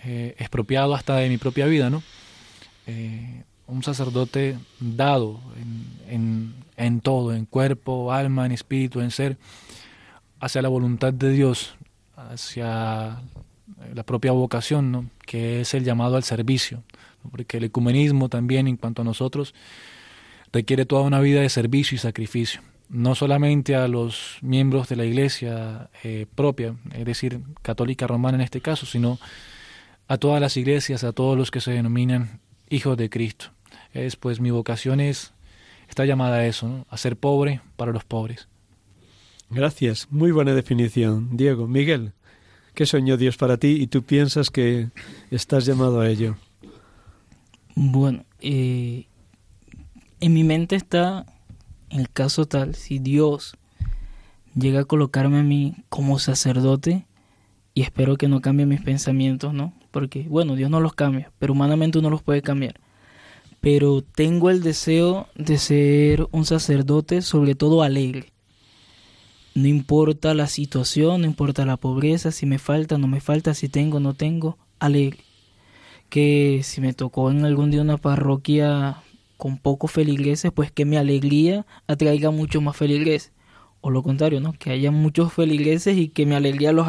eh, 0.03 0.35
expropiado 0.39 0.95
hasta 0.95 1.17
de 1.17 1.29
mi 1.29 1.37
propia 1.37 1.67
vida, 1.67 1.91
¿no? 1.91 2.01
Eh, 2.87 3.43
un 3.67 3.83
sacerdote 3.83 4.57
dado 4.79 5.39
en, 6.09 6.55
en, 6.75 7.01
todo, 7.01 7.35
en 7.35 7.45
cuerpo, 7.45 8.11
alma, 8.11 8.47
en 8.47 8.51
espíritu, 8.51 9.01
en 9.01 9.11
ser, 9.11 9.37
hacia 10.39 10.63
la 10.63 10.69
voluntad 10.69 11.13
de 11.13 11.29
Dios, 11.29 11.75
hacia 12.15 13.21
la 13.93 14.03
propia 14.03 14.31
vocación, 14.31 14.91
¿no? 14.91 15.05
que 15.27 15.61
es 15.61 15.75
el 15.75 15.83
llamado 15.83 16.15
al 16.15 16.23
servicio, 16.23 16.81
porque 17.29 17.57
el 17.57 17.65
ecumenismo 17.65 18.29
también 18.29 18.67
en 18.67 18.77
cuanto 18.77 19.03
a 19.03 19.05
nosotros 19.05 19.53
requiere 20.51 20.87
toda 20.87 21.03
una 21.03 21.19
vida 21.19 21.41
de 21.41 21.49
servicio 21.49 21.97
y 21.97 21.99
sacrificio, 21.99 22.61
no 22.89 23.15
solamente 23.15 23.75
a 23.75 23.87
los 23.87 24.37
miembros 24.41 24.89
de 24.89 24.95
la 24.95 25.05
iglesia 25.05 25.89
eh, 26.03 26.25
propia, 26.35 26.75
es 26.93 27.05
decir, 27.05 27.39
católica 27.61 28.07
romana 28.07 28.35
en 28.35 28.41
este 28.41 28.61
caso, 28.61 28.85
sino 28.85 29.19
a 30.07 30.17
todas 30.17 30.41
las 30.41 30.57
iglesias, 30.57 31.03
a 31.03 31.13
todos 31.13 31.37
los 31.37 31.51
que 31.51 31.61
se 31.61 31.71
denominan 31.71 32.41
hijos 32.69 32.97
de 32.97 33.09
Cristo. 33.09 33.51
Es 33.93 34.15
pues 34.15 34.39
mi 34.39 34.51
vocación 34.51 34.99
es 34.99 35.33
está 35.87 36.05
llamada 36.05 36.37
a 36.37 36.45
eso, 36.45 36.67
¿no? 36.67 36.85
a 36.89 36.97
ser 36.97 37.15
pobre 37.15 37.61
para 37.75 37.91
los 37.91 38.03
pobres. 38.03 38.47
Gracias, 39.49 40.07
muy 40.11 40.31
buena 40.31 40.53
definición, 40.53 41.35
Diego. 41.35 41.67
Miguel, 41.67 42.13
¿qué 42.75 42.85
soñó 42.85 43.17
Dios 43.17 43.37
para 43.37 43.57
ti 43.57 43.77
y 43.79 43.87
tú 43.87 44.03
piensas 44.03 44.51
que 44.51 44.89
estás 45.31 45.65
llamado 45.65 46.01
a 46.01 46.09
ello? 46.09 46.37
Bueno, 47.75 48.25
eh, 48.41 49.07
en 50.19 50.33
mi 50.33 50.43
mente 50.43 50.75
está 50.75 51.25
en 51.89 51.99
el 51.99 52.09
caso 52.09 52.45
tal, 52.45 52.75
si 52.75 52.99
Dios 52.99 53.55
llega 54.55 54.81
a 54.81 54.85
colocarme 54.85 55.39
a 55.39 55.43
mí 55.43 55.75
como 55.89 56.19
sacerdote, 56.19 57.05
y 57.73 57.81
espero 57.81 58.17
que 58.17 58.27
no 58.27 58.41
cambie 58.41 58.65
mis 58.65 58.81
pensamientos, 58.81 59.53
¿no? 59.53 59.73
Porque, 59.91 60.25
bueno, 60.27 60.55
Dios 60.55 60.69
no 60.69 60.81
los 60.81 60.93
cambia, 60.93 61.31
pero 61.39 61.53
humanamente 61.53 61.99
uno 61.99 62.09
los 62.09 62.21
puede 62.21 62.41
cambiar. 62.41 62.79
Pero 63.61 64.01
tengo 64.01 64.49
el 64.49 64.61
deseo 64.61 65.27
de 65.35 65.57
ser 65.57 66.27
un 66.31 66.45
sacerdote, 66.45 67.21
sobre 67.21 67.55
todo 67.55 67.83
alegre. 67.83 68.31
No 69.55 69.67
importa 69.67 70.33
la 70.33 70.47
situación, 70.47 71.21
no 71.21 71.27
importa 71.27 71.65
la 71.65 71.77
pobreza, 71.77 72.31
si 72.31 72.45
me 72.45 72.59
falta, 72.59 72.97
no 72.97 73.07
me 73.07 73.21
falta, 73.21 73.53
si 73.53 73.69
tengo, 73.69 73.99
no 73.99 74.13
tengo, 74.13 74.57
alegre. 74.79 75.19
Que 76.09 76.61
si 76.63 76.81
me 76.81 76.93
tocó 76.93 77.31
en 77.31 77.45
algún 77.45 77.71
día 77.71 77.81
una 77.81 77.97
parroquia 77.97 79.03
con 79.39 79.57
pocos 79.57 79.89
feligreses, 79.89 80.51
pues 80.51 80.69
que 80.69 80.83
mi 80.83 80.97
alegría 80.97 81.65
atraiga 81.87 82.29
mucho 82.29 82.59
más 82.59 82.75
feligreses. 82.75 83.31
O 83.79 83.89
lo 83.89 84.03
contrario, 84.03 84.41
¿no? 84.41 84.51
Que 84.51 84.71
haya 84.71 84.91
muchos 84.91 85.31
feligreses 85.31 85.97
y 85.97 86.09
que 86.09 86.25
mi 86.25 86.35
alegría 86.35 86.73
los, 86.73 86.87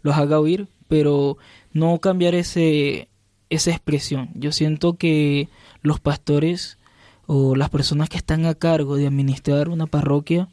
los 0.00 0.16
haga 0.16 0.40
oír, 0.40 0.68
pero 0.88 1.36
no 1.74 1.98
cambiar 2.00 2.34
ese, 2.34 3.10
esa 3.50 3.70
expresión. 3.70 4.30
Yo 4.34 4.50
siento 4.50 4.94
que 4.94 5.50
los 5.82 6.00
pastores 6.00 6.78
o 7.26 7.54
las 7.54 7.68
personas 7.68 8.08
que 8.08 8.16
están 8.16 8.46
a 8.46 8.54
cargo 8.54 8.96
de 8.96 9.06
administrar 9.06 9.68
una 9.68 9.86
parroquia 9.86 10.48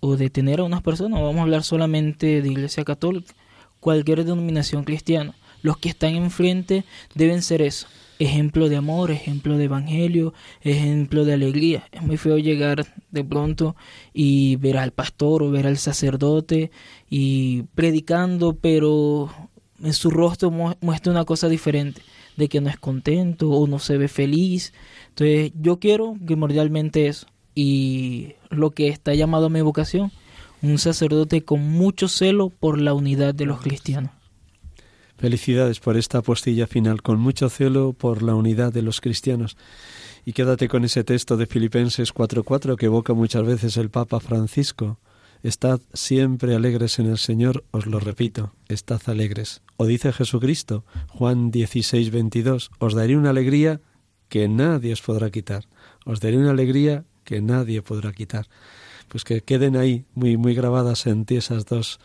o 0.00 0.16
de 0.16 0.30
tener 0.30 0.60
a 0.60 0.64
unas 0.64 0.80
personas, 0.80 1.20
vamos 1.20 1.40
a 1.40 1.42
hablar 1.42 1.62
solamente 1.62 2.40
de 2.40 2.48
Iglesia 2.48 2.84
Católica, 2.84 3.34
cualquier 3.80 4.24
denominación 4.24 4.84
cristiana, 4.84 5.34
los 5.60 5.76
que 5.76 5.90
están 5.90 6.14
enfrente 6.14 6.86
deben 7.14 7.42
ser 7.42 7.60
eso, 7.60 7.86
ejemplo 8.18 8.68
de 8.68 8.76
amor, 8.76 9.10
ejemplo 9.10 9.56
de 9.56 9.64
evangelio, 9.64 10.32
ejemplo 10.62 11.24
de 11.24 11.34
alegría. 11.34 11.88
Es 11.92 12.02
muy 12.02 12.16
feo 12.16 12.38
llegar 12.38 12.86
de 13.10 13.24
pronto 13.24 13.76
y 14.12 14.56
ver 14.56 14.78
al 14.78 14.92
pastor 14.92 15.42
o 15.42 15.50
ver 15.50 15.66
al 15.66 15.78
sacerdote 15.78 16.70
y 17.10 17.62
predicando, 17.74 18.56
pero 18.56 19.30
en 19.82 19.92
su 19.92 20.10
rostro 20.10 20.50
muestra 20.50 21.12
una 21.12 21.24
cosa 21.24 21.48
diferente, 21.48 22.02
de 22.36 22.48
que 22.48 22.60
no 22.60 22.68
es 22.68 22.78
contento 22.78 23.50
o 23.50 23.66
no 23.66 23.78
se 23.78 23.98
ve 23.98 24.08
feliz. 24.08 24.72
Entonces 25.08 25.52
yo 25.60 25.78
quiero 25.78 26.16
primordialmente 26.24 27.06
eso 27.06 27.26
y 27.54 28.34
lo 28.50 28.70
que 28.70 28.88
está 28.88 29.14
llamado 29.14 29.46
a 29.46 29.50
mi 29.50 29.62
vocación, 29.62 30.12
un 30.62 30.78
sacerdote 30.78 31.42
con 31.42 31.60
mucho 31.60 32.08
celo 32.08 32.50
por 32.50 32.80
la 32.80 32.94
unidad 32.94 33.34
de 33.34 33.46
los 33.46 33.60
cristianos. 33.60 34.10
Felicidades 35.18 35.80
por 35.80 35.96
esta 35.96 36.20
postilla 36.20 36.66
final, 36.66 37.02
con 37.02 37.18
mucho 37.18 37.48
celo 37.48 37.94
por 37.94 38.22
la 38.22 38.34
unidad 38.34 38.72
de 38.72 38.82
los 38.82 39.00
cristianos. 39.00 39.56
Y 40.26 40.32
quédate 40.32 40.68
con 40.68 40.84
ese 40.84 41.04
texto 41.04 41.36
de 41.36 41.46
Filipenses 41.46 42.12
4:4 42.12 42.76
que 42.76 42.86
evoca 42.86 43.14
muchas 43.14 43.44
veces 43.44 43.76
el 43.76 43.90
Papa 43.90 44.20
Francisco. 44.20 44.98
Estad 45.42 45.80
siempre 45.94 46.54
alegres 46.54 46.98
en 46.98 47.06
el 47.06 47.18
Señor, 47.18 47.64
os 47.70 47.86
lo 47.86 48.00
repito, 48.00 48.52
estad 48.68 49.00
alegres. 49.06 49.62
O 49.76 49.86
dice 49.86 50.12
Jesucristo, 50.12 50.84
Juan 51.08 51.50
16:22, 51.50 52.70
os 52.78 52.94
daré 52.94 53.16
una 53.16 53.30
alegría 53.30 53.80
que 54.28 54.48
nadie 54.48 54.92
os 54.92 55.02
podrá 55.02 55.30
quitar. 55.30 55.64
Os 56.04 56.20
daré 56.20 56.36
una 56.36 56.50
alegría 56.50 57.04
que 57.24 57.40
nadie 57.40 57.80
podrá 57.82 58.12
quitar. 58.12 58.48
Pues 59.08 59.24
que 59.24 59.40
queden 59.42 59.76
ahí 59.76 60.04
muy 60.14 60.36
muy 60.36 60.54
grabadas 60.54 61.06
en 61.06 61.24
ti 61.24 61.36
esas 61.36 61.64
dos 61.64 62.00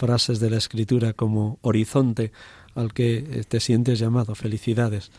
frases 0.00 0.40
de 0.40 0.48
la 0.48 0.56
escritura 0.56 1.12
como 1.12 1.58
horizonte 1.60 2.32
al 2.74 2.94
que 2.94 3.18
eh, 3.18 3.44
te 3.46 3.60
sientes 3.60 3.98
llamado. 3.98 4.34
Felicidades. 4.34 5.10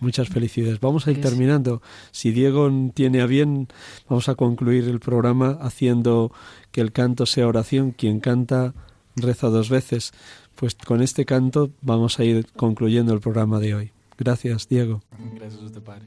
Muchas 0.00 0.28
felicidades. 0.28 0.80
Vamos 0.80 1.06
a 1.06 1.12
ir 1.12 1.20
terminando. 1.20 1.80
Si 2.10 2.32
Diego 2.32 2.68
tiene 2.92 3.22
a 3.22 3.26
bien, 3.26 3.68
vamos 4.08 4.28
a 4.28 4.34
concluir 4.34 4.88
el 4.88 4.98
programa 4.98 5.58
haciendo 5.60 6.32
que 6.72 6.80
el 6.80 6.90
canto 6.92 7.24
sea 7.24 7.46
oración. 7.46 7.92
Quien 7.92 8.18
canta 8.18 8.74
reza 9.14 9.46
dos 9.48 9.70
veces. 9.70 10.12
Pues 10.56 10.74
con 10.74 11.00
este 11.02 11.24
canto 11.24 11.70
vamos 11.80 12.18
a 12.18 12.24
ir 12.24 12.46
concluyendo 12.56 13.14
el 13.14 13.20
programa 13.20 13.60
de 13.60 13.74
hoy. 13.74 13.92
Gracias, 14.18 14.68
Diego. 14.68 15.02
Gracias 15.34 15.62
a 15.62 15.66
usted, 15.66 15.82
Padre. 15.82 16.06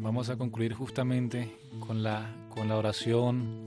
vamos 0.00 0.28
a 0.28 0.36
concluir 0.36 0.74
justamente 0.74 1.56
con 1.80 2.02
la, 2.02 2.30
con 2.54 2.68
la 2.68 2.76
oración 2.76 3.66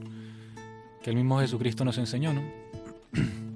que 1.02 1.10
el 1.10 1.16
mismo 1.16 1.38
Jesucristo 1.40 1.84
nos 1.84 1.98
enseñó, 1.98 2.32
¿no? 2.32 2.42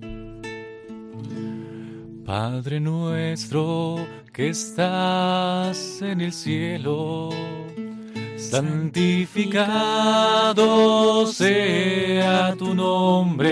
Padre 2.25 2.79
nuestro 2.79 4.07
que 4.33 4.51
estás 4.51 6.01
en 6.03 6.21
el 6.21 6.33
cielo, 6.33 7.31
santificado 8.37 9.67
sea 11.27 12.55
tu 12.57 12.75
nombre. 12.75 13.51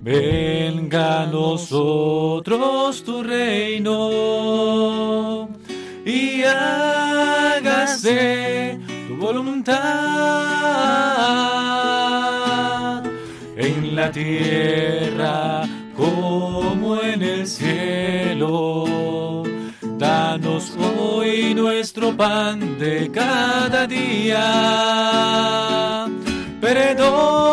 Venga 0.00 1.24
a 1.24 1.26
nosotros 1.26 3.04
tu 3.04 3.22
reino 3.22 4.10
y 6.06 6.42
hágase 6.44 8.00
tu 9.06 9.16
voluntad 9.16 9.76
en 13.56 13.94
la 13.94 14.10
tierra 14.10 15.68
cielo. 17.46 19.42
Danos 19.98 20.72
hoy 20.76 21.54
nuestro 21.54 22.16
pan 22.16 22.78
de 22.78 23.10
cada 23.10 23.86
día. 23.86 24.40
Perdónanos 26.60 27.50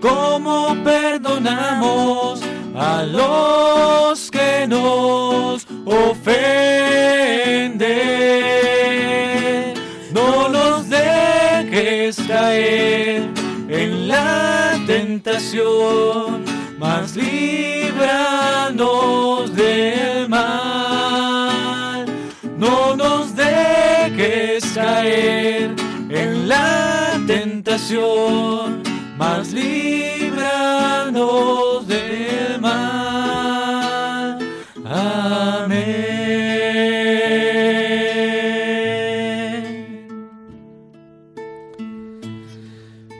como 0.00 0.76
perdonamos 0.84 2.40
a 2.74 3.02
los 3.04 4.30
que 4.30 4.66
nos 4.68 5.66
ofenden. 5.84 6.54
No 10.12 10.48
nos 10.48 10.88
dejes 10.88 12.16
caer 12.26 13.28
en 13.68 14.08
la 14.08 14.78
tentación, 14.86 16.44
mas 16.78 17.16
líbranos 17.16 18.74
del 19.54 20.28
mal. 20.28 22.06
No 22.58 22.96
nos 22.96 23.34
dejes 23.36 24.64
caer 24.74 25.74
en 26.08 26.48
la 26.48 27.20
tentación, 27.26 28.82
mas 29.16 29.52
líbranos 29.52 30.66
del 31.86 32.60
mal. 32.60 34.38
Amén. 34.84 35.94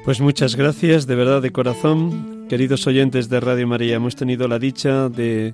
Pues 0.04 0.20
muchas 0.20 0.54
gracias, 0.54 1.06
de 1.06 1.14
verdad, 1.14 1.40
de 1.40 1.50
corazón. 1.50 2.33
Queridos 2.48 2.86
oyentes 2.86 3.30
de 3.30 3.40
Radio 3.40 3.66
María, 3.66 3.96
hemos 3.96 4.16
tenido 4.16 4.48
la 4.48 4.58
dicha 4.58 5.08
de 5.08 5.52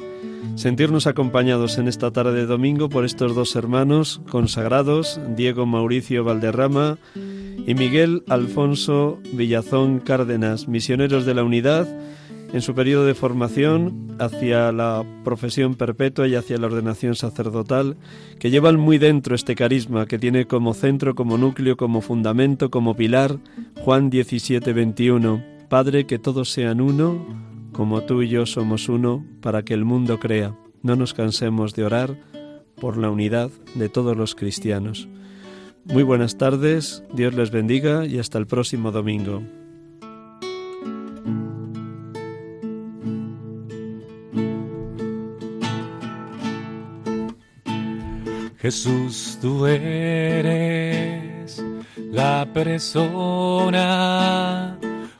sentirnos 0.56 1.06
acompañados 1.06 1.78
en 1.78 1.86
esta 1.86 2.10
tarde 2.10 2.32
de 2.32 2.46
domingo 2.46 2.88
por 2.88 3.04
estos 3.04 3.34
dos 3.34 3.54
hermanos 3.54 4.20
consagrados, 4.28 5.20
Diego 5.36 5.66
Mauricio 5.66 6.24
Valderrama 6.24 6.98
y 7.14 7.74
Miguel 7.74 8.24
Alfonso 8.28 9.20
Villazón 9.32 10.00
Cárdenas, 10.00 10.66
misioneros 10.66 11.24
de 11.24 11.34
la 11.34 11.44
unidad 11.44 11.86
en 12.52 12.60
su 12.60 12.74
periodo 12.74 13.06
de 13.06 13.14
formación 13.14 14.16
hacia 14.18 14.72
la 14.72 15.04
profesión 15.24 15.76
perpetua 15.76 16.26
y 16.26 16.34
hacia 16.34 16.58
la 16.58 16.66
ordenación 16.66 17.14
sacerdotal, 17.14 17.96
que 18.40 18.50
llevan 18.50 18.78
muy 18.78 18.98
dentro 18.98 19.36
este 19.36 19.54
carisma, 19.54 20.06
que 20.06 20.18
tiene 20.18 20.46
como 20.46 20.74
centro, 20.74 21.14
como 21.14 21.38
núcleo, 21.38 21.76
como 21.76 22.00
fundamento, 22.00 22.70
como 22.70 22.96
pilar, 22.96 23.38
Juan 23.84 24.10
17, 24.10 24.72
21. 24.72 25.49
Padre, 25.70 26.04
que 26.04 26.18
todos 26.18 26.50
sean 26.50 26.80
uno, 26.80 27.24
como 27.70 28.02
tú 28.02 28.22
y 28.22 28.28
yo 28.28 28.44
somos 28.44 28.88
uno, 28.88 29.24
para 29.40 29.62
que 29.62 29.72
el 29.72 29.84
mundo 29.84 30.18
crea. 30.18 30.58
No 30.82 30.96
nos 30.96 31.14
cansemos 31.14 31.76
de 31.76 31.84
orar 31.84 32.18
por 32.74 32.96
la 32.96 33.08
unidad 33.08 33.52
de 33.76 33.88
todos 33.88 34.16
los 34.16 34.34
cristianos. 34.34 35.08
Muy 35.84 36.02
buenas 36.02 36.36
tardes, 36.38 37.04
Dios 37.14 37.34
les 37.34 37.52
bendiga 37.52 38.04
y 38.04 38.18
hasta 38.18 38.38
el 38.38 38.48
próximo 38.48 38.90
domingo. 38.90 39.44
Jesús, 48.58 49.38
tú 49.40 49.66
eres 49.66 51.64
la 52.10 52.48
persona 52.52 54.00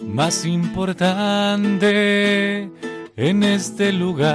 más 0.03 0.44
importante 0.44 1.90
en 3.16 3.42
este 3.42 3.92
lugar. 3.92 4.30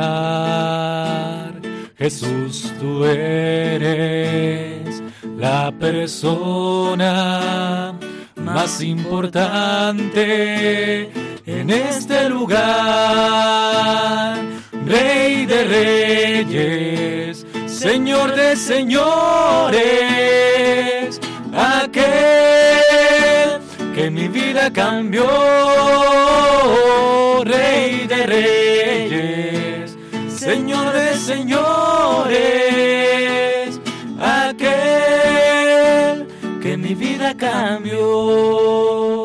Jesús, 1.97 2.73
tú 2.79 3.05
eres 3.05 5.01
la 5.37 5.71
persona 5.79 7.13
más 8.35 8.81
importante 8.81 10.23
en 11.45 11.69
este 11.69 12.29
lugar. 12.29 12.65
Rey 14.85 15.45
de 15.45 15.63
reyes 15.63 17.45
Señor 17.85 18.35
de 18.35 18.55
señores, 18.55 19.79
aquel 21.53 21.91
que 21.91 22.64
mi 24.27 24.39
vida 24.39 24.73
cambió, 24.73 25.27
Rey 27.43 28.07
de 28.07 28.25
reyes, 28.25 29.95
Señor 30.27 30.93
de 30.93 31.15
señores, 31.15 32.39
aquel 34.19 34.65
que 36.59 36.75
mi 36.75 36.95
vida 36.95 37.35
cambió. 37.37 39.24